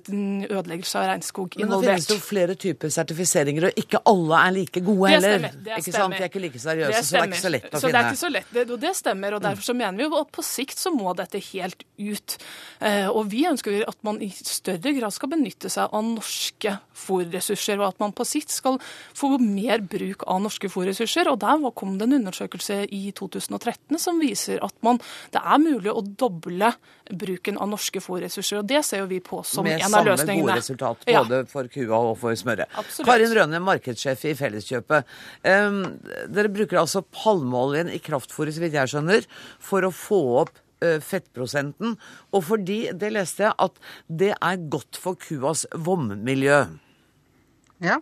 ødeleggelse 0.50 0.98
av 0.98 1.06
regnskog 1.12 1.54
involvert. 1.56 1.70
Men 1.70 1.84
det 1.84 1.94
finnes 1.94 2.10
jo 2.10 2.18
flere 2.24 2.56
typer 2.58 2.92
sertifiseringer, 2.94 3.68
og 3.70 3.80
ikke 3.80 4.00
alle 4.10 4.40
er 4.40 4.54
like 4.58 4.82
gode 4.84 5.10
det 5.10 5.14
heller. 5.14 5.36
Stemmer, 5.38 5.56
det 5.64 5.78
ikke 5.78 5.84
stemmer. 5.84 6.00
sant? 6.00 6.16
De 6.16 6.22
er 6.24 6.32
ikke 6.32 6.42
like 6.44 6.62
seriøse, 6.64 7.02
så 7.04 7.14
det 7.14 7.20
er 7.20 7.30
ikke 7.30 7.42
så 7.44 7.52
lett 7.54 7.68
å 7.68 7.70
så 7.70 7.86
finne. 7.86 7.94
Det 7.94 8.00
er 8.00 8.10
ikke 8.10 8.22
så 8.22 8.32
lett, 8.34 8.50
det, 8.54 8.64
og 8.70 8.82
det 8.84 8.94
stemmer. 8.98 9.36
og 9.38 9.44
Derfor 9.44 9.68
så 9.68 9.76
mener 9.78 10.00
vi 10.00 10.08
jo 10.08 10.20
at 10.20 10.32
på 10.34 10.46
sikt 10.46 10.82
så 10.82 10.94
må 10.94 11.14
dette 11.18 11.42
helt 11.52 11.86
ut. 12.00 12.36
Eh, 12.80 13.08
og 13.10 13.30
vi 13.32 13.44
ønsker 13.50 13.84
at 13.88 14.00
man 14.06 14.20
i 14.24 14.30
større 14.34 14.94
grad 14.98 15.14
skal 15.14 15.32
benytte 15.34 15.70
seg 15.72 15.94
av 15.94 16.04
norske 16.06 16.76
fôrressurser, 17.04 17.78
og 17.80 17.92
at 17.92 18.02
man 18.02 18.14
på 18.16 18.26
sikt 18.28 18.54
skal 18.54 18.80
få 19.16 19.36
mer 19.42 19.84
bruk 19.84 20.26
av 20.30 20.42
norske 20.44 20.70
fôrressurser. 20.72 21.30
Og 21.30 21.40
der 21.44 21.62
kom 21.74 21.96
det 21.98 22.08
en 22.08 22.18
undersøkelse 22.20 22.84
i 22.94 23.04
2013 23.16 24.00
som 24.02 24.20
viser 24.22 24.62
at 24.64 24.74
man, 24.84 25.00
det 25.34 25.40
er 25.40 25.62
mulig 25.62 25.92
å 25.92 26.02
doble 26.04 26.74
bruken 27.10 27.58
av 27.60 27.70
norske 27.72 28.02
fôrressurser. 28.02 28.63
Og 28.64 28.70
Det 28.70 28.80
ser 28.86 29.02
jo 29.02 29.08
vi 29.10 29.20
på 29.20 29.42
som 29.44 29.66
Med 29.66 29.82
en 29.82 29.94
av 29.94 30.06
løsningene. 30.06 30.16
Med 30.16 30.24
samme 30.24 30.40
gode 30.40 30.56
resultat 30.58 31.04
både 31.04 31.40
ja. 31.42 31.48
for 31.50 31.68
kua 31.68 32.00
og 32.10 32.16
for 32.20 32.36
smøret. 32.38 32.70
Absolutt. 32.72 33.08
Karin 33.10 33.34
Rønne, 33.36 33.60
markedssjef 33.60 34.24
i 34.30 34.34
Felleskjøpet. 34.38 35.10
Um, 35.44 35.82
dere 36.32 36.52
bruker 36.52 36.80
altså 36.80 37.04
palmeoljen 37.04 37.92
i 37.92 38.00
kraftfôret, 38.00 38.56
så 38.56 38.64
vidt 38.64 38.78
jeg 38.78 38.94
skjønner, 38.94 39.28
for 39.60 39.84
å 39.84 39.92
få 39.92 40.22
opp 40.46 40.56
uh, 40.84 40.96
fettprosenten. 41.04 41.98
Og 42.32 42.46
fordi, 42.48 42.80
det 42.96 43.12
leste 43.12 43.48
jeg, 43.48 43.54
at 43.60 43.78
det 44.08 44.32
er 44.34 44.66
godt 44.72 45.00
for 45.00 45.20
kuas 45.20 45.66
vommiljø. 45.76 46.64
Ja, 47.84 48.00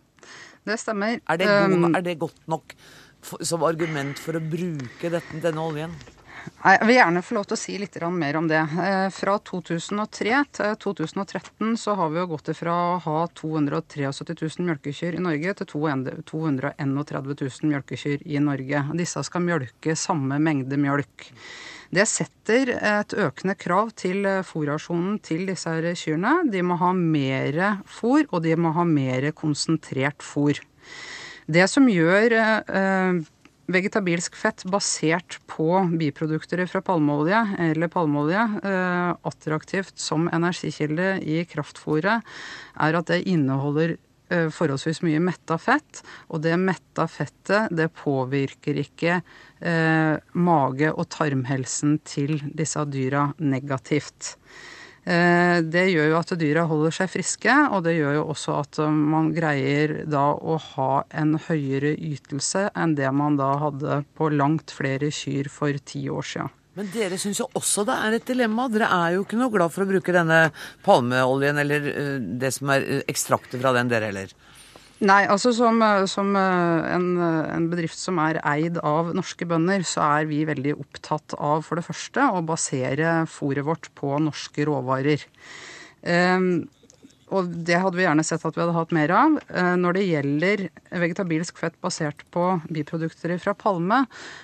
det 0.69 0.79
stemmer. 0.79 1.19
Er 1.27 1.43
det, 1.43 1.51
god, 1.51 1.91
er 1.91 2.07
det 2.07 2.19
godt 2.23 2.43
nok 2.47 2.77
for, 3.19 3.43
som 3.47 3.67
argument 3.67 4.21
for 4.23 4.39
å 4.39 4.43
bruke 4.53 5.11
dette, 5.11 5.43
denne 5.43 5.71
oljen? 5.73 5.99
Jeg 6.63 6.87
vil 6.87 6.97
gjerne 6.97 7.23
få 7.27 7.35
lov 7.37 7.47
til 7.49 7.57
å 7.57 7.61
si 7.61 7.75
litt 7.79 7.97
mer 8.15 8.37
om 8.39 8.47
det. 8.51 8.61
Eh, 8.83 9.09
fra 9.15 9.35
2003 9.39 10.37
til 10.59 10.77
2013 10.85 11.77
så 11.79 11.95
har 11.99 12.13
vi 12.13 12.21
jo 12.21 12.29
gått 12.31 12.53
fra 12.59 12.75
å 12.93 13.01
ha 13.03 13.19
273 13.35 14.07
000 14.11 14.67
mjølkekyr 14.69 15.19
i 15.19 15.23
Norge 15.23 15.55
til 15.59 15.71
231 15.73 16.95
000 16.95 17.71
mjølkekyr 17.73 18.25
i 18.27 18.39
Norge. 18.43 18.85
Disse 18.99 19.23
skal 19.27 19.45
mjølke 19.47 19.97
samme 19.99 20.39
mengde 20.43 20.79
mjølk. 20.79 21.29
Det 21.93 22.07
setter 22.09 22.73
et 22.73 23.13
økende 23.13 23.55
krav 23.59 23.91
til 24.01 24.25
fòrrasjonen 24.49 25.19
til 25.23 25.45
disse 25.51 25.75
kyrne. 26.01 26.39
De 26.49 26.63
må 26.65 26.79
ha 26.81 26.95
mer 26.97 27.59
fôr, 27.85 28.25
og 28.31 28.43
de 28.47 28.57
må 28.57 28.73
ha 28.79 28.87
mer 28.89 29.29
konsentrert 29.37 30.25
fôr. 30.25 30.63
Det 31.47 31.67
som 31.69 31.91
gjør 31.91 32.39
eh, 32.39 33.23
vegetabilsk 33.71 34.37
fett 34.37 34.65
basert 34.69 35.39
på 35.51 35.69
biprodukter 35.99 36.65
fra 36.71 36.83
palmeolje 36.85 37.43
eller 37.63 37.91
palmeolje 37.93 38.43
eh, 38.65 39.11
attraktivt 39.29 39.99
som 39.99 40.29
energikilde 40.33 41.19
i 41.23 41.43
kraftfôret, 41.49 42.27
er 42.75 42.99
at 42.99 43.13
det 43.13 43.23
inneholder 43.31 43.95
eh, 43.95 44.49
forholdsvis 44.53 45.03
mye 45.07 45.23
metta 45.23 45.59
fett. 45.63 46.03
Og 46.29 46.43
det 46.45 46.57
metta 46.61 47.07
fettet 47.11 47.73
det 47.75 47.93
påvirker 48.03 48.83
ikke 48.83 49.21
eh, 49.21 50.15
mage- 50.35 50.93
og 50.93 51.09
tarmhelsen 51.15 52.01
til 52.05 52.41
disse 52.53 52.83
dyra 52.91 53.29
negativt. 53.39 54.37
Eh, 55.03 55.59
det 55.67 55.89
gjør 55.91 56.13
jo 56.13 56.19
at 56.21 56.33
dyra 56.39 56.63
holder 56.71 56.95
seg 56.95 57.11
friske, 57.11 57.55
og 57.75 57.83
det 57.83 57.97
gjør 57.97 58.21
jo 58.21 58.27
også 58.31 58.55
at 58.61 58.79
eh, 58.85 58.99
man 59.15 59.33
greier 59.35 59.97
da 60.07 60.29
å 60.39 60.59
ha 60.63 60.91
en 61.11 61.35
høyere 61.49 61.97
ytelse 61.97 62.69
enn 62.79 62.95
det 62.99 63.11
man 63.11 63.39
da 63.41 63.51
hadde 63.65 64.03
på 64.15 64.31
langt 64.31 64.71
flere 64.71 65.11
kyr 65.11 65.51
for 65.51 65.75
ti 65.91 66.05
år 66.07 66.29
siden. 66.35 66.55
Men 66.79 66.89
dere 66.95 67.19
syns 67.21 67.43
jo 67.43 67.51
også 67.59 67.83
det 67.85 67.97
er 68.01 68.15
et 68.17 68.31
dilemma. 68.31 68.65
Dere 68.73 68.89
er 68.95 69.17
jo 69.17 69.27
ikke 69.27 69.37
noe 69.37 69.53
glad 69.53 69.75
for 69.75 69.85
å 69.85 69.91
bruke 69.91 70.15
denne 70.15 70.39
palmeoljen 70.87 71.59
eller 71.65 71.91
eh, 71.91 72.15
det 72.41 72.55
som 72.55 72.71
er 72.73 73.03
ekstraktet 73.03 73.59
fra 73.59 73.75
den, 73.75 73.91
dere 73.91 74.13
heller? 74.13 74.31
Nei, 75.03 75.23
altså 75.27 75.51
som, 75.57 75.81
som 76.07 76.29
en, 76.39 77.07
en, 77.19 77.65
bedrift 77.73 77.99
som 77.99 78.21
er 78.23 78.39
eid 78.47 78.77
av 78.87 79.11
norske 79.17 79.49
bønder, 79.51 79.83
så 79.87 80.05
er 80.21 80.29
vi 80.31 80.45
veldig 80.47 80.77
opptatt 80.79 81.35
av 81.43 81.65
for 81.67 81.81
det 81.81 81.87
første 81.89 82.29
å 82.31 82.45
basere 82.47 83.25
fôret 83.31 83.67
vårt 83.67 83.91
på 83.99 84.15
norske 84.23 84.69
råvarer. 84.69 85.25
Um, 86.07 86.69
og 87.33 87.49
det 87.67 87.79
hadde 87.81 87.97
vi 87.97 88.05
gjerne 88.05 88.25
sett 88.27 88.45
at 88.45 88.57
vi 88.57 88.61
hadde 88.61 88.77
hatt 88.77 88.93
mer 88.95 89.13
av. 89.17 89.37
Når 89.81 89.97
det 89.97 90.03
gjelder 90.05 90.65
vegetabilsk 91.03 91.61
fett 91.63 91.79
basert 91.85 92.27
på 92.35 92.45
biprodukter 92.69 93.33
fra 93.41 93.55
palme, 93.57 94.03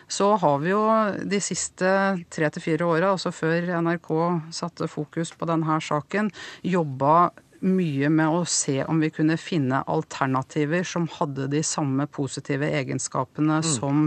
så 0.09 0.31
har 0.41 0.63
vi 0.63 0.73
jo 0.73 0.81
de 1.29 1.41
siste 1.45 1.91
tre 2.33 2.49
til 2.55 2.65
fire 2.65 2.89
åra, 2.89 3.13
altså 3.13 3.35
før 3.35 3.69
NRK 3.85 4.09
satte 4.57 4.89
fokus 4.91 5.35
på 5.37 5.49
denne 5.51 5.77
saken, 5.85 6.33
jobba 6.65 7.29
mye 7.65 8.09
med 8.13 8.31
å 8.31 8.43
se 8.49 8.81
om 8.87 9.01
vi 9.03 9.11
kunne 9.15 9.37
finne 9.41 9.81
alternativer 9.91 10.85
som 10.87 11.09
hadde 11.19 11.49
de 11.53 11.63
samme 11.67 12.07
positive 12.11 12.69
egenskapene 12.81 13.61
mm. 13.61 13.67
som, 13.67 14.05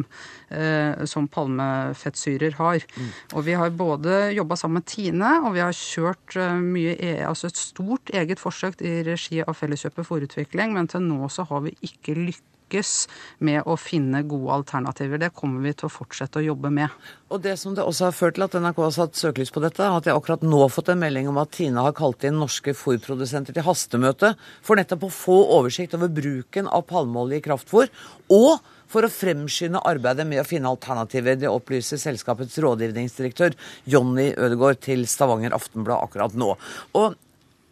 eh, 0.50 1.04
som, 1.10 1.28
palmefettsyrer 1.32 2.56
har. 2.60 2.86
Mm. 2.96 3.10
Og 3.36 3.48
vi 3.48 3.58
har 3.60 3.74
både 3.76 4.22
jobba 4.38 4.60
sammen 4.60 4.82
med 4.82 4.88
Tine, 4.92 5.34
og 5.46 5.56
vi 5.58 5.64
har 5.64 5.76
kjørt 5.76 6.38
eh, 6.40 6.62
mye, 6.62 6.96
e, 6.96 7.18
altså 7.28 7.52
et 7.52 7.60
stort 7.60 8.14
eget 8.16 8.42
forsøk 8.42 8.82
i 8.86 9.02
regi 9.08 9.44
av 9.44 9.58
Felleskjøpet 9.60 10.08
for 10.08 10.24
utvikling, 10.24 10.76
men 10.78 10.90
til 10.92 11.04
nå 11.08 11.28
så 11.32 11.48
har 11.50 11.68
vi 11.68 11.76
ikke 11.92 12.18
lykkes 12.18 12.48
lykkes 12.72 13.08
med 13.40 13.64
å 13.68 13.76
finne 13.78 14.24
gode 14.24 14.54
alternativer. 14.62 15.20
Det 15.20 15.34
kommer 15.36 15.62
vi 15.62 15.74
til 15.74 15.88
å 15.88 15.92
fortsette 15.92 16.40
å 16.40 16.46
jobbe 16.46 16.72
med. 16.72 16.90
Og 17.30 17.42
Det 17.42 17.58
som 17.58 17.76
det 17.76 17.84
også 17.84 18.06
har 18.10 18.12
ført 18.16 18.36
til 18.36 18.44
at 18.44 18.54
NRK 18.54 18.78
har 18.78 18.92
satt 18.92 19.16
søkelys 19.16 19.52
på 19.52 19.62
dette, 19.62 19.84
er 19.84 19.98
at 19.98 20.06
jeg 20.06 20.16
akkurat 20.16 20.42
nå 20.44 20.62
har 20.62 20.70
fått 20.70 20.90
en 20.90 21.00
melding 21.00 21.28
om 21.30 21.38
at 21.38 21.52
Tine 21.52 21.82
har 21.82 21.94
kalt 21.94 22.24
inn 22.24 22.40
norske 22.40 22.74
fôrprodusenter 22.74 23.54
til 23.54 23.64
hastemøte 23.64 24.36
for 24.62 24.76
nettopp 24.76 25.08
å 25.08 25.12
få 25.12 25.40
oversikt 25.58 25.96
over 25.96 26.12
bruken 26.12 26.68
av 26.68 26.86
palmeolje 26.88 27.40
i 27.40 27.42
kraftfôr. 27.42 27.90
og 28.30 28.60
for 28.92 29.08
å 29.08 29.08
fremskynde 29.08 29.80
arbeidet 29.88 30.26
med 30.28 30.42
å 30.42 30.44
finne 30.44 30.68
alternativer. 30.68 31.38
Det 31.40 31.48
opplyser 31.48 31.96
selskapets 31.96 32.58
rådgivningsdirektør 32.60 33.56
Jonny 33.88 34.34
Ødegaard 34.36 34.82
til 34.84 35.06
Stavanger 35.08 35.56
Aftenblad 35.56 36.04
akkurat 36.04 36.36
nå. 36.36 36.58
Og 37.00 37.16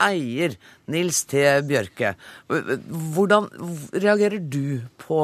eier, 0.03 0.55
Nils 0.91 1.23
T. 1.29 1.43
Bjørke. 1.67 2.15
Hvordan 2.47 3.49
reagerer 3.93 4.39
du 4.39 4.79
på 5.01 5.21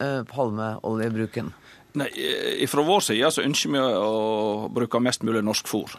eh, 0.00 0.22
palmeoljebruken? 0.30 1.52
Nei, 1.94 2.66
Fra 2.66 2.82
vår 2.82 3.02
side 3.06 3.28
så 3.30 3.42
ønsker 3.46 3.70
vi 3.70 3.78
å 3.78 4.68
bruke 4.74 4.98
mest 4.98 5.22
mulig 5.22 5.44
norsk 5.46 5.68
fôr. 5.70 5.92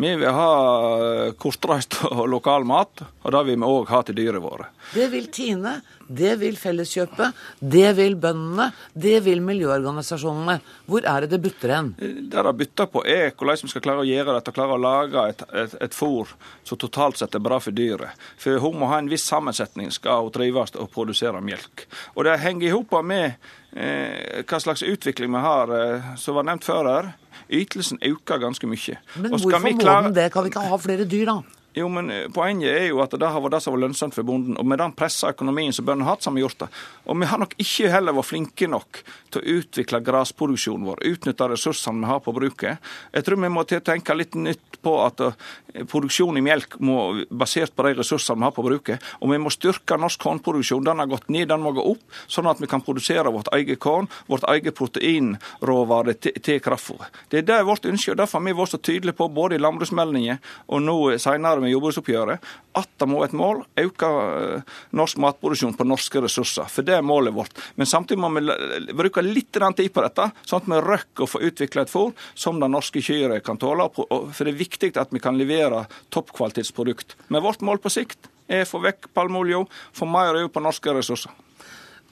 Vi 0.00 0.08
vil 0.16 0.32
ha 0.32 0.52
eh, 0.96 1.32
kortreist 1.36 1.98
og 2.08 2.24
lokal 2.32 2.64
mat, 2.64 3.02
og 3.20 3.34
det 3.34 3.42
vil 3.50 3.60
vi 3.60 3.68
òg 3.68 3.90
ha 3.92 4.00
til 4.08 4.16
dyra 4.16 4.40
våre. 4.40 4.70
Det 4.94 5.10
vil 5.12 5.28
Tine, 5.32 5.74
det 6.08 6.38
vil 6.40 6.56
Felleskjøpet, 6.56 7.36
det 7.60 7.92
vil 7.98 8.16
bøndene, 8.20 8.70
det 8.96 9.18
vil 9.26 9.44
miljøorganisasjonene. 9.44 10.56
Hvor 10.88 11.04
er 11.12 11.26
det 11.26 11.34
det 11.34 11.42
butter 11.44 11.76
hen? 11.76 11.92
Det 12.00 12.46
det 12.48 12.56
butter 12.62 12.88
på, 12.88 13.04
er 13.04 13.36
hvordan 13.36 13.68
vi 13.68 13.72
skal 13.74 13.84
klare 13.84 14.06
å 14.06 14.08
gjøre 14.08 14.38
dette, 14.38 14.56
klare 14.56 14.78
å 14.78 14.80
lage 14.80 15.28
et, 15.34 15.46
et, 15.52 15.78
et 15.84 15.96
fôr 15.96 16.32
som 16.64 16.80
totalt 16.80 17.20
sett 17.20 17.36
er 17.36 17.44
bra 17.44 17.60
for 17.60 17.76
dyret. 17.76 18.16
For 18.40 18.56
hun 18.64 18.80
må 18.80 18.88
ha 18.88 19.02
en 19.02 19.12
viss 19.12 19.28
sammensetning 19.28 19.92
skal 19.92 20.24
hun 20.24 20.32
trives 20.32 20.72
og 20.80 20.88
produsere 20.96 21.44
melk. 21.44 21.84
Og 22.16 22.24
det 22.24 22.40
henger 22.40 22.70
i 22.70 22.72
hop 22.72 22.96
med 23.04 23.28
eh, 23.28 23.52
hva 23.72 24.60
slags 24.60 24.82
utvikling 24.84 25.32
vi 25.32 25.40
har, 25.40 25.72
eh, 25.72 26.14
som 26.20 26.36
var 26.36 26.44
nevnt 26.48 26.64
før 26.64 26.88
her. 26.90 27.10
Ytelsen 27.52 27.98
øker 28.04 28.40
ganske 28.42 28.68
mye. 28.68 28.98
Men 29.16 29.30
hvorfor 29.32 29.58
må 29.64 29.72
den 30.04 30.14
det? 30.14 30.32
Kan 30.32 30.44
vi 30.44 30.52
ikke 30.52 30.64
ha 30.68 30.76
flere 30.76 31.08
dyr, 31.08 31.24
da? 31.30 31.61
Jo, 31.74 31.88
men 31.88 32.10
eh, 32.10 32.28
Poenget 32.32 32.68
er 32.68 32.86
jo 32.90 33.00
at 33.04 33.14
det 33.16 33.28
har 33.28 33.40
vært 33.40 33.56
det 33.56 33.62
som 33.64 33.72
var 33.72 33.84
lønnsomt 33.86 34.16
for 34.16 34.28
bonden. 34.28 34.58
Og 34.60 34.68
med 34.68 34.80
den 34.82 34.92
pressa 34.96 35.30
økonomien 35.32 35.72
som 35.72 35.86
bøndene 35.88 36.04
har 36.08 36.16
hatt, 36.16 36.24
så 36.24 36.30
har 36.30 36.36
vi 36.36 36.44
gjort 36.44 36.60
det. 36.64 36.68
Og 37.08 37.18
vi 37.20 37.28
har 37.30 37.40
nok 37.40 37.56
ikke 37.64 37.92
heller 37.92 38.16
vært 38.18 38.28
flinke 38.28 38.68
nok 38.68 39.00
til 39.32 39.40
å 39.40 39.56
utvikle 39.56 40.02
grasproduksjonen 40.04 40.84
vår. 40.90 41.02
Utnytte 41.14 41.48
ressursene 41.54 42.04
vi 42.04 42.10
har 42.12 42.20
på 42.24 42.34
bruket. 42.36 42.92
Jeg 43.16 43.24
tror 43.26 43.40
vi 43.40 43.52
må 43.52 43.64
tenke 43.72 44.16
litt 44.18 44.36
nytt 44.36 44.80
på 44.82 44.98
at 45.00 45.22
eh, 45.24 45.86
produksjon 45.88 46.36
i 46.36 46.44
melk 46.44 46.76
må 46.84 46.98
basert 47.30 47.72
på 47.76 47.86
de 47.86 47.94
ressursene 48.02 48.42
vi 48.42 48.48
har 48.50 48.54
på 48.56 48.66
bruket. 48.66 49.08
Og 49.24 49.32
vi 49.32 49.40
må 49.40 49.52
styrke 49.54 49.96
norsk 50.00 50.20
kornproduksjon. 50.20 50.84
Den 50.84 51.00
har 51.00 51.08
gått 51.08 51.32
ned, 51.32 51.48
den 51.48 51.64
må 51.64 51.72
gå 51.72 51.86
opp, 51.94 52.04
sånn 52.28 52.50
at 52.52 52.60
vi 52.60 52.68
kan 52.68 52.84
produsere 52.84 53.32
vårt 53.32 53.48
eget 53.56 53.80
korn, 53.80 54.10
vårt 54.28 54.44
eget 54.52 54.76
proteinråvare 54.76 56.18
til, 56.20 56.36
til 56.44 56.60
kraftfôr. 56.60 57.08
Det 57.32 57.40
er 57.40 57.48
det 57.48 57.60
vårt 57.64 57.88
ønske, 57.88 58.12
og 58.12 58.20
derfor 58.20 58.42
har 58.42 58.48
vi 58.50 58.56
vært 58.60 58.74
så 58.76 58.82
tydelige 58.82 59.16
på, 59.16 59.30
både 59.32 59.56
i 59.56 59.62
landbruksmeldingen 59.62 60.42
og 60.68 60.84
nå 60.84 60.98
senere 61.22 61.61
med 61.62 61.72
jordbruksoppgjøret, 61.72 62.48
at 62.78 62.90
det 62.98 63.08
må 63.10 63.22
et 63.24 63.36
mål 63.36 63.62
øke 63.80 64.08
eh, 64.08 64.74
norsk 64.98 65.20
matproduksjon 65.22 65.76
på 65.78 65.86
norske 65.88 66.22
ressurser. 66.24 66.68
For 66.72 66.86
det 66.86 66.96
er 66.98 67.06
målet 67.06 67.34
vårt. 67.36 67.56
Men 67.80 67.88
samtidig 67.88 68.20
må 68.22 68.32
vi 68.36 68.96
bruke 68.98 69.24
litt 69.24 69.52
tid 69.52 69.92
på 69.94 70.04
dette, 70.04 70.28
sånn 70.48 70.62
at 70.62 70.70
vi 70.72 70.80
rekker 70.86 71.26
å 71.26 71.30
få 71.30 71.42
utvikla 71.48 71.86
et 71.86 71.92
fôr 71.92 72.12
som 72.34 72.60
det 72.60 72.70
norske 72.72 73.02
kyret 73.04 73.44
kan 73.46 73.60
tåle. 73.60 73.88
For 73.94 74.42
det 74.44 74.54
er 74.54 74.60
viktig 74.60 74.92
at 75.00 75.14
vi 75.14 75.22
kan 75.22 75.38
levere 75.38 75.86
toppkvalitetsprodukt. 76.14 77.16
Men 77.28 77.44
vårt 77.44 77.64
mål 77.64 77.82
på 77.82 77.92
sikt 77.92 78.30
er 78.52 78.66
å 78.66 78.68
få 78.68 78.82
vekk 78.84 79.12
palmeolje, 79.14 79.64
få 79.96 80.08
mer 80.08 80.42
øye 80.42 80.50
på 80.52 80.62
norske 80.64 80.94
ressurser. 80.98 81.32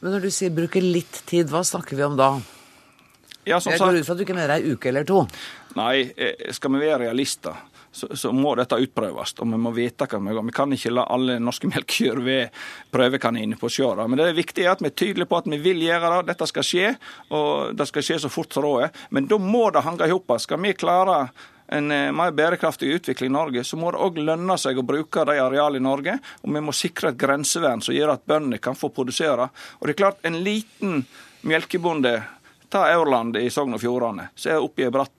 Men 0.01 0.17
når 0.17 0.29
du 0.29 0.33
sier 0.33 0.53
bruke 0.55 0.81
litt 0.81 1.23
tid, 1.29 1.51
hva 1.53 1.61
snakker 1.67 1.99
vi 1.99 2.07
om 2.07 2.17
da? 2.17 2.33
Ja, 3.49 3.59
som 3.61 3.73
jeg 3.73 3.81
går 3.81 4.01
ut 4.01 4.07
fra 4.07 4.15
at 4.15 4.21
du 4.21 4.25
ikke 4.25 4.37
mener 4.37 4.55
ei 4.57 4.73
uke 4.73 4.91
eller 4.91 5.05
to? 5.09 5.25
Nei, 5.77 6.11
eh, 6.17 6.51
skal 6.57 6.75
vi 6.75 6.83
være 6.83 7.05
realister, 7.07 7.57
så, 7.93 8.09
så, 8.17 8.33
må 8.33 8.55
dette 8.59 8.79
utprøves. 8.79 9.35
Og 9.43 9.51
vi 9.51 9.61
må 9.61 9.73
vite 9.75 10.07
hva 10.07 10.21
vi 10.23 10.35
gjør. 10.35 10.47
Vi 10.47 10.57
kan 10.57 10.75
ikke 10.77 10.95
la 10.95 11.07
alle 11.11 11.39
norske 11.43 11.71
melkekyr 11.73 12.23
ved 12.25 12.59
prøvekaniner 12.95 13.61
på 13.61 13.71
sjøen. 13.73 14.05
Men 14.07 14.21
det 14.21 14.29
er 14.31 14.41
viktig 14.41 14.67
at 14.71 14.83
vi 14.83 14.91
er 14.91 14.97
tydelige 14.97 15.31
på 15.31 15.41
at 15.41 15.49
vi 15.51 15.61
vil 15.63 15.83
gjøre 15.85 16.13
det. 16.17 16.27
Dette 16.33 16.51
skal 16.51 16.67
skje, 16.67 16.91
og 17.37 17.79
det 17.79 17.89
skal 17.91 18.07
skje 18.07 18.21
så 18.25 18.33
fort 18.33 18.55
som 18.55 18.67
råd 18.67 18.89
er. 18.89 19.01
Men 19.11 19.31
da 19.31 19.41
må 19.43 19.69
det 19.75 19.85
henge 19.87 20.07
i 20.09 20.15
hop. 20.15 20.37
Skal 20.41 20.63
vi 20.63 20.77
klare 20.79 21.25
en 21.71 21.91
eh, 21.95 22.09
mer 22.13 22.33
bærekraftig 22.35 22.89
utvikling 22.97 23.31
i 23.31 23.33
Norge, 23.33 23.65
så 23.65 23.79
må 23.79 23.93
det 23.95 24.03
òg 24.03 24.19
lønne 24.19 24.57
seg 24.59 24.79
å 24.79 24.87
bruke 24.87 25.23
de 25.29 25.37
arealene 25.39 25.79
i 25.79 25.87
Norge. 25.87 26.17
Og 26.43 26.55
vi 26.57 26.63
må 26.67 26.75
sikre 26.75 27.13
et 27.13 27.21
grensevern 27.21 27.83
som 27.85 27.95
gjør 27.95 28.17
at 28.17 28.27
bøndene 28.27 28.59
kan 28.63 28.79
få 28.79 28.91
produsere. 28.95 29.47
Og 29.79 29.87
det 29.87 29.95
er 29.95 30.01
klart, 30.03 30.19
en 30.27 30.41
liten 30.43 31.05
melkebonde 31.47 32.19
Ta 32.71 32.85
Aurland 32.93 33.39
i 33.39 33.49
Sogn 33.51 33.75
og 33.75 33.83
Fjordane, 33.83 34.29
som 34.39 34.53
er 34.53 34.63
oppe 34.63 34.83
i 34.83 34.87
ei 34.87 34.93
bratt 34.95 35.15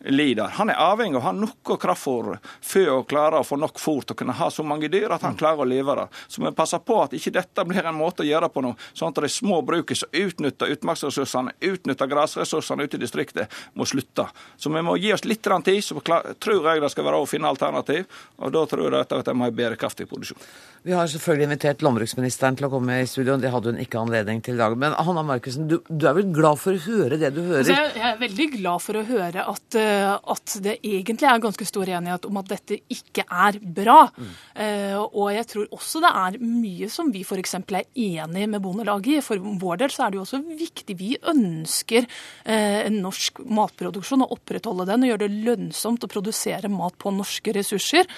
lider. 0.00 0.52
Han 0.58 0.70
er 0.70 0.80
avhengig 0.80 1.18
av 1.18 1.22
å 1.22 1.26
ha 1.26 1.32
noe 1.36 1.78
kraftfôr 1.80 2.36
for 2.60 2.92
å 2.92 3.02
klare 3.08 3.40
å 3.40 3.46
få 3.46 3.58
nok 3.60 3.80
fôr 3.80 4.04
til 4.04 4.16
å 4.16 4.20
kunne 4.20 4.36
ha 4.36 4.50
så 4.52 4.64
mange 4.66 4.90
dyr 4.92 5.12
at 5.14 5.24
han 5.26 5.36
mm. 5.36 5.40
klarer 5.40 5.64
å 5.64 5.68
leve 5.68 5.96
det. 6.00 6.06
Så 6.28 6.42
vi 6.44 6.52
passer 6.56 6.82
på 6.84 6.98
at 7.02 7.16
ikke 7.16 7.34
dette 7.38 7.66
blir 7.68 7.86
en 7.86 7.98
måte 7.98 8.24
å 8.24 8.28
gjøre 8.28 8.50
på 8.52 8.64
noe, 8.64 8.78
sånn 8.96 9.14
at 9.14 9.22
de 9.26 9.32
små 9.32 9.60
brukene 9.66 10.02
som 10.02 10.12
utnytter 10.12 10.72
utmarksressursene, 10.76 11.56
utnytter 11.70 12.10
grasressursene 12.10 12.86
ute 12.86 12.98
i 12.98 13.02
distriktet, 13.02 13.52
må 13.74 13.86
slutte. 13.88 14.28
Så 14.56 14.72
vi 14.72 14.84
må 14.84 14.96
gi 15.00 15.12
oss 15.14 15.26
litt 15.26 15.44
tid, 15.46 15.82
så 15.84 16.00
tror 16.02 16.70
jeg 16.70 16.82
det 16.82 16.92
skal 16.92 17.06
være 17.06 17.22
å 17.22 17.28
finne 17.28 17.50
alternativ. 17.50 18.06
Og 18.42 18.52
da 18.54 18.64
tror 18.68 18.88
jeg 18.88 18.96
dette 18.96 19.22
ha 19.22 19.36
en 19.36 19.54
bærekraftig 19.56 20.08
produksjon. 20.10 20.40
Vi 20.86 20.94
har 20.94 21.08
selvfølgelig 21.10 21.46
invitert 21.48 21.80
landbruksministeren 21.82 22.56
til 22.58 22.68
å 22.68 22.70
komme 22.70 23.00
i 23.02 23.06
studio. 23.10 23.34
Det 23.42 23.50
hadde 23.50 23.72
hun 23.72 23.80
ikke 23.82 23.98
anledning 23.98 24.38
til 24.44 24.54
i 24.54 24.60
dag. 24.60 24.76
Men 24.78 24.94
Hanna 24.94 25.24
Markussen, 25.26 25.66
du, 25.66 25.80
du, 25.88 26.04
er 26.06 26.14
vel 26.14 26.28
glad 26.34 26.60
for 26.62 26.76
å 26.76 26.82
høre 26.84 27.18
det 27.18 27.32
du 27.34 27.40
hører? 27.42 27.64
Altså, 27.64 27.98
jeg 27.98 28.06
er 28.12 28.20
veldig 28.20 28.46
glad 28.52 28.84
for 28.84 29.00
å 29.00 29.02
høre 29.08 29.35
at, 29.42 29.76
eh, 29.78 30.12
at, 30.16 30.54
det 30.62 30.76
egentlig 30.80 31.28
er 31.28 31.42
ganske 31.42 31.66
stor 31.68 31.88
enighet 31.88 32.26
om 32.28 32.38
at 32.40 32.50
dette 32.50 32.78
ikke 32.92 33.24
er 33.26 33.58
bra. 33.60 34.06
Mm. 34.16 34.32
Uh, 34.56 35.00
og 35.04 35.30
jeg 35.34 35.46
tror 35.50 35.74
også 35.76 36.00
det 36.04 36.10
er 36.22 36.38
mye 36.42 36.88
som 36.92 37.10
vi 37.12 37.22
f.eks. 37.26 37.56
er 37.58 37.84
enig 37.92 38.46
med 38.52 38.62
Bondelaget 38.64 39.18
i. 39.18 39.24
For 39.24 39.40
vår 39.60 39.82
del 39.82 39.92
så 39.92 40.06
er 40.06 40.14
det 40.14 40.20
jo 40.20 40.24
også 40.24 40.40
viktig. 40.46 40.96
Vi 40.98 41.12
ønsker 41.32 42.06
uh, 42.06 42.80
en 42.86 43.00
norsk 43.04 43.42
matproduksjon 43.44 44.24
og 44.26 44.36
opprettholde 44.38 44.88
den 44.88 45.06
og 45.06 45.12
gjøre 45.12 45.24
det 45.26 45.44
lønnsomt 45.48 46.06
å 46.06 46.12
produsere 46.12 46.72
mat 46.72 46.96
på 47.00 47.12
norske 47.14 47.54
ressurser. 47.56 48.08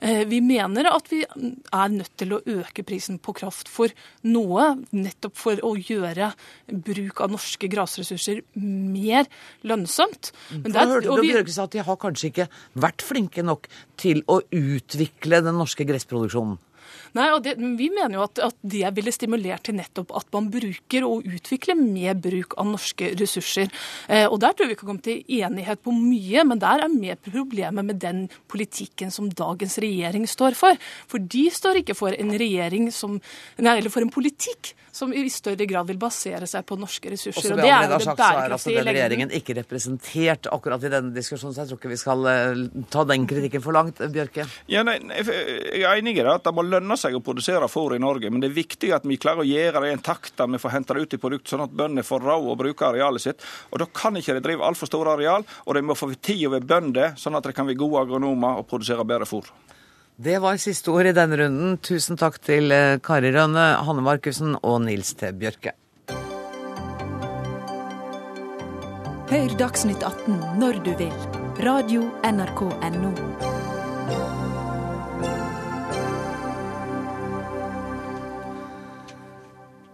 Uh, 0.00 0.24
vi 0.30 0.40
mener 0.44 0.90
at 0.90 1.10
vi 1.12 1.22
er 1.24 1.94
nødt 1.94 2.14
til 2.20 2.36
å 2.36 2.42
øke 2.56 2.86
prisen 2.86 3.20
på 3.22 3.36
kraft 3.36 3.70
for 3.72 3.92
noe, 4.26 4.72
nettopp 4.94 5.38
for 5.38 5.60
å 5.64 5.74
gjøre 5.78 6.32
bruk 6.84 7.22
av 7.24 7.34
norske 7.34 7.68
grasressurser 7.70 8.42
mer 8.58 9.28
lønnsomt. 9.66 10.32
Men 10.64 10.72
der, 10.72 10.88
hørte 10.88 11.20
vi, 11.20 11.32
at 11.36 11.74
de 11.74 11.82
har 11.84 11.98
kanskje 12.00 12.30
ikke 12.30 12.46
vært 12.80 13.04
flinke 13.04 13.44
nok 13.44 13.68
til 14.00 14.22
å 14.26 14.40
utvikle 14.48 15.42
den 15.44 15.58
norske 15.60 15.84
gressproduksjonen? 15.88 16.56
Nei, 17.14 17.28
og 17.34 17.42
det, 17.44 17.54
Vi 17.78 17.88
mener 17.94 18.18
jo 18.18 18.24
at, 18.26 18.40
at, 18.42 18.56
det 18.60 18.88
ville 18.96 19.12
stimulert 19.14 19.66
til 19.68 19.76
nettopp 19.78 20.12
at 20.18 20.28
man 20.34 20.50
bruker 20.52 21.06
og 21.06 21.26
utvikler 21.28 21.78
mer 21.78 22.16
bruk 22.18 22.56
av 22.60 22.68
norske 22.72 23.12
ressurser. 23.20 23.70
Eh, 24.08 24.26
og 24.26 24.40
Der 24.42 24.56
tror 24.56 24.70
vi 24.70 24.78
kan 24.78 24.90
komme 24.90 25.04
til 25.04 25.22
enighet 25.40 25.82
på 25.84 25.94
mye, 25.94 26.44
men 26.48 26.62
der 26.62 26.84
er 26.84 26.92
mer 26.92 27.18
problemet 27.22 27.86
med 27.86 28.00
den 28.02 28.26
politikken 28.50 29.14
som 29.14 29.30
dagens 29.30 29.78
regjering 29.82 30.26
står 30.30 30.58
for. 30.58 30.78
For 31.10 31.22
de 31.22 31.46
står 31.54 31.82
ikke 31.82 31.98
for 31.98 32.16
en 32.18 32.34
regjering 32.34 32.90
som, 32.94 33.20
nei, 33.58 33.78
eller 33.78 33.92
for 33.92 34.04
en 34.04 34.14
politikk 34.14 34.74
som 34.94 35.10
i 35.14 35.24
større 35.30 35.66
grad 35.66 35.88
vil 35.88 35.98
basere 35.98 36.46
seg 36.46 36.62
på 36.68 36.76
norske 36.78 37.10
ressurser. 37.10 37.50
Og, 37.50 37.58
og 37.58 37.62
det 37.64 37.70
er 37.70 37.88
jo 37.88 37.98
det 37.98 38.14
bærekraftige 38.14 38.72
i 38.72 38.76
lengden. 38.76 38.90
regjeringen 38.94 39.32
ikke 39.34 39.56
representert 39.58 40.48
akkurat 40.54 40.86
i 40.86 40.92
denne 40.92 41.10
diskusjonen, 41.14 41.54
så 41.56 41.64
jeg 41.64 41.72
tror 41.72 41.80
ikke 41.80 41.90
vi 41.90 41.98
skal 41.98 42.28
uh, 42.28 42.84
ta 42.94 43.02
den 43.10 43.26
kritikken 43.30 43.64
for 43.64 43.74
langt. 43.74 44.02
Bjørke? 44.14 44.46
Ja, 44.70 44.84
nei, 44.86 45.00
jeg 45.10 45.82
er 45.82 45.98
enig 45.98 46.14
i 46.14 46.22
det, 46.22 46.30
at 46.30 46.46
det 46.46 46.54
må 46.54 46.62
lønne 46.66 46.98
seg 47.04 47.18
å 47.18 47.22
produsere 47.24 47.68
fôr 47.70 47.94
i 47.96 48.00
Norge. 48.02 48.30
Men 48.32 48.42
det 48.42 48.50
er 48.50 48.56
viktig 48.56 48.90
at 48.96 49.06
vi 49.08 49.20
klarer 49.20 49.44
å 49.44 49.48
gjøre 49.48 49.84
det 49.84 49.92
i 49.92 49.96
en 49.98 50.04
takt 50.04 50.34
der 50.40 50.50
vi 50.50 50.60
får 50.62 50.74
hente 50.74 50.96
det 50.96 51.04
ut 51.04 51.16
i 51.16 51.20
produkt, 51.20 51.50
sånn 51.50 51.64
at 51.66 51.76
bøndene 51.76 52.06
får 52.06 52.24
råd 52.24 52.50
å 52.50 52.58
bruke 52.58 52.88
arealet 52.88 53.26
sitt. 53.26 53.46
Og 53.70 53.82
Da 53.84 53.88
kan 53.92 54.16
ikke 54.16 54.34
de 54.36 54.44
drive 54.44 54.64
altfor 54.64 54.90
store 54.90 55.14
areal, 55.18 55.44
og 55.66 55.74
de 55.74 55.84
må 55.84 55.96
få 55.98 56.10
tid 56.16 56.46
å 56.48 56.54
være 56.56 56.68
bønder, 56.68 57.14
sånn 57.20 57.36
at 57.36 57.46
de 57.46 57.52
kan 57.54 57.68
være 57.68 57.80
gode 57.80 58.02
agronomer 58.06 58.60
og 58.60 58.68
produsere 58.70 59.04
bedre 59.04 59.28
fôr. 59.28 59.48
Det 60.16 60.38
var 60.38 60.60
siste 60.62 60.92
ord 60.94 61.10
i 61.10 61.14
denne 61.14 61.36
runden. 61.40 61.78
Tusen 61.82 62.16
takk 62.16 62.38
til 62.38 62.70
eh, 62.72 63.00
Kari 63.02 63.32
Rønne, 63.34 63.64
Hanne 63.82 64.04
Markussen 64.06 64.54
og 64.62 64.84
Nils 64.86 65.10
T. 65.18 65.32
Bjørke. 65.34 65.74
Hør 69.34 69.56
Dagsnytt 69.58 70.04
18 70.06 70.60
når 70.60 70.78
du 70.86 70.92
vil. 71.00 71.18
Radio 71.64 72.06
NRK 72.22 72.68
Radio.nrk.no. 72.70 73.53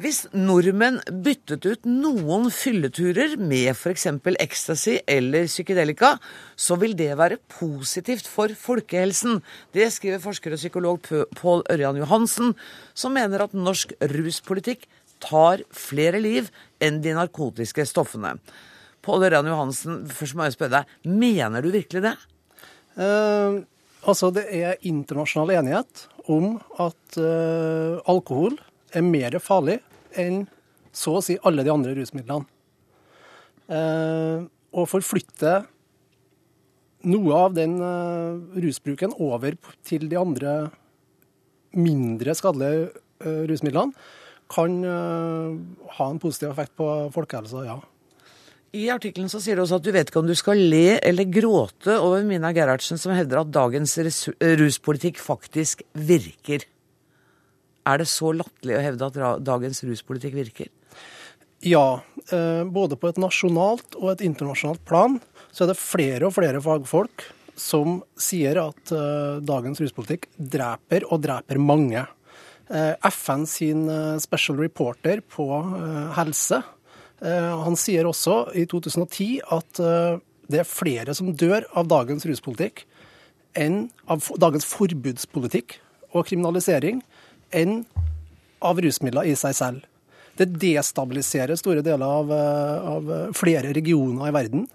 Hvis 0.00 0.22
nordmenn 0.32 0.96
byttet 1.20 1.66
ut 1.68 1.82
noen 1.84 2.46
fylleturer 2.54 3.34
med 3.36 3.66
f.eks. 3.74 4.06
ecstasy 4.40 4.94
eller 5.04 5.44
psykedelika, 5.44 6.14
så 6.56 6.78
vil 6.80 6.94
det 6.96 7.10
være 7.20 7.36
positivt 7.52 8.24
for 8.24 8.48
folkehelsen. 8.56 9.42
Det 9.76 9.90
skriver 9.92 10.22
forsker 10.22 10.56
og 10.56 10.62
psykolog 10.62 11.10
Pål 11.36 11.66
Ørjan 11.74 12.00
Johansen, 12.00 12.54
som 12.96 13.12
mener 13.12 13.44
at 13.44 13.52
norsk 13.52 13.92
ruspolitikk 14.14 14.86
tar 15.20 15.66
flere 15.68 16.22
liv 16.24 16.48
enn 16.80 17.02
de 17.04 17.12
narkotiske 17.18 17.84
stoffene. 17.90 18.38
Pål 19.04 19.28
Ørjan 19.28 19.52
Johansen, 19.52 20.00
først 20.08 20.38
må 20.38 20.48
jeg 20.48 20.56
spørre 20.56 20.78
deg, 20.78 20.96
mener 21.04 21.60
du 21.60 21.68
virkelig 21.76 22.06
det? 22.08 22.14
Uh, 22.96 23.60
altså, 24.08 24.32
det 24.32 24.48
er 24.48 24.80
internasjonal 24.80 25.58
enighet 25.60 26.06
om 26.24 26.54
at 26.80 27.20
uh, 27.20 28.00
alkohol 28.08 28.56
er 28.96 29.04
mer 29.04 29.36
farlig 29.44 29.82
enn 30.18 30.44
så 30.92 31.18
å 31.18 31.22
si 31.24 31.36
alle 31.46 31.64
de 31.66 31.72
andre 31.72 31.94
rusmidlene. 31.98 32.46
Eh, 33.70 34.46
og 34.74 34.88
forflytte 34.90 35.60
noe 37.10 37.36
av 37.36 37.54
den 37.56 37.78
eh, 37.80 38.64
rusbruken 38.64 39.14
over 39.22 39.56
til 39.86 40.08
de 40.10 40.18
andre 40.20 40.56
mindre 41.78 42.34
skadelige 42.36 42.90
eh, 43.22 43.44
rusmidlene 43.48 43.94
kan 44.50 44.80
eh, 44.82 45.54
ha 45.96 46.10
en 46.10 46.20
positiv 46.22 46.50
effekt 46.50 46.74
på 46.78 46.90
folkehelsa, 47.14 47.64
ja. 47.68 47.78
I 48.70 48.84
artikkelen 48.94 49.30
sier 49.30 49.58
du 49.58 49.64
også 49.64 49.80
at 49.80 49.86
du 49.86 49.90
vet 49.94 50.10
ikke 50.10 50.20
om 50.20 50.28
du 50.28 50.36
skal 50.38 50.60
le 50.70 51.00
eller 51.02 51.26
gråte 51.26 51.96
over 51.98 52.22
Mina 52.26 52.52
Gerhardsen, 52.54 53.00
som 53.02 53.10
hevder 53.16 53.40
at 53.40 53.50
dagens 53.50 53.96
ruspolitikk 53.98 55.18
faktisk 55.18 55.82
virker. 55.98 56.62
Er 57.90 58.02
det 58.02 58.10
så 58.10 58.30
latterlig 58.36 58.78
å 58.78 58.84
hevde 58.84 59.08
at 59.08 59.42
dagens 59.46 59.82
ruspolitikk 59.86 60.36
virker? 60.38 60.70
Ja. 61.60 62.00
Eh, 62.32 62.64
både 62.64 62.96
på 62.96 63.10
et 63.10 63.20
nasjonalt 63.20 63.98
og 63.98 64.14
et 64.14 64.24
internasjonalt 64.24 64.82
plan 64.88 65.18
så 65.50 65.64
er 65.64 65.72
det 65.72 65.80
flere 65.80 66.28
og 66.28 66.36
flere 66.36 66.62
fagfolk 66.62 67.26
som 67.58 68.00
sier 68.20 68.60
at 68.62 68.92
eh, 68.94 69.40
dagens 69.44 69.82
ruspolitikk 69.82 70.28
dreper 70.38 71.04
og 71.10 71.24
dreper 71.26 71.60
mange. 71.60 72.06
Eh, 72.70 72.94
FN 73.10 73.44
sin 73.50 73.88
special 74.22 74.60
reporter 74.62 75.24
på 75.26 75.48
helse 76.16 76.62
han 77.20 77.74
sier 77.76 78.06
også 78.08 78.46
i 78.56 78.62
2010 78.64 79.42
at 79.52 79.80
det 80.48 80.62
er 80.62 80.64
flere 80.64 81.12
som 81.12 81.34
dør 81.36 81.66
av 81.76 81.90
dagens 81.90 82.24
ruspolitikk 82.24 82.86
enn 83.60 83.90
av 84.08 84.24
dagens 84.40 84.64
forbudspolitikk 84.64 85.76
og 86.16 86.24
kriminalisering 86.30 87.02
enn 87.56 87.82
av 88.64 88.80
rusmidler 88.82 89.30
i 89.30 89.36
seg 89.38 89.56
selv. 89.56 89.86
Det 90.38 90.48
destabiliserer 90.60 91.58
store 91.58 91.84
deler 91.84 92.06
av, 92.06 92.30
av 92.32 93.10
flere 93.36 93.74
regioner 93.76 94.30
i 94.30 94.34
verden. 94.34 94.66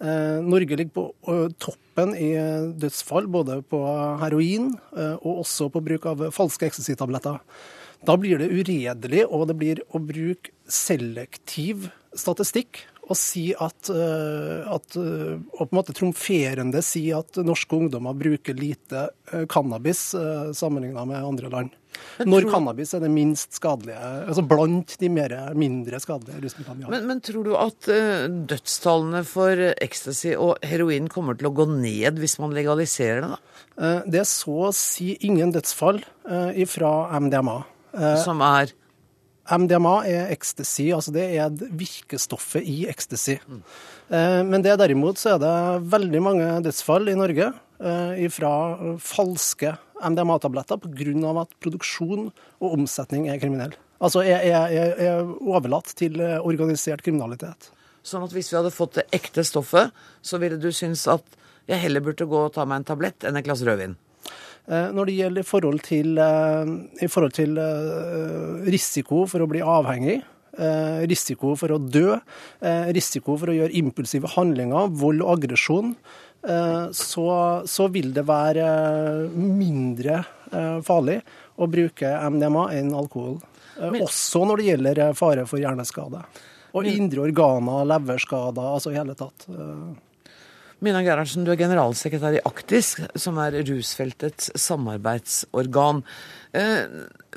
Eh, 0.00 0.38
Norge 0.44 0.78
ligger 0.78 0.92
på 0.96 1.06
toppen 1.62 2.14
i 2.18 2.32
dødsfall, 2.80 3.28
både 3.30 3.60
på 3.70 3.80
heroin 4.22 4.72
og 4.96 5.44
også 5.44 5.70
på 5.72 5.84
bruk 5.84 6.08
av 6.10 6.26
falske 6.34 6.68
ecstasy-tabletter. 6.68 7.38
Da 8.06 8.16
blir 8.20 8.40
det 8.40 8.50
uredelig, 8.52 9.24
og 9.30 9.46
det 9.50 9.56
blir 9.58 9.80
å 9.94 10.02
bruke 10.02 10.52
selektiv 10.68 11.88
statistikk 12.16 12.84
og 13.06 13.18
si 13.18 13.48
at, 13.54 13.90
at 13.90 14.96
og 14.98 15.60
på 15.60 15.66
en 15.68 15.78
måte 15.78 15.94
trumferende 15.94 16.82
si 16.82 17.04
at 17.14 17.38
norske 17.46 17.78
ungdommer 17.78 18.16
bruker 18.18 18.56
lite 18.58 19.06
cannabis 19.52 20.08
sammenlignet 20.58 21.06
med 21.06 21.20
andre 21.20 21.50
land. 21.52 21.74
Når 22.26 22.48
cannabis 22.50 22.92
er 22.96 23.04
det 23.04 23.10
minst 23.12 23.56
skadelige, 23.56 24.00
altså 24.26 24.42
blant 24.44 24.96
de 25.00 25.10
mer, 25.12 25.32
mindre 25.56 26.00
skadelige 26.02 26.42
rusmidlene 26.44 26.80
vi 26.80 26.86
har. 26.86 26.92
Men, 26.96 27.06
men, 27.08 27.22
tror 27.24 27.46
du 27.46 27.52
at 27.56 27.88
dødstallene 28.50 29.22
for 29.28 29.62
ecstasy 29.72 30.34
og 30.34 30.56
heroin 30.66 31.06
kommer 31.12 31.38
til 31.38 31.50
å 31.50 31.54
gå 31.56 31.68
ned 31.70 32.20
hvis 32.20 32.38
man 32.42 32.56
legaliserer 32.56 33.22
det? 33.22 33.36
da? 33.36 33.94
Det 34.08 34.22
er 34.24 34.28
så 34.28 34.58
å 34.68 34.74
si 34.76 35.14
ingen 35.28 35.54
dødsfall 35.54 36.02
fra 36.74 36.92
MDMA. 37.22 37.60
Som 38.24 38.42
er? 38.44 38.74
MDMA 39.50 39.94
er 40.10 40.32
ecstasy, 40.34 40.88
altså 40.94 41.14
det 41.14 41.26
er 41.38 41.54
virkestoffet 41.78 42.66
i 42.66 42.84
ecstasy. 42.90 43.36
Mm. 43.46 43.62
Men 44.50 44.62
det 44.62 44.76
derimot 44.80 45.18
så 45.18 45.34
er 45.34 45.40
det 45.42 45.54
veldig 45.92 46.20
mange 46.22 46.50
dødsfall 46.66 47.10
i 47.10 47.16
Norge 47.18 47.48
fra 48.34 48.52
falske 49.02 49.72
MDMA-tabletter 50.02 50.78
pga. 50.82 51.32
at 51.40 51.56
produksjon 51.62 52.30
og 52.60 52.72
omsetning 52.72 53.28
er 53.28 53.40
kriminell. 53.40 53.74
Altså 54.00 54.22
er, 54.22 54.44
er, 54.44 54.94
er 55.00 55.22
overlatt 55.24 55.94
til 55.96 56.20
eh, 56.20 56.36
organisert 56.44 57.02
kriminalitet. 57.04 57.70
Sånn 58.04 58.24
at 58.26 58.34
hvis 58.34 58.52
vi 58.52 58.58
hadde 58.58 58.74
fått 58.74 58.98
det 58.98 59.06
ekte 59.16 59.44
stoffet, 59.46 59.94
så 60.22 60.38
ville 60.42 60.60
du 60.60 60.68
synes 60.70 61.06
at 61.08 61.24
jeg 61.66 61.80
heller 61.82 62.04
burde 62.04 62.28
gå 62.28 62.42
og 62.46 62.52
ta 62.54 62.66
meg 62.68 62.82
en 62.82 62.90
tablett 62.92 63.24
enn 63.26 63.38
et 63.38 63.46
glass 63.46 63.64
rødvin? 63.66 63.96
Eh, 64.66 64.88
når 64.92 65.06
det 65.06 65.16
gjelder 65.20 65.44
i 65.44 65.46
forhold 65.46 65.82
til, 65.86 66.18
eh, 66.18 66.72
i 67.02 67.10
forhold 67.10 67.36
til 67.38 67.58
risiko 68.66 69.26
for 69.26 69.44
å 69.44 69.50
bli 69.50 69.60
avhengig, 69.60 70.22
risiko 71.04 71.50
for 71.52 71.68
å 71.68 71.76
dø, 71.76 72.14
risiko 72.96 73.34
for 73.36 73.52
å 73.52 73.56
gjøre 73.58 73.76
impulsive 73.76 74.30
handlinger, 74.38 74.86
vold 74.88 75.20
og 75.20 75.34
aggresjon, 75.34 75.90
Eh, 76.48 76.90
så, 76.90 77.62
så, 77.66 77.88
vil 77.88 78.12
det 78.14 78.22
være 78.26 78.66
mindre 79.34 80.20
eh, 80.52 80.78
farlig 80.86 81.18
å 81.58 81.66
bruke 81.70 82.12
MDMA 82.30 82.68
enn 82.76 82.92
alkohol. 82.94 83.40
Eh, 83.80 83.90
Men, 83.90 84.04
også 84.06 84.44
når 84.46 84.62
det 84.62 84.68
gjelder 84.70 85.00
fare 85.18 85.46
for 85.50 85.62
hjerneskade. 85.62 86.22
Og 86.76 86.86
indre 86.90 87.24
organer, 87.24 87.86
leverskader, 87.88 88.74
altså 88.76 88.92
i 88.92 88.98
hele 88.98 89.16
tatt. 89.16 89.46
Mina 90.84 91.00
Gerhardsen, 91.00 91.46
du 91.46 91.54
er 91.54 91.56
generalsekretær 91.56 92.34
i 92.36 92.40
Aktisk, 92.44 93.00
som 93.16 93.38
er 93.40 93.54
rusfeltets 93.64 94.50
samarbeidsorgan. 94.60 96.02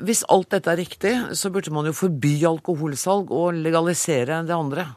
hvis 0.00 0.24
alt 0.28 0.50
dette 0.52 0.70
er 0.70 0.76
riktig, 0.76 1.14
så 1.32 1.48
burde 1.48 1.72
man 1.72 1.88
jo 1.88 1.96
forby 1.96 2.34
alkoholsalg 2.44 3.32
og 3.32 3.54
legalisere 3.56 4.42
det 4.44 4.56
andre? 4.56 4.90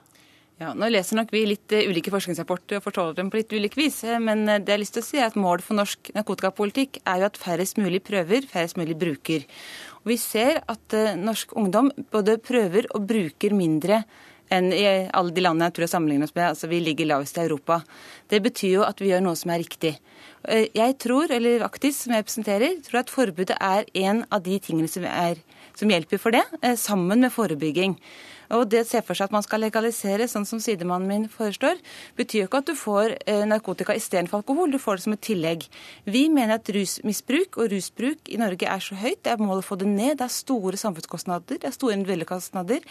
Ja, 0.64 0.74
nå 0.78 0.88
leser 0.92 1.18
nok 1.18 1.32
vi 1.34 1.42
litt 1.48 1.74
uh, 1.74 1.82
ulike 1.90 2.12
forskningsrapporter 2.14 2.78
og 2.78 2.86
forstår 2.86 3.16
dem 3.18 3.32
på 3.32 3.40
litt 3.40 3.56
ulik 3.56 3.74
vis. 3.76 3.98
Eh, 4.06 4.20
men 4.22 4.46
uh, 4.46 4.60
det 4.60 4.70
jeg 4.70 4.78
har 4.78 4.84
lyst 4.84 4.96
til 4.96 5.04
å 5.04 5.08
si 5.08 5.20
er 5.20 5.32
at 5.32 5.40
målet 5.40 5.66
for 5.66 5.80
norsk 5.80 6.12
narkotikapolitikk 6.16 7.00
er 7.10 7.24
jo 7.24 7.30
at 7.32 7.40
færrest 7.42 7.82
mulig 7.82 8.04
prøver, 8.06 8.46
færrest 8.52 8.78
mulig 8.80 8.96
bruker. 9.02 9.48
Og 10.04 10.14
vi 10.14 10.20
ser 10.22 10.62
at 10.70 10.96
norsk 11.20 11.56
ungdom 11.60 11.90
både 12.14 12.38
prøver 12.44 12.88
og 12.94 13.08
bruker 13.10 13.56
mindre 13.56 14.04
enn 14.54 14.72
i 14.76 14.84
alle 15.10 15.34
de 15.34 15.44
landene 15.44 15.70
jeg 15.70 15.78
tror 15.78 15.88
jeg 15.88 15.94
sammenligner 15.94 16.30
oss 16.30 16.36
med. 16.38 16.48
Altså 16.52 16.70
vi 16.72 16.82
ligger 16.84 17.10
lavest 17.10 17.38
i 17.40 17.44
Europa. 17.46 17.82
Det 18.32 18.42
betyr 18.46 18.76
jo 18.78 18.86
at 18.88 19.02
vi 19.02 19.12
gjør 19.12 19.26
noe 19.26 19.40
som 19.40 19.54
er 19.54 19.64
riktig. 19.64 19.96
Jeg 20.76 20.98
tror, 21.00 21.32
eller 21.32 21.64
Aktis, 21.64 22.02
som 22.04 22.14
jeg 22.14 22.26
representerer, 22.26 22.80
tror 22.84 23.04
at 23.04 23.12
forbudet 23.14 23.56
er 23.64 23.88
en 24.04 24.26
av 24.28 24.44
de 24.44 24.58
tingene 24.60 24.92
som, 24.92 25.06
er, 25.08 25.40
som 25.80 25.92
hjelper 25.92 26.20
for 26.20 26.36
det, 26.36 26.44
sammen 26.80 27.24
med 27.24 27.32
forebygging. 27.32 27.96
Og 28.52 28.66
det 28.72 28.84
å 28.84 28.88
se 28.88 29.02
for 29.06 29.18
seg 29.18 29.30
at 29.30 29.36
man 29.36 29.46
skal 29.46 29.64
legalisere, 29.64 30.28
sånn 30.30 30.48
som 30.50 30.62
sidemannen 30.64 31.10
min 31.10 31.28
foreslår, 31.32 31.80
betyr 32.20 32.44
jo 32.44 32.50
ikke 32.50 32.64
at 32.64 32.72
du 32.72 32.76
får 32.78 33.16
eh, 33.26 33.44
narkotika 33.50 33.96
istedenfor 33.98 34.42
alkohol, 34.42 34.74
du 34.74 34.80
får 34.82 35.00
det 35.00 35.06
som 35.06 35.16
et 35.16 35.24
tillegg. 35.30 35.68
Vi 36.10 36.26
mener 36.34 36.58
at 36.58 36.74
rusmisbruk 36.76 37.60
og 37.62 37.72
rusbruk 37.74 38.34
i 38.34 38.40
Norge 38.42 38.70
er 38.70 38.84
så 38.84 38.98
høyt, 39.00 39.22
det 39.24 39.34
er 39.34 39.44
målet 39.44 39.64
å 39.64 39.70
få 39.70 39.80
det 39.80 39.90
ned. 39.90 40.18
Det 40.20 40.28
er 40.28 40.36
store 40.36 40.80
samfunnskostnader, 40.80 41.62
det 41.62 41.70
er 41.70 41.76
store 41.76 41.98
individuelle. 42.00 42.82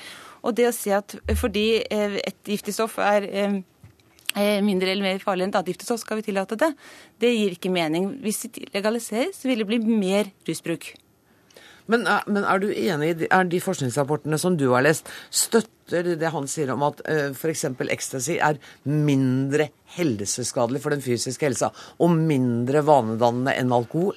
Og 0.43 0.57
det 0.57 0.69
å 0.69 0.75
si 0.75 0.93
at 0.95 1.17
fordi 1.39 1.67
eh, 1.83 2.19
et 2.23 2.49
giftig 2.49 2.75
stoff 2.77 2.99
er 3.03 3.29
eh, 3.29 3.61
mindre 4.65 4.93
eller 4.93 5.05
mer 5.05 5.23
farlig 5.23 5.47
enn 5.47 5.53
et 5.53 5.61
annet 5.61 5.75
giftig 5.75 5.89
stoff, 5.89 6.03
skal 6.03 6.21
vi 6.21 6.27
tillate 6.31 6.59
det. 6.61 6.73
Det 7.21 7.33
gir 7.35 7.57
ikke 7.57 7.73
mening. 7.73 8.11
Hvis 8.25 8.47
det 8.49 8.71
legaliseres, 8.75 9.45
vil 9.45 9.63
det 9.63 9.69
bli 9.69 9.83
mer 9.85 10.33
rusbruk. 10.49 10.95
Men, 11.91 12.07
eh, 12.07 12.27
men, 12.27 12.45
er 12.45 12.63
du 12.63 12.69
enig 12.71 13.13
i 13.13 13.29
er 13.29 13.49
de 13.51 13.61
forskningsrapportene 13.63 14.39
som 14.39 14.57
du 14.57 14.69
har 14.73 14.85
lest, 14.87 15.09
støtter 15.31 16.15
det 16.19 16.33
han 16.33 16.47
sier 16.49 16.71
om 16.73 16.85
at 16.87 17.03
uh, 17.05 17.31
f.eks. 17.35 17.67
ecstasy 17.91 18.39
er 18.39 18.61
mindre 18.89 19.69
helseskadelig 19.97 20.81
for 20.85 20.95
den 20.95 21.03
fysiske 21.05 21.45
helsa 21.45 21.73
og 21.99 22.15
mindre 22.15 22.85
vanedannende 22.87 23.57
enn 23.59 23.75
alkohol? 23.75 24.17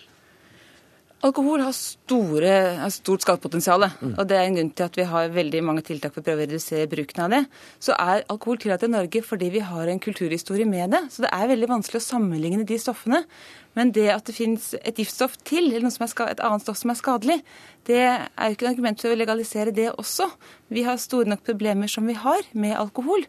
Alkohol 1.26 1.64
har, 1.66 1.74
store, 1.74 2.52
stort 2.94 3.24
skadepotensial, 3.26 3.88
mm. 3.90 4.12
og 4.14 4.28
det 4.30 4.36
er 4.38 4.46
en 4.46 4.58
grunn 4.60 4.70
til 4.78 4.86
at 4.86 4.98
vi 5.00 5.06
har 5.10 5.32
veldig 5.34 5.62
mange 5.66 5.82
tiltak 5.88 6.14
for 6.14 6.22
å 6.22 6.26
prøve 6.28 6.44
å 6.44 6.46
redusere 6.46 6.90
bruken 6.92 7.24
av 7.26 7.34
det. 7.34 7.40
Så 7.82 7.96
er 7.98 8.26
alkohol 8.30 8.60
tillatt 8.62 8.86
i 8.86 8.92
Norge 8.94 9.24
fordi 9.26 9.50
vi 9.56 9.64
har 9.66 9.90
en 9.90 10.02
kulturhistorie 10.04 10.68
med 10.70 10.94
det. 10.94 11.02
Så 11.16 11.26
det 11.26 11.32
er 11.34 11.50
veldig 11.50 11.72
vanskelig 11.72 12.04
å 12.04 12.06
sammenligne 12.06 12.68
de 12.70 12.78
stoffene. 12.82 13.24
Men 13.76 13.90
det 13.96 14.06
at 14.14 14.30
det 14.30 14.38
finnes 14.38 14.70
et 14.78 15.02
giftstoff 15.02 15.40
til, 15.48 15.72
eller 15.74 15.90
et 15.90 16.46
annet 16.46 16.64
stoff 16.64 16.78
som 16.80 16.94
er 16.94 17.02
skadelig, 17.02 17.42
det 17.90 18.04
er 18.06 18.46
jo 18.46 18.56
ikke 18.56 18.68
noe 18.68 18.76
argument 18.76 19.02
for 19.02 19.16
å 19.16 19.18
legalisere 19.20 19.74
det 19.76 19.90
også. 19.96 20.30
Vi 20.70 20.86
har 20.86 21.02
store 21.02 21.34
nok 21.34 21.42
problemer 21.48 21.90
som 21.92 22.06
vi 22.06 22.16
har 22.22 22.46
med 22.54 22.78
alkohol. 22.78 23.26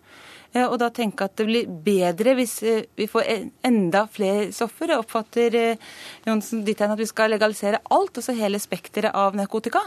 Eh, 0.53 0.65
og 0.65 0.79
da 0.81 0.91
tenke 0.95 1.27
at 1.27 1.37
det 1.39 1.47
blir 1.49 1.71
bedre 1.87 2.37
hvis 2.39 2.55
eh, 2.67 2.85
vi 2.99 3.09
får 3.11 3.29
enda 3.67 4.05
flere 4.13 4.51
stoffer. 4.55 4.93
Jeg 4.93 5.03
oppfatter 5.03 5.59
eh, 5.61 5.91
Johnsen 6.27 6.65
dit 6.67 6.81
hen 6.81 6.95
at 6.95 7.01
vi 7.01 7.09
skal 7.09 7.33
legalisere 7.35 7.83
alt, 7.95 8.17
altså 8.21 8.37
hele 8.37 8.61
spekteret 8.63 9.15
av 9.17 9.37
narkotika. 9.39 9.83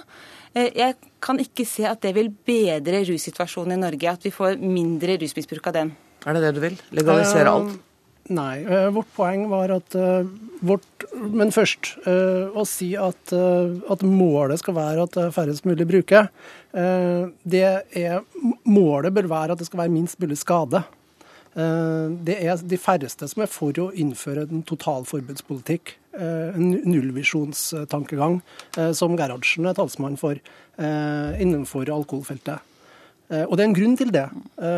Jeg 0.50 0.96
kan 1.22 1.38
ikke 1.38 1.62
se 1.70 1.84
at 1.86 2.02
det 2.02 2.16
vil 2.16 2.32
bedre 2.34 3.04
russituasjonen 3.06 3.76
i 3.76 3.84
Norge, 3.84 4.16
at 4.18 4.24
vi 4.26 4.32
får 4.34 4.58
mindre 4.58 5.20
rusmisbruk 5.22 5.70
av 5.70 5.76
den. 5.76 5.92
Er 6.26 6.36
det 6.36 6.42
det 6.48 6.56
du 6.58 6.64
vil? 6.64 6.80
Legalisere 6.98 7.54
alt? 7.54 7.78
Nei. 8.30 8.62
Uh, 8.62 8.90
vårt 8.94 9.10
poeng 9.16 9.48
var 9.50 9.72
at 9.74 9.96
uh, 9.98 10.22
vårt 10.62 11.06
Men 11.34 11.50
først 11.54 11.96
uh, 12.06 12.54
å 12.54 12.66
si 12.68 12.92
at, 13.00 13.34
at, 13.34 14.04
målet 14.06 14.62
skal 14.62 14.76
være 14.78 15.06
at 15.08 15.18
færrest 15.34 15.66
mulig 15.68 15.88
bruker. 15.90 16.30
det 16.70 17.64
er, 17.98 18.22
målet 18.64 19.14
bør 19.16 19.30
være 19.32 19.56
at 19.56 19.62
det 19.62 19.68
skal 19.68 19.82
være 19.82 19.94
minst 19.94 20.20
mulig 20.22 20.38
skade. 20.38 20.84
det 22.28 22.36
er 22.38 22.62
de 22.62 22.78
færreste 22.78 23.28
som 23.28 23.42
er 23.42 23.50
for 23.50 23.74
å 23.82 23.90
innføre 23.92 24.46
en 24.46 24.64
totalforbudspolitikk. 24.64 25.96
en 26.20 26.70
nullvisjonstankegang, 26.86 28.42
som 28.94 29.18
Gerhardsen 29.18 29.66
er 29.66 29.74
talsmann 29.74 30.18
for 30.18 30.38
innenfor 30.78 31.90
alkoholfeltet. 31.90 32.60
Og 33.48 33.58
det 33.58 33.64
er 33.64 33.70
en 33.70 33.80
grunn 33.80 33.98
til 33.98 34.14
det. 34.14 34.28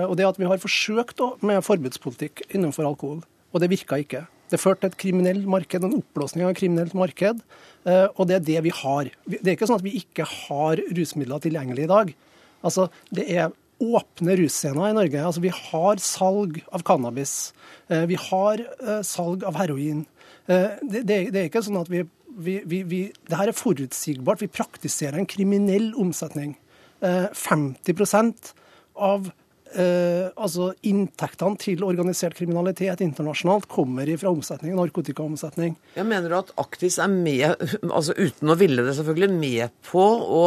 Og 0.07 0.15
det 0.15 0.23
er 0.23 0.31
at 0.31 0.39
vi 0.39 0.47
har 0.47 0.63
forsøkt 0.63 1.21
med 1.41 1.63
forbudspolitikk 1.65 2.45
innenfor 2.53 2.87
alkohol 2.87 3.21
og 3.51 3.61
det 3.63 3.71
virka 3.71 3.99
ikke. 4.01 4.25
Det 4.51 4.59
førte 4.59 4.83
til 4.83 4.91
et 4.91 4.99
kriminelt 4.99 5.47
marked, 5.47 5.85
en 5.85 5.95
oppblåsning 6.01 6.43
av 6.43 6.51
et 6.51 6.59
kriminelt 6.59 6.95
marked, 6.97 7.39
eh, 7.87 8.07
og 8.17 8.27
det 8.27 8.37
er 8.37 8.45
det 8.49 8.63
vi 8.67 8.73
har. 8.81 9.09
Det 9.27 9.45
er 9.45 9.55
ikke 9.55 9.69
sånn 9.69 9.79
at 9.79 9.85
vi 9.85 9.95
ikke 10.01 10.27
har 10.27 10.81
rusmidler 10.91 11.43
tilgjengelig 11.43 11.87
i 11.87 11.91
dag. 11.91 12.13
Altså, 12.61 12.89
Det 13.11 13.25
er 13.31 13.51
åpne 13.81 14.35
russcener 14.37 14.89
i 14.89 14.93
Norge. 14.93 15.23
Altså, 15.23 15.41
Vi 15.41 15.49
har 15.49 15.95
salg 15.97 16.61
av 16.71 16.83
cannabis. 16.83 17.53
Eh, 17.89 18.05
vi 18.05 18.15
har 18.15 18.59
eh, 18.59 19.01
salg 19.01 19.43
av 19.43 19.55
heroin. 19.55 20.05
Det, 20.47 21.07
er 21.07 21.45
ikke 21.45 21.61
sånn 21.63 21.79
at 21.79 21.87
vi, 21.87 22.01
vi, 22.27 22.61
vi, 22.65 22.81
vi 22.83 23.01
Det 23.29 23.37
her 23.37 23.47
er 23.47 23.55
forutsigbart. 23.55 24.41
Vi 24.41 24.51
praktiserer 24.51 25.15
en 25.15 25.29
kriminell 25.29 25.93
omsetning. 25.95 26.57
50% 27.01 28.51
av 28.95 29.31
Eh, 29.71 30.27
altså 30.35 30.71
Inntektene 30.87 31.59
til 31.61 31.83
organisert 31.87 32.35
kriminalitet 32.35 33.03
internasjonalt 33.05 33.69
kommer 33.71 34.09
fra 34.19 34.33
omsetning, 34.33 34.75
narkotikaomsetning. 34.75 35.77
Jeg 35.95 36.07
mener 36.07 36.31
du 36.31 36.37
at 36.41 36.51
Aktis 36.61 36.99
er 36.99 37.11
med, 37.11 37.55
altså 37.97 38.15
uten 38.17 38.51
å 38.51 38.57
ville 38.59 38.83
det 38.87 38.97
selvfølgelig, 38.99 39.31
med 39.41 39.77
på 39.87 40.03
å 40.41 40.43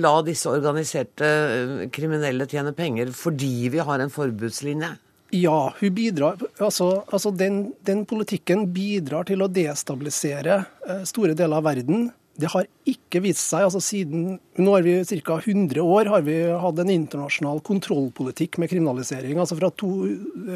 la 0.00 0.14
disse 0.26 0.50
organiserte 0.50 1.30
eh, 1.30 1.76
kriminelle 1.94 2.48
tjene 2.50 2.74
penger 2.76 3.14
fordi 3.14 3.70
vi 3.74 3.82
har 3.84 4.02
en 4.02 4.12
forbudslinje? 4.12 4.94
Ja, 5.34 5.72
hun 5.80 5.94
bidrar, 5.94 6.38
altså, 6.62 7.02
altså 7.10 7.32
den, 7.34 7.72
den, 7.82 8.04
politikken 8.06 8.68
bidrar 8.74 9.26
til 9.26 9.42
å 9.42 9.50
destabilisere 9.50 10.60
eh, 10.86 11.02
store 11.08 11.34
deler 11.38 11.58
av 11.58 11.66
verden. 11.66 12.10
Det 12.34 12.48
har 12.50 12.66
ikke 12.90 13.20
vist 13.22 13.44
seg. 13.44 13.62
altså 13.68 13.80
siden, 13.82 14.38
Nå 14.58 14.72
har 14.74 14.82
vi 14.82 14.94
ca. 15.22 15.36
100 15.38 15.78
år 15.78 16.08
har 16.10 16.24
vi 16.26 16.34
hatt 16.50 16.80
en 16.82 16.90
internasjonal 16.90 17.60
kontrollpolitikk 17.62 18.58
med 18.58 18.72
kriminalisering. 18.72 19.38
altså 19.38 19.58
Fra, 19.58 19.70
to, 19.70 19.90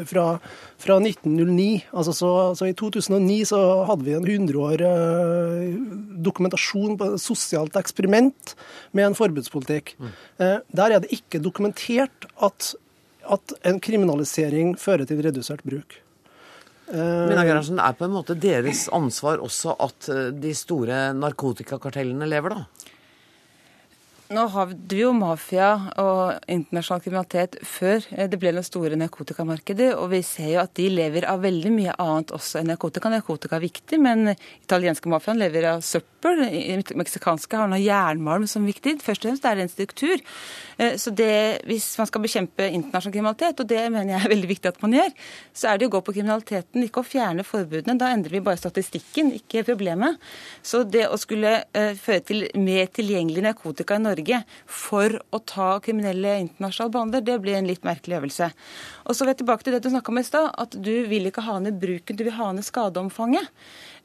fra, 0.09 0.25
fra 0.77 0.97
1909. 0.99 1.85
altså 1.93 2.15
så, 2.17 2.31
så, 2.59 2.67
I 2.67 2.75
2009 2.75 3.39
så 3.53 3.61
hadde 3.87 4.07
vi 4.07 4.17
en 4.17 4.27
100 4.27 4.59
år 4.59 4.83
eh, 4.89 5.79
dokumentasjon 6.27 6.99
på 6.99 7.13
et 7.13 7.23
sosialt 7.23 7.79
eksperiment 7.79 8.55
med 8.91 9.07
en 9.07 9.17
forbudspolitikk. 9.17 9.95
Mm. 9.99 10.11
Eh, 10.43 10.59
der 10.75 10.97
er 10.97 10.99
det 10.99 11.15
ikke 11.15 11.39
dokumentert 11.39 12.27
at, 12.43 12.73
at 13.23 13.55
en 13.63 13.79
kriminalisering 13.79 14.75
fører 14.75 15.07
til 15.07 15.23
redusert 15.23 15.63
bruk. 15.63 16.01
Mina 16.89 17.43
Gerhardsen, 17.45 17.77
det 17.77 17.85
er 17.85 17.97
på 17.99 18.07
en 18.07 18.15
måte 18.15 18.35
deres 18.39 18.87
ansvar 18.95 19.43
også 19.45 19.75
at 19.85 20.09
eh, 20.09 20.29
de 20.33 20.53
store 20.57 21.09
narkotikakartellene 21.17 22.27
lever, 22.29 22.55
da? 22.55 22.78
Nå 24.29 24.43
hadde 24.53 24.93
vi 24.93 24.99
jo 25.01 25.09
mafia 25.17 25.71
og 25.97 26.51
internasjonal 26.53 27.01
kriminalitet 27.01 27.55
før 27.65 28.03
det 28.29 28.37
ble 28.37 28.51
noen 28.53 28.65
store 28.67 28.97
narkotikamarkeder, 29.01 29.95
og 29.97 30.11
vi 30.11 30.19
ser 30.21 30.51
jo 30.51 30.59
at 30.61 30.75
de 30.77 30.85
lever 30.93 31.25
av 31.25 31.41
veldig 31.41 31.71
mye 31.73 31.95
annet 31.97 32.29
også 32.37 32.59
enn 32.59 32.69
narkotika. 32.69 33.09
Narkotika 33.09 33.57
er 33.57 33.63
viktig, 33.63 33.97
men 33.97 34.35
italienske 34.35 35.09
mafiaen 35.09 35.41
lever 35.41 35.65
av 35.71 35.81
søppel. 35.81 36.43
Meksikanske 36.99 37.57
har 37.57 37.71
noe 37.71 37.81
jernmalm 37.81 38.45
som 38.51 38.67
viktig. 38.69 38.99
Først 39.01 39.25
og 39.25 39.31
fremst 39.31 39.47
er 39.49 39.57
det 39.57 39.65
en 39.65 39.73
struktur. 39.73 40.21
Eh, 40.77 40.93
så 41.01 41.09
det, 41.09 41.65
hvis 41.65 41.89
man 41.97 42.11
skal 42.11 42.21
bekjempe 42.27 42.69
internasjonal 42.69 43.15
kriminalitet, 43.15 43.65
og 43.65 43.71
det 43.73 43.81
mener 43.89 44.13
jeg 44.13 44.27
er 44.27 44.33
veldig 44.35 44.51
viktig 44.53 44.73
at 44.75 44.79
man 44.85 44.93
gjør, 44.99 45.09
så 45.57 45.71
er 45.71 45.81
det 45.81 45.89
å 45.89 45.95
gå 45.97 46.03
på 46.05 46.17
kriminaliteten, 46.19 46.85
ikke 46.85 47.01
å 47.01 47.09
fjerne 47.15 47.47
forbudene. 47.47 47.97
Da 47.97 48.13
endrer 48.13 48.37
vi 48.37 48.45
bare 48.45 48.61
statistikken, 48.61 49.33
ikke 49.41 49.65
problemet. 49.71 50.21
Så 50.61 50.85
det 50.85 51.07
å 51.09 51.17
skulle 51.17 51.63
eh, 51.73 51.97
føre 51.97 52.27
til 52.29 52.45
mer 52.61 52.93
tilgjengelig 52.93 53.47
narkotika 53.49 53.97
i 53.97 54.05
Norge 54.05 54.18
Norge 54.19 54.43
for 54.65 55.15
å 55.31 55.39
ta 55.47 55.79
kriminelle 55.83 56.35
internasjonale 56.43 56.93
bander, 56.93 57.21
det 57.21 57.39
blir 57.41 57.57
en 57.57 57.67
litt 57.67 57.85
merkelig 57.87 58.19
øvelse. 58.19 58.51
Og 59.05 59.15
så 59.15 59.23
vil 59.23 59.33
jeg 59.33 59.41
tilbake 59.41 59.65
til 59.65 59.75
det 59.75 59.83
du 59.83 59.89
snakka 59.89 60.11
om 60.11 60.19
i 60.19 60.25
stad, 60.25 60.49
at 60.59 60.75
du 60.75 60.93
vil 61.09 61.29
ikke 61.29 61.45
ha 61.45 61.59
ned 61.59 61.79
bruken, 61.79 62.17
du 62.17 62.25
vil 62.27 62.35
ha 62.35 62.51
ned 62.53 62.65
skadeomfanget. 62.67 63.49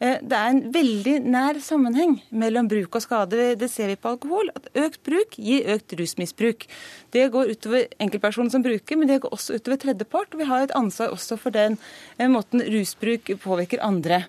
Eh, 0.01 0.19
det 0.23 0.39
er 0.39 0.51
en 0.51 0.63
veldig 0.75 1.17
nær 1.27 1.61
sammenheng 1.63 2.17
mellom 2.31 2.69
bruk 2.71 2.97
og 2.97 3.05
skade. 3.05 3.55
Det 3.59 3.71
ser 3.71 3.93
vi 3.93 3.99
på 3.99 4.15
alkohol. 4.15 4.51
at 4.55 4.71
Økt 4.75 5.03
bruk 5.05 5.39
gir 5.39 5.69
økt 5.75 5.95
rusmisbruk. 5.99 6.67
Det 7.15 7.29
går 7.35 7.55
utover 7.55 7.87
enkeltpersonen 7.99 8.51
som 8.51 8.65
bruker, 8.65 8.99
men 8.99 9.09
det 9.09 9.23
går 9.23 9.35
også 9.35 9.59
utover 9.59 9.81
tredjepart. 9.85 10.35
Vi 10.35 10.49
har 10.49 10.65
et 10.65 10.77
ansvar 10.77 11.15
også 11.15 11.39
for 11.39 11.55
den 11.55 11.79
eh, 12.19 12.29
måten 12.29 12.63
rusbruk 12.63 13.35
påvirker 13.45 13.83
andre. 13.85 14.25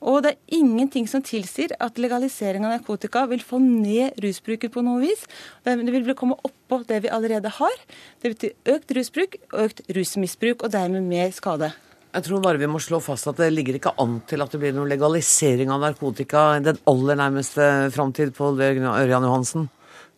Og 0.00 0.22
det 0.24 0.34
er 0.34 0.58
ingenting 0.58 1.08
som 1.08 1.24
tilsier 1.24 1.72
at 1.80 2.00
legalisering 2.00 2.66
av 2.66 2.74
narkotika 2.76 3.24
vil 3.30 3.42
få 3.44 3.60
ned 3.62 4.18
rusbruken 4.22 4.72
på 4.72 4.84
noe 4.84 5.00
vis. 5.04 5.24
Det 5.64 5.76
vil 5.78 6.16
komme 6.18 6.38
oppå 6.44 6.82
det 6.88 7.02
vi 7.06 7.12
allerede 7.12 7.52
har. 7.58 7.76
Det 8.22 8.34
betyr 8.34 8.76
økt 8.76 8.96
rusbruk, 8.98 9.36
økt 9.52 9.82
rusmisbruk 9.96 10.66
og 10.66 10.74
dermed 10.74 11.06
mer 11.06 11.32
skade. 11.34 11.72
Jeg 12.16 12.24
tror 12.24 12.40
bare 12.40 12.60
vi 12.60 12.68
må 12.70 12.80
slå 12.80 13.00
fast 13.04 13.28
at 13.28 13.40
det 13.42 13.50
ligger 13.52 13.76
ikke 13.76 13.92
an 14.00 14.20
til 14.28 14.40
at 14.40 14.52
det 14.52 14.60
blir 14.62 14.72
noen 14.72 14.88
legalisering 14.88 15.72
av 15.72 15.82
narkotika 15.82 16.46
den 16.64 16.78
aller 16.88 17.18
nærmeste 17.20 17.90
framtid, 17.92 18.32
Pål 18.36 18.62
Ørjan 18.62 19.26
Johansen? 19.26 19.66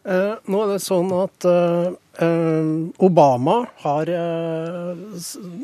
Eh, 0.07 0.37
nå 0.47 0.61
er 0.62 0.76
det 0.76 0.85
sånn 0.85 1.11
at 1.18 1.49
Eh, 1.49 1.89
Obama 2.19 3.66
har 3.85 4.09
eh, 4.11 4.97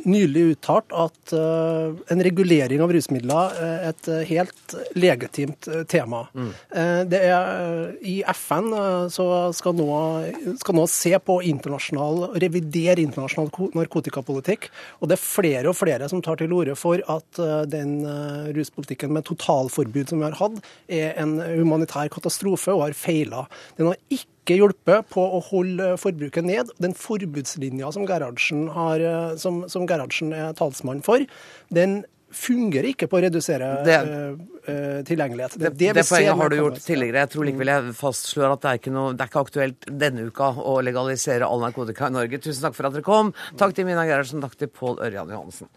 nylig 0.06 0.42
uttalt 0.52 0.92
at 0.94 1.32
eh, 1.34 1.94
en 2.14 2.22
regulering 2.22 2.82
av 2.84 2.92
rusmidler 2.94 3.56
er 3.64 3.88
et 3.88 4.10
helt 4.28 4.74
legitimt 4.94 5.66
tema. 5.90 6.24
Mm. 6.34 6.50
Det 7.10 7.20
er, 7.26 7.48
I 8.06 8.16
FN 8.30 8.70
så 9.12 9.26
skal 9.56 9.74
nå, 9.78 9.88
skal 10.60 10.78
nå 10.78 10.84
se 10.90 11.12
på 11.18 11.38
internasjonal, 11.50 12.36
revidere 12.42 13.02
internasjonal 13.02 13.72
narkotikapolitikk. 13.76 14.68
Og 15.00 15.10
det 15.10 15.18
er 15.18 15.24
flere 15.24 15.72
og 15.72 15.78
flere 15.78 16.08
som 16.10 16.22
tar 16.24 16.38
til 16.40 16.54
orde 16.54 16.76
for 16.78 17.02
at 17.10 17.40
den 17.70 17.96
ruspolitikken 18.56 19.14
med 19.14 19.26
totalforbud 19.28 20.12
som 20.12 20.22
vi 20.22 20.28
har 20.28 20.38
hatt, 20.38 20.60
er 20.86 21.18
en 21.22 21.36
humanitær 21.40 22.12
katastrofe 22.14 22.74
og 22.74 22.86
har 22.86 22.98
feila. 22.98 23.44
Den 23.78 23.92
har 23.92 24.00
ikke 24.08 24.33
ikke 24.44 24.60
hjulpet 24.60 25.10
på 25.12 25.24
å 25.24 25.42
holde 25.48 25.94
forbruket 26.00 26.46
ned. 26.46 26.72
Den 26.82 26.94
forbudslinja 26.96 27.90
som 27.96 28.04
Gerhardsen, 28.08 28.68
har, 28.76 29.00
eh, 29.00 29.36
som, 29.40 29.64
som 29.72 29.88
Gerhardsen 29.88 30.34
er 30.36 30.52
talsmann 30.58 31.02
for, 31.04 31.24
den 31.74 32.02
fungerer 32.34 32.90
ikke 32.90 33.06
på 33.06 33.18
å 33.18 33.22
redusere 33.22 33.68
det, 33.86 33.96
uh, 34.66 35.00
tilgjengelighet. 35.06 35.54
Det, 35.54 35.70
det, 35.78 35.92
det 36.00 36.06
poenget 36.08 36.40
har 36.40 36.50
du 36.50 36.56
gjort 36.58 36.80
tidligere. 36.82 37.22
Jeg 37.22 37.32
tror 37.34 37.48
likevel 37.48 37.70
jeg 37.70 37.96
fastslår 38.00 38.56
at 38.56 38.64
det 38.64 38.72
er, 38.72 38.82
ikke 38.82 38.94
noe, 38.98 39.14
det 39.14 39.22
er 39.22 39.30
ikke 39.30 39.46
aktuelt 39.46 39.90
denne 40.04 40.26
uka 40.26 40.50
å 40.58 40.76
legalisere 40.82 41.46
all 41.46 41.62
narkotika 41.62 42.10
i 42.10 42.18
Norge. 42.18 42.42
Tusen 42.42 42.66
takk 42.66 42.78
for 42.78 42.90
at 42.90 42.98
dere 42.98 43.06
kom. 43.06 43.34
Takk 43.60 43.78
til 43.78 43.86
Mina 43.86 44.06
Gerhardsen, 44.10 44.42
takk 44.42 44.58
til 44.58 44.72
Pål 44.74 45.04
Ørjan 45.06 45.30
Johansen. 45.30 45.70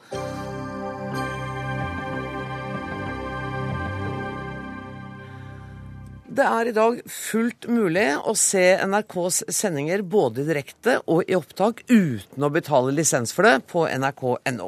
Det 6.37 6.45
er 6.45 6.67
i 6.69 6.73
dag 6.75 6.99
fullt 7.09 7.65
mulig 7.65 8.05
å 8.29 8.35
se 8.37 8.61
NRKs 8.85 9.39
sendinger 9.57 10.03
både 10.05 10.43
direkte 10.45 10.99
og 11.09 11.25
i 11.25 11.33
opptak 11.33 11.79
uten 11.89 12.43
å 12.45 12.49
betale 12.53 12.91
lisens 12.93 13.31
for 13.33 13.47
det 13.47 13.63
på 13.71 13.87
nrk.no. 13.89 14.67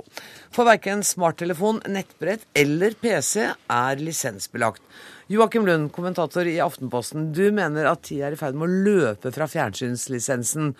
For 0.50 0.66
verken 0.66 1.04
smarttelefon, 1.06 1.84
nettbrett 1.94 2.48
eller 2.58 2.96
PC 2.98 3.44
er 3.54 4.02
lisensbelagt. 4.02 4.82
Joakim 5.30 5.68
Lund, 5.68 5.92
kommentator 5.94 6.50
i 6.50 6.56
Aftenposten. 6.64 7.28
Du 7.38 7.44
mener 7.54 7.86
at 7.92 8.02
tida 8.08 8.32
er 8.32 8.34
i 8.34 8.40
ferd 8.40 8.58
med 8.58 8.66
å 8.66 8.80
løpe 8.88 9.30
fra 9.36 9.46
fjernsynslisensen. 9.52 10.72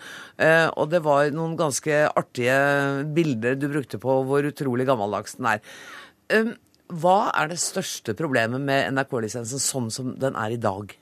Eh, 0.42 0.66
og 0.74 0.90
det 0.90 1.04
var 1.06 1.30
noen 1.30 1.54
ganske 1.60 2.00
artige 2.08 2.58
bilder 3.14 3.54
du 3.54 3.68
brukte 3.70 4.02
på 4.02 4.18
hvor 4.26 4.50
utrolig 4.50 4.90
gammeldags 4.90 5.38
den 5.38 5.52
er. 5.52 5.62
Eh, 6.90 6.96
hva 6.98 7.30
er 7.34 7.50
det 7.50 7.60
største 7.60 8.14
problemet 8.18 8.60
med 8.60 8.90
NRK-lisensen 8.94 9.60
sånn 9.62 9.90
som 9.90 10.14
den 10.18 10.36
er 10.36 10.50
i 10.50 10.60
dag? 10.60 10.96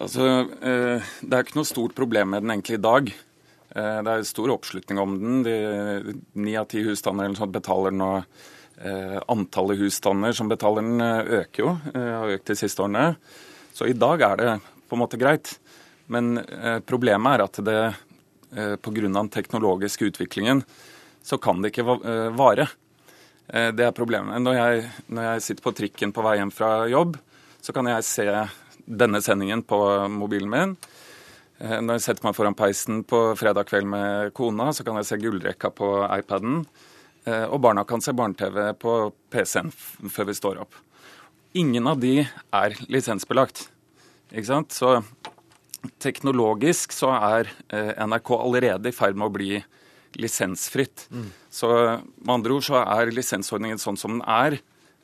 Altså, 0.00 0.48
eh, 0.62 1.02
Det 1.22 1.32
er 1.32 1.44
ikke 1.44 1.56
noe 1.56 1.64
stort 1.64 1.94
problem 1.94 2.30
med 2.30 2.42
den 2.42 2.50
egentlig 2.50 2.78
i 2.78 2.82
dag. 2.82 3.12
Eh, 3.74 4.02
det 4.02 4.08
er 4.08 4.22
stor 4.24 4.48
oppslutning 4.48 4.98
om 4.98 5.42
den. 5.42 6.22
Ni 6.34 6.56
av 6.56 6.66
ti 6.66 6.82
husstander 6.82 7.28
betaler 7.46 7.90
den, 7.90 8.00
og 8.00 8.24
Antallet 9.28 9.78
husstander 9.78 10.32
som 10.34 10.48
betaler 10.48 10.82
den, 10.82 10.98
øker 10.98 11.58
jo. 11.58 11.78
Har 11.94 12.26
økt 12.26 12.46
de 12.46 12.54
siste 12.56 12.82
årene. 12.82 13.16
Så 13.72 13.86
i 13.86 13.92
dag 13.92 14.20
er 14.20 14.36
det 14.36 14.60
på 14.88 14.96
en 14.96 14.98
måte 14.98 15.20
greit. 15.20 15.56
Men 16.08 16.44
problemet 16.84 17.38
er 17.38 17.44
at 17.44 17.52
det 17.62 17.94
pga. 18.82 18.90
den 18.90 19.28
teknologiske 19.28 20.10
utviklingen 20.10 20.64
så 21.22 21.38
kan 21.38 21.62
det 21.62 21.70
ikke 21.70 22.34
vare. 22.34 22.66
Eh, 23.48 23.70
det 23.74 23.86
er 23.86 23.96
problemet. 23.96 24.40
Når 24.42 24.58
jeg, 24.58 24.82
når 25.12 25.28
jeg 25.28 25.44
sitter 25.46 25.66
på 25.66 25.74
trikken 25.76 26.14
på 26.14 26.24
vei 26.24 26.36
hjem 26.38 26.52
fra 26.54 26.72
jobb, 26.90 27.18
så 27.62 27.74
kan 27.74 27.88
jeg 27.90 28.06
se 28.06 28.26
denne 28.82 29.22
sendingen 29.22 29.64
på 29.66 29.78
mobilen 30.12 30.50
min. 30.52 30.76
Eh, 31.58 31.78
når 31.80 31.98
jeg 31.98 32.06
setter 32.06 32.28
meg 32.28 32.38
foran 32.38 32.58
peisen 32.58 33.02
på 33.08 33.24
fredag 33.38 33.68
kveld 33.70 33.90
med 33.90 34.32
kona, 34.36 34.70
så 34.74 34.86
kan 34.86 34.98
jeg 35.00 35.10
se 35.10 35.20
gullrekka 35.22 35.72
på 35.74 35.90
iPaden. 36.20 36.62
Eh, 37.24 37.44
og 37.44 37.60
barna 37.62 37.84
kan 37.86 38.02
se 38.02 38.14
barne-TV 38.16 38.72
på 38.82 38.96
PC-en 39.32 39.70
før 40.10 40.30
vi 40.30 40.38
står 40.38 40.62
opp. 40.64 40.78
Ingen 41.58 41.86
av 41.90 42.00
de 42.00 42.22
er 42.24 42.78
lisensbelagt. 42.88 43.66
Ikke 44.32 44.48
sant? 44.48 44.72
Så 44.72 45.02
teknologisk 46.00 46.94
så 46.94 47.10
er 47.12 47.50
NRK 47.68 48.30
allerede 48.38 48.88
i 48.88 48.94
ferd 48.96 49.18
med 49.18 49.28
å 49.28 49.34
bli 49.34 49.58
lisensfritt. 50.16 51.04
Mm. 51.12 51.28
Så 51.52 51.68
med 51.68 52.32
andre 52.38 52.56
ord 52.56 52.64
så 52.64 52.80
er 52.80 53.12
lisensordningen 53.12 53.80
sånn 53.80 53.98
som 54.00 54.16
den 54.16 54.24
er, 54.24 54.58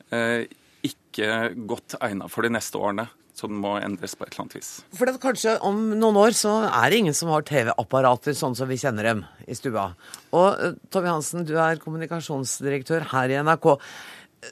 eh, 0.09 0.49
ikke 0.85 1.53
godt 1.69 1.97
egnet 2.01 2.31
for 2.33 2.45
de 2.45 2.53
neste 2.55 2.79
årene. 2.79 3.09
Så 3.39 3.47
den 3.47 3.61
må 3.61 3.77
endres 3.79 4.17
på 4.19 4.25
et 4.25 4.33
eller 4.33 4.43
annet 4.43 4.57
vis. 4.57 4.69
For 4.97 5.07
det, 5.07 5.19
kanskje 5.23 5.53
om 5.63 5.77
noen 5.95 6.17
år 6.19 6.35
så 6.35 6.57
er 6.67 6.89
det 6.91 6.97
ingen 6.99 7.15
som 7.15 7.29
har 7.31 7.45
TV-apparater 7.47 8.35
sånn 8.35 8.57
som 8.57 8.67
vi 8.67 8.75
kjenner 8.81 9.07
dem 9.07 9.21
i 9.47 9.55
stua. 9.55 9.93
Og 10.35 10.59
uh, 10.59 10.73
Tommy 10.91 11.07
Hansen, 11.07 11.45
du 11.47 11.53
er 11.55 11.79
kommunikasjonsdirektør 11.79 13.07
her 13.13 13.31
i 13.31 13.39
NRK. 13.39 13.69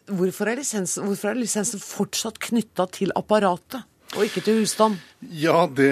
Hvorfor 0.07 0.51
er 0.53 0.61
lisensen, 0.61 1.03
hvorfor 1.03 1.33
er 1.33 1.41
lisensen 1.41 1.83
fortsatt 1.83 2.39
knytta 2.47 2.87
til 2.95 3.11
apparatet, 3.19 3.83
og 4.15 4.23
ikke 4.23 4.45
til 4.45 4.61
husstand? 4.61 5.01
Ja, 5.17 5.63
det 5.65 5.89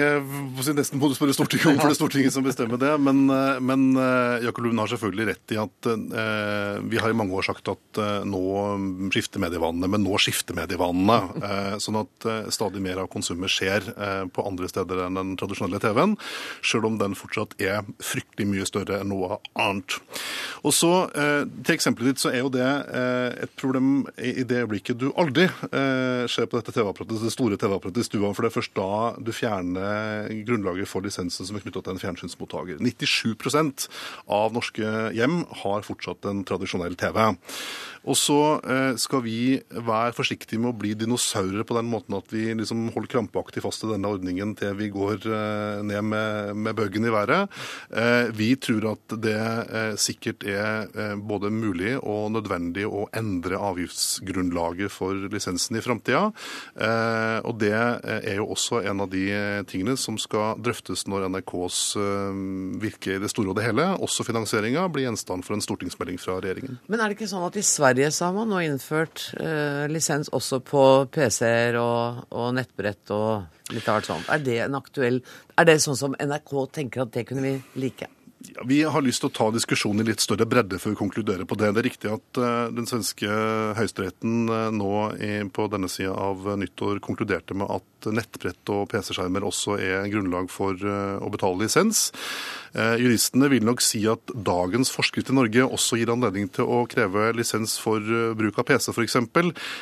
nesten 0.76 1.00
må 1.02 1.08
du 1.10 1.16
spørre 1.16 1.34
Stortinget 1.34 1.66
om, 1.66 1.78
for 1.80 1.90
det 1.90 1.96
er 1.96 1.98
Stortinget 1.98 2.34
som 2.34 2.44
bestemmer 2.46 2.78
det. 2.78 2.92
Men, 3.02 3.24
eh, 3.34 3.58
men 3.58 3.88
eh, 3.98 4.44
Jakob 4.46 4.62
Lund 4.62 4.78
har 4.78 4.90
selvfølgelig 4.92 5.26
rett 5.32 5.54
i 5.54 5.58
at 5.58 5.88
eh, 5.90 6.76
vi 6.86 7.00
har 7.02 7.10
i 7.10 7.16
mange 7.18 7.34
år 7.34 7.48
sagt 7.48 7.66
at 7.72 7.98
eh, 7.98 8.22
nå 8.22 8.42
skifter 9.10 9.42
medievanene, 9.42 9.90
men 9.90 10.04
nå 10.06 10.20
skifter 10.22 10.54
medievanene. 10.54 11.16
Eh, 11.42 11.74
sånn 11.82 11.98
at 12.04 12.28
eh, 12.30 12.46
stadig 12.54 12.84
mer 12.84 13.02
av 13.02 13.10
konsumet 13.10 13.50
skjer 13.50 13.88
på 14.30 14.44
andre 14.46 14.68
steder 14.70 15.02
enn 15.06 15.18
den 15.18 15.34
tradisjonelle 15.40 15.80
TV-en. 15.82 16.14
Selv 16.62 16.86
om 16.86 17.00
den 17.00 17.18
fortsatt 17.18 17.56
er 17.62 17.82
fryktelig 18.02 18.46
mye 18.52 18.68
større 18.68 19.00
enn 19.02 19.10
noe 19.10 19.40
annet. 19.58 19.98
Og 20.66 20.74
så, 20.74 20.92
Til 21.14 21.74
eksempelet 21.74 22.14
ditt 22.14 22.22
så 22.22 22.30
er 22.32 22.40
jo 22.42 22.50
det 22.52 22.66
et 22.66 23.52
problem 23.58 24.06
i 24.18 24.44
det 24.46 24.62
øyeblikket 24.64 24.98
du 25.00 25.08
aldri 25.18 25.46
ser 25.70 26.48
på 26.50 26.58
dette 26.58 26.74
TV-apparatet, 26.74 27.22
det 27.22 27.32
store 27.34 27.58
TV-apparatet 27.60 28.02
i 28.02 28.08
stua. 28.08 28.32
for 28.34 28.44
det 28.44 28.50
er 28.50 28.56
først 28.56 28.74
da 28.76 29.15
du 29.22 29.32
fjerner 29.34 30.30
grunnlaget 30.46 30.90
for 30.90 31.04
lisensen 31.04 31.48
som 31.48 31.58
er 31.58 31.64
knytta 31.64 31.84
til 31.84 31.96
en 31.96 32.02
fjernsynsmottaker. 32.02 32.80
97% 32.82 33.88
av 34.32 34.56
norske 34.56 34.94
hjem 35.16 35.42
har 35.62 35.86
fortsatt 35.86 36.28
en 36.30 36.44
tradisjonell 36.48 36.96
TV. 37.00 37.20
Og 38.06 38.14
så 38.18 38.38
eh, 38.62 38.94
skal 39.00 39.22
vi 39.24 39.58
være 39.70 40.14
forsiktige 40.14 40.60
med 40.62 40.70
å 40.70 40.78
bli 40.78 40.92
dinosaurer 40.98 41.66
på 41.66 41.76
den 41.76 41.88
måten 41.90 42.14
at 42.18 42.30
vi 42.30 42.52
liksom 42.54 42.86
holder 42.94 43.10
krampaktig 43.16 43.64
fast 43.64 43.82
i 43.82 43.90
denne 43.90 44.10
ordningen 44.14 44.54
til 44.58 44.76
vi 44.78 44.90
går 44.94 45.26
eh, 45.26 45.82
ned 45.86 46.06
med, 46.12 46.52
med 46.54 46.78
bøggen 46.78 47.08
i 47.08 47.14
været. 47.14 47.50
Eh, 47.90 48.30
vi 48.36 48.52
tror 48.62 48.92
at 48.92 49.16
det 49.22 49.34
sikkert 50.00 50.44
er 50.46 51.16
både 51.16 51.50
mulig 51.52 51.96
og 51.98 52.30
nødvendig 52.34 52.86
å 52.86 53.06
endre 53.16 53.58
avgiftsgrunnlaget 53.70 54.92
for 54.92 55.26
lisensen 55.32 55.78
i 55.78 55.82
framtida. 55.84 56.28
Og 57.46 57.58
det 57.60 57.72
er 57.74 58.36
jo 58.38 58.48
også 58.54 58.82
en 58.86 59.02
av 59.02 59.05
de 59.12 59.26
tingene 59.70 59.96
som 60.00 60.18
skal 60.20 60.60
drøftes 60.62 61.06
når 61.10 61.28
NRKs 61.32 61.80
virke 62.82 63.16
i 63.16 63.20
det 63.22 63.30
store 63.32 63.52
og 63.52 63.58
det 63.58 63.66
hele, 63.66 63.86
også 64.02 64.26
finansieringa, 64.26 64.86
blir 64.92 65.06
gjenstand 65.06 65.46
for 65.46 65.56
en 65.56 65.64
stortingsmelding 65.64 66.18
fra 66.20 66.38
regjeringen. 66.40 66.78
Men 66.90 67.00
er 67.00 67.10
det 67.10 67.18
ikke 67.18 67.30
sånn 67.30 67.46
at 67.46 67.58
i 67.58 67.64
Sverige 67.66 68.10
så 68.14 68.28
har 68.28 68.36
man 68.36 68.50
nå 68.50 68.62
innført 68.66 69.28
eh, 69.40 69.86
lisens 69.92 70.30
også 70.34 70.60
på 70.66 70.82
PC-er 71.14 71.78
og, 71.80 72.26
og, 72.30 72.50
nettbrett 72.56 73.14
og 73.14 73.72
litt 73.74 73.88
av 73.88 73.98
hvert 73.98 74.10
sånt. 74.10 74.30
Er 74.32 74.42
det 74.42 74.60
en 74.66 74.78
aktuell 74.78 75.22
Er 75.56 75.66
det 75.66 75.80
sånn 75.82 75.98
som 75.98 76.14
NRK 76.20 76.52
tenker 76.74 77.06
at 77.06 77.14
det 77.14 77.26
kunne 77.28 77.44
vi 77.44 77.82
like? 77.82 78.10
Ja, 78.38 78.62
vi 78.68 78.82
har 78.84 79.00
lyst 79.00 79.22
til 79.22 79.30
å 79.30 79.32
ta 79.32 79.46
diskusjonen 79.52 80.04
i 80.04 80.10
litt 80.10 80.20
større 80.20 80.44
bredde 80.48 80.76
før 80.80 80.92
vi 80.92 80.98
konkluderer 81.00 81.48
på 81.48 81.56
det. 81.56 81.70
Det 81.72 81.80
er 81.80 81.86
riktig 81.88 82.10
at 82.12 82.40
uh, 82.40 82.68
den 82.74 82.88
svenske 82.88 83.38
høyesteretten 83.78 84.50
uh, 84.52 84.68
nå 84.76 84.90
på 85.56 85.68
denne 85.72 85.88
sida 85.88 86.12
av 86.12 86.44
nyttår 86.60 87.00
konkluderte 87.04 87.56
med 87.56 87.72
at 87.72 88.10
nettbrett 88.12 88.72
og 88.74 88.90
PC-skjermer 88.92 89.46
også 89.46 89.78
er 89.80 90.10
grunnlag 90.12 90.52
for 90.52 90.76
uh, 90.84 91.16
å 91.24 91.32
betale 91.32 91.64
lisens. 91.64 92.10
Eh, 92.76 92.96
juristene 93.00 93.48
vil 93.48 93.64
nok 93.64 93.80
si 93.80 94.02
at 94.10 94.32
dagens 94.44 94.90
forskrift 94.92 95.30
i 95.32 95.36
Norge 95.36 95.64
også 95.64 95.96
gir 95.96 96.10
anledning 96.12 96.50
til 96.52 96.68
å 96.68 96.82
kreve 96.90 97.30
lisens 97.36 97.78
for 97.80 98.02
eh, 98.04 98.34
bruk 98.36 98.58
av 98.60 98.66
PC 98.68 98.92
f.eks. 98.92 99.16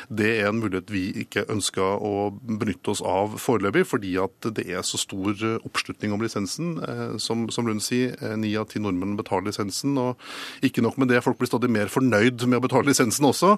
Det 0.07 0.29
er 0.37 0.47
en 0.47 0.61
mulighet 0.61 0.93
vi 0.93 1.09
ikke 1.25 1.43
ønska 1.51 1.83
å 1.99 2.29
benytte 2.31 2.93
oss 2.93 3.03
av 3.03 3.35
foreløpig, 3.41 3.83
fordi 3.89 4.13
at 4.21 4.47
det 4.55 4.67
er 4.71 4.85
så 4.87 4.99
stor 5.01 5.33
eh, 5.35 5.57
oppslutning 5.67 6.15
om 6.15 6.23
lisensen. 6.23 6.75
Som, 7.21 7.45
som 7.53 7.67
Lund 7.67 7.83
sier, 7.83 8.15
ni 8.39 8.53
av 8.57 8.67
ti 8.69 8.79
nordmenn 8.81 9.17
betaler 9.19 9.49
lisensen. 9.49 9.95
Og 9.99 10.65
ikke 10.65 10.83
nok 10.85 10.99
med 11.01 11.11
det, 11.11 11.21
folk 11.25 11.39
blir 11.39 11.49
stadig 11.49 11.69
mer 11.71 11.91
fornøyd 11.91 12.45
med 12.47 12.59
å 12.59 12.63
betale 12.63 12.89
lisensen 12.89 13.27
også. 13.27 13.51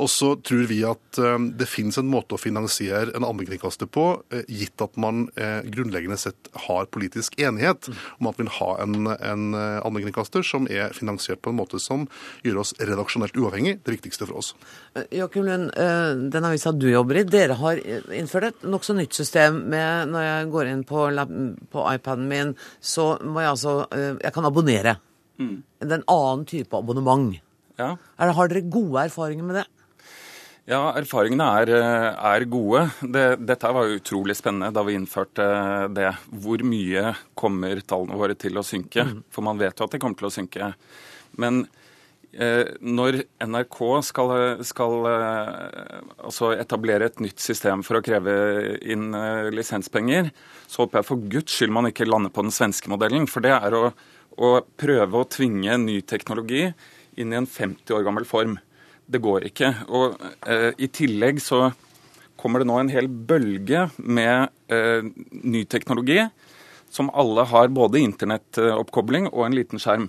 Og 0.00 0.10
så 0.10 0.30
tror 0.46 0.64
vi 0.70 0.80
at 0.86 1.20
det 1.58 1.68
finnes 1.70 1.98
en 2.00 2.10
måte 2.10 2.36
å 2.36 2.40
finansiere 2.40 3.14
en 3.16 3.26
allmennkringkaster 3.26 3.88
på, 3.90 4.06
gitt 4.48 4.82
at 4.84 4.98
man 5.00 5.26
grunnleggende 5.36 6.18
sett 6.20 6.50
har 6.66 6.90
politisk 6.92 7.38
enighet 7.40 7.90
om 8.20 8.28
at 8.30 8.38
vi 8.38 8.44
vil 8.44 8.52
ha 8.58 8.70
en, 8.84 8.94
en 9.08 9.56
eh, 9.56 9.80
allmennkringkaster 9.80 10.44
som 10.46 10.68
er 10.70 10.94
finansiert 10.96 11.40
på 11.42 11.52
en 11.52 11.58
måte 11.58 11.80
som 11.82 12.06
gjør 12.46 12.62
oss 12.62 12.74
redaksjonelt 12.78 13.36
uavhengig. 13.40 13.78
Det 13.84 13.96
viktigste 13.96 14.28
for 14.28 14.42
oss. 14.42 14.52
Eh, 14.94 15.08
Joakim 15.20 15.46
Lund, 15.48 15.72
eh, 15.74 16.12
den 16.34 16.48
avisa 16.48 16.72
du 16.76 16.88
jobber 16.90 17.22
i, 17.22 17.26
dere 17.28 17.58
har 17.60 17.80
innført 18.16 18.50
et 18.50 18.68
nokså 18.68 18.96
nytt 18.98 19.16
system 19.16 19.62
med 19.70 20.10
Når 20.10 20.24
jeg 20.24 20.48
går 20.52 20.68
inn 20.70 20.82
på, 20.86 21.06
på 21.72 21.84
iPaden 21.94 22.28
min, 22.30 22.54
så 22.80 23.12
må 23.22 23.42
jeg 23.42 23.50
altså 23.54 23.74
Jeg 23.90 24.32
kan 24.34 24.46
abonnere. 24.46 24.96
Mm. 25.40 25.62
Det 25.80 25.90
er 25.90 26.00
en 26.00 26.10
annen 26.12 26.46
type 26.48 26.76
abonnement. 26.76 27.32
Ja. 27.80 27.94
Er, 28.20 28.32
har 28.36 28.50
dere 28.50 28.68
gode 28.68 29.06
erfaringer 29.08 29.46
med 29.46 29.60
det? 29.60 29.66
Ja, 30.70 30.92
erfaringene 30.94 31.46
er, 31.58 31.70
eh, 31.74 32.26
er 32.30 32.44
gode. 32.46 32.84
Det, 33.02 33.24
dette 33.42 33.72
var 33.74 33.90
utrolig 33.90 34.36
spennende 34.38 34.70
da 34.70 34.84
vi 34.86 34.94
innførte 34.94 35.46
det. 35.90 36.12
Hvor 36.30 36.62
mye 36.62 37.16
kommer 37.34 37.82
tallene 37.82 38.18
våre 38.20 38.36
til 38.38 38.54
å 38.54 38.62
synke? 38.62 39.02
Mm. 39.08 39.24
For 39.34 39.42
man 39.42 39.58
vet 39.58 39.80
jo 39.80 39.88
at 39.88 39.96
de 39.96 39.98
kommer 39.98 40.20
til 40.20 40.28
å 40.28 40.34
synke. 40.36 40.70
Men 41.42 41.64
eh, 42.30 42.70
når 42.86 43.24
NRK 43.42 43.80
skal, 44.12 44.36
skal 44.62 45.10
eh, 45.10 45.98
altså 46.22 46.52
etablere 46.54 47.10
et 47.10 47.18
nytt 47.24 47.42
system 47.42 47.82
for 47.82 47.98
å 47.98 48.04
kreve 48.06 48.38
inn 48.78 49.10
eh, 49.10 49.50
lisenspenger, 49.50 50.30
så 50.70 50.84
håper 50.84 51.00
jeg 51.00 51.10
for 51.10 51.28
guds 51.34 51.58
skyld 51.58 51.74
man 51.74 51.90
ikke 51.90 52.06
lander 52.06 52.30
på 52.30 52.46
den 52.46 52.54
svenske 52.54 52.94
modellen. 52.94 53.26
For 53.26 53.42
det 53.42 53.56
er 53.58 53.74
å, 53.74 53.88
å 54.38 54.56
prøve 54.78 55.18
å 55.18 55.26
tvinge 55.34 55.82
ny 55.82 55.98
teknologi 56.06 56.68
inn 57.18 57.34
i 57.34 57.42
en 57.42 57.50
50 57.58 57.98
år 57.98 58.06
gammel 58.06 58.28
form 58.28 58.60
det 59.10 59.22
går 59.22 59.48
ikke. 59.50 59.72
Og 59.90 60.16
eh, 60.46 60.70
I 60.78 60.88
tillegg 60.92 61.42
så 61.42 61.70
kommer 62.40 62.62
det 62.62 62.70
nå 62.70 62.78
en 62.80 62.92
hel 62.92 63.08
bølge 63.08 63.88
med 63.98 64.48
eh, 64.72 65.04
ny 65.30 65.64
teknologi 65.68 66.22
som 66.90 67.10
alle 67.14 67.44
har 67.46 67.70
både 67.70 68.02
internettoppkobling 68.02 69.28
og 69.30 69.44
en 69.46 69.58
liten 69.58 69.82
skjerm. 69.82 70.08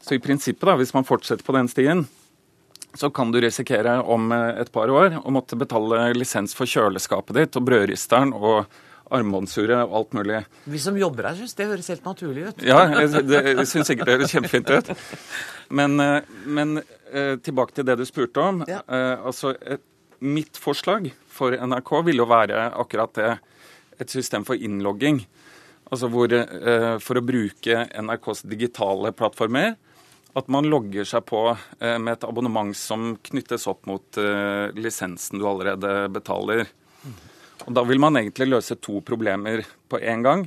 Så 0.00 0.16
i 0.16 0.22
prinsippet, 0.22 0.64
da, 0.68 0.76
hvis 0.78 0.94
man 0.96 1.04
fortsetter 1.08 1.44
på 1.44 1.56
den 1.56 1.68
stien, 1.68 2.06
så 2.96 3.10
kan 3.12 3.32
du 3.32 3.40
risikere 3.42 3.98
om 4.00 4.30
eh, 4.32 4.60
et 4.62 4.72
par 4.72 4.92
år 4.92 5.20
å 5.22 5.34
måtte 5.34 5.58
betale 5.58 6.10
lisens 6.16 6.56
for 6.56 6.68
kjøleskapet 6.70 7.40
ditt 7.40 7.58
og 7.58 7.66
brødristeren 7.68 8.34
og 8.36 8.64
armbåndsuret 9.14 9.84
og 9.86 9.94
alt 10.00 10.16
mulig. 10.18 10.40
Vi 10.66 10.80
som 10.82 10.96
jobber 10.98 11.30
her 11.30 11.38
syns 11.38 11.54
det 11.58 11.68
høres 11.70 11.90
helt 11.92 12.06
naturlig 12.06 12.48
ut. 12.48 12.64
Ja, 12.66 12.80
jeg, 12.90 13.26
det, 13.28 13.66
syns 13.70 13.90
sikkert 13.90 14.08
det 14.08 14.16
høres 14.18 14.34
kjempefint 14.34 14.72
ut. 14.72 14.90
Men, 15.68 16.00
eh, 16.00 16.22
men 16.46 16.80
eh, 17.12 17.36
tilbake 17.42 17.76
til 17.76 17.86
det 17.86 17.98
du 18.00 18.04
spurte 18.08 18.42
om. 18.42 18.64
Ja. 18.68 18.82
Eh, 18.86 19.26
altså, 19.26 19.54
mitt 20.18 20.58
forslag 20.58 21.10
for 21.30 21.54
NRK 21.54 21.92
ville 22.06 22.24
jo 22.24 22.30
være 22.30 22.68
akkurat 22.74 23.14
det. 23.18 23.32
Et 23.96 24.12
system 24.12 24.44
for 24.44 24.60
innlogging. 24.60 25.22
Altså 25.88 26.10
hvor, 26.12 26.28
for 27.00 27.16
å 27.16 27.22
bruke 27.24 27.84
NRKs 27.94 28.42
digitale 28.50 29.12
plattformer. 29.16 29.76
At 30.36 30.50
man 30.52 30.66
logger 30.68 31.06
seg 31.08 31.24
på 31.30 31.46
med 31.80 32.10
et 32.12 32.26
abonnement 32.28 32.76
som 32.76 33.14
knyttes 33.24 33.64
opp 33.70 33.86
mot 33.88 34.18
lisensen 34.76 35.40
du 35.40 35.46
allerede 35.48 35.94
betaler. 36.12 36.66
Og 37.66 37.74
Da 37.74 37.82
vil 37.82 37.98
man 37.98 38.16
egentlig 38.18 38.48
løse 38.48 38.76
to 38.78 39.00
problemer 39.02 39.64
på 39.90 39.98
én 39.98 40.22
gang. 40.22 40.46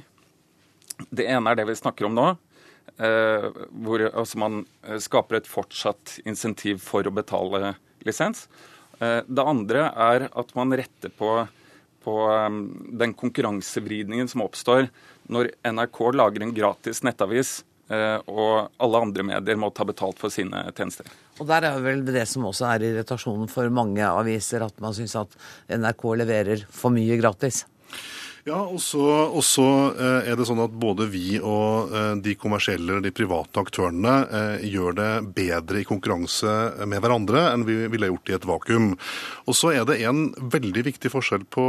Det 1.12 1.28
ene 1.28 1.52
er 1.52 1.60
det 1.60 1.68
vi 1.68 1.76
snakker 1.76 2.08
om 2.08 2.16
nå. 2.16 2.30
Eh, 3.00 3.46
hvor 3.84 4.02
altså, 4.08 4.40
man 4.40 4.64
eh, 4.84 5.00
skaper 5.00 5.40
et 5.40 5.48
fortsatt 5.48 6.18
insentiv 6.28 6.82
for 6.84 7.06
å 7.08 7.14
betale 7.16 7.76
lisens. 8.08 8.48
Eh, 9.00 9.22
det 9.28 9.46
andre 9.46 9.88
er 9.92 10.28
at 10.32 10.52
man 10.56 10.76
retter 10.76 11.12
på, 11.16 11.32
på 12.04 12.16
den 13.04 13.16
konkurransevridningen 13.20 14.32
som 14.32 14.44
oppstår 14.44 14.90
når 15.32 15.54
NRK 15.68 16.02
lager 16.16 16.44
en 16.44 16.56
gratis 16.56 17.04
nettavis 17.06 17.60
og 17.90 18.70
alle 18.78 19.00
andre 19.02 19.24
medier 19.26 19.58
må 19.58 19.72
ta 19.74 19.86
betalt 19.88 20.20
for 20.22 20.30
sine 20.34 20.62
tjenester. 20.78 21.08
Og 21.40 21.48
Der 21.50 21.66
er 21.66 21.80
vel 21.82 22.04
det 22.06 22.28
som 22.30 22.46
også 22.46 22.68
er 22.70 22.86
irritasjonen 22.86 23.50
for 23.50 23.70
mange 23.74 24.06
aviser, 24.06 24.62
at 24.66 24.78
man 24.84 24.94
syns 24.94 25.16
at 25.18 25.34
NRK 25.74 26.06
leverer 26.22 26.66
for 26.70 26.94
mye 26.94 27.18
gratis. 27.18 27.64
Ja, 28.50 28.60
og 28.66 28.82
så 28.82 29.66
eh, 29.94 30.30
er 30.32 30.38
det 30.38 30.46
sånn 30.48 30.62
at 30.64 30.74
både 30.82 31.06
vi 31.12 31.38
og 31.38 31.92
eh, 31.94 32.14
de 32.24 32.34
kommersielle 32.40 32.98
de 33.04 33.12
private 33.14 33.62
aktørene 33.62 34.14
eh, 34.26 34.64
gjør 34.72 34.96
det 34.98 35.10
bedre 35.36 35.84
i 35.84 35.86
konkurranse 35.86 36.54
med 36.90 37.04
hverandre 37.04 37.44
enn 37.52 37.66
vi 37.68 37.76
ville 37.94 38.10
gjort 38.10 38.32
i 38.32 38.36
et 38.40 38.48
vakuum. 38.50 38.88
Og 39.46 39.58
så 39.58 39.74
er 39.76 39.86
det 39.86 40.00
en 40.08 40.32
veldig 40.40 40.86
viktig 40.88 41.12
forskjell 41.14 41.46
på 41.52 41.66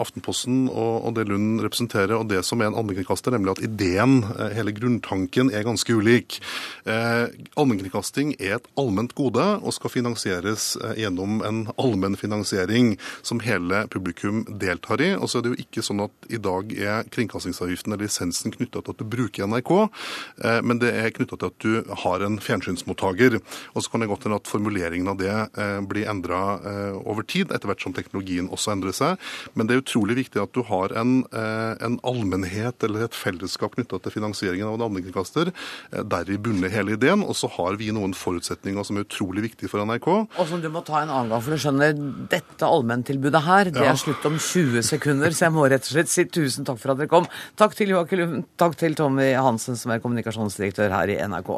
Aftenposten 0.00 0.66
og 0.68 1.10
det 1.16 1.26
Lund 1.28 1.62
representerer, 1.62 2.14
og 2.16 2.28
det 2.30 2.40
som 2.46 2.60
er 2.60 2.70
en 2.70 2.76
allmennkringkaster, 2.78 3.34
nemlig 3.34 3.52
at 3.54 3.62
ideen, 3.64 4.22
hele 4.56 4.72
grunntanken, 4.76 5.52
er 5.52 5.66
ganske 5.66 5.92
ulik. 5.92 6.38
Allmennkringkasting 6.88 8.34
er 8.38 8.56
et 8.56 8.70
allment 8.80 9.12
gode 9.18 9.44
og 9.58 9.76
skal 9.76 9.92
finansieres 9.92 10.70
gjennom 10.98 11.42
en 11.46 11.62
allmenn 11.76 12.16
finansiering 12.20 12.94
som 13.20 13.42
hele 13.44 13.84
publikum 13.92 14.44
deltar 14.48 15.04
i. 15.04 15.12
Og 15.18 15.28
så 15.28 15.40
er 15.40 15.46
det 15.46 15.54
jo 15.54 15.62
ikke 15.66 15.84
sånn 15.84 16.06
at 16.08 16.17
i 16.28 16.40
dag 16.42 16.72
er 16.74 17.08
kringkastingsavgiften 17.14 17.92
eller 17.94 18.06
lisensen 18.06 18.54
knytta 18.54 18.82
til 18.82 18.94
at 18.94 19.00
du 19.00 19.06
bruker 19.08 19.48
NRK, 19.48 19.72
eh, 20.44 20.60
men 20.66 20.80
det 20.82 20.92
er 20.92 21.12
knytta 21.14 21.38
til 21.38 21.52
at 21.52 21.64
du 21.64 21.94
har 22.04 22.24
en 22.26 22.38
fjernsynsmottaker. 22.42 23.38
Og 23.74 23.84
så 23.84 23.92
kan 23.92 24.04
det 24.04 24.10
godt 24.10 24.26
hende 24.26 24.40
at 24.40 24.50
formuleringen 24.50 25.10
av 25.12 25.18
det 25.20 25.32
eh, 25.32 25.78
blir 25.88 26.08
endra 26.10 26.40
over 27.08 27.24
tid, 27.26 27.52
etter 27.52 27.68
hvert 27.70 27.82
som 27.82 27.94
teknologien 27.96 28.48
også 28.52 28.72
endrer 28.74 28.94
seg. 28.96 29.22
Men 29.58 29.68
det 29.68 29.74
er 29.74 29.82
utrolig 29.82 30.16
viktig 30.18 30.40
at 30.42 30.52
du 30.54 30.62
har 30.68 30.92
en, 30.98 31.20
en 31.32 31.96
allmennhet 32.06 32.84
eller 32.86 33.06
et 33.06 33.16
fellesskap 33.16 33.76
knytta 33.76 34.00
til 34.02 34.14
finansieringen 34.14 34.68
av 34.68 34.76
en 34.76 34.84
allmennkringkaster. 34.86 35.50
Deri 36.08 36.38
bunner 36.42 36.72
hele 36.72 36.96
ideen. 36.96 37.24
Og 37.26 37.36
så 37.38 37.50
har 37.58 37.78
vi 37.80 37.90
noen 37.94 38.14
forutsetninger 38.16 38.86
som 38.86 38.98
er 38.98 39.06
utrolig 39.06 39.44
viktige 39.48 39.70
for 39.72 39.84
NRK. 39.84 40.08
Og 40.08 40.50
som 40.50 40.62
du 40.62 40.68
må 40.72 40.82
ta 40.86 41.02
en 41.02 41.12
annen 41.12 41.32
gang, 41.32 41.42
for 41.44 41.54
du 41.54 41.62
skjønner, 41.62 41.96
dette 42.32 42.68
allmenntilbudet 42.68 43.42
her, 43.44 43.72
det 43.74 43.84
er 43.84 43.98
slutt 44.00 44.24
om 44.28 44.38
20 44.38 44.84
sekunder, 44.86 45.34
så 45.34 45.46
jeg 45.46 45.56
må 45.56 45.66
rett 45.70 45.86
og 45.86 45.94
slett 45.94 46.07
si 46.10 46.24
tusen 46.28 46.66
takk 46.68 46.80
for 46.80 46.92
at 46.92 47.00
dere 47.00 47.10
kom. 47.10 47.28
Takk 47.58 47.76
til 47.78 47.92
Joakim, 47.94 48.42
takk 48.60 48.76
til 48.80 48.96
Tommy 48.98 49.30
Hansen, 49.36 49.78
som 49.78 49.92
er 49.94 50.02
kommunikasjonsdirektør 50.04 50.92
her 50.94 51.12
i 51.12 51.18
NRK. 51.28 51.52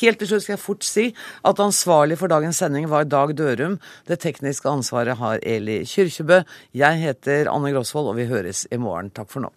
Helt 0.00 0.22
til 0.22 0.30
slutt 0.32 0.46
skal 0.46 0.56
jeg 0.56 0.64
fort 0.64 0.86
si 0.86 1.06
at 1.46 1.62
ansvarlig 1.62 2.18
for 2.20 2.32
dagens 2.32 2.62
sending 2.62 2.88
var 2.92 3.08
Dag 3.10 3.34
Dørum. 3.36 3.78
Det 4.08 4.20
tekniske 4.22 4.70
ansvaret 4.70 5.18
har 5.20 5.42
Eli 5.42 5.82
Kyrkjebø. 5.88 6.42
Jeg 6.76 7.02
heter 7.04 7.52
Anne 7.52 7.74
Grosvold, 7.74 8.12
og 8.12 8.20
vi 8.20 8.30
høres 8.30 8.66
i 8.70 8.80
morgen. 8.80 9.12
Takk 9.14 9.32
for 9.32 9.46
nå. 9.46 9.54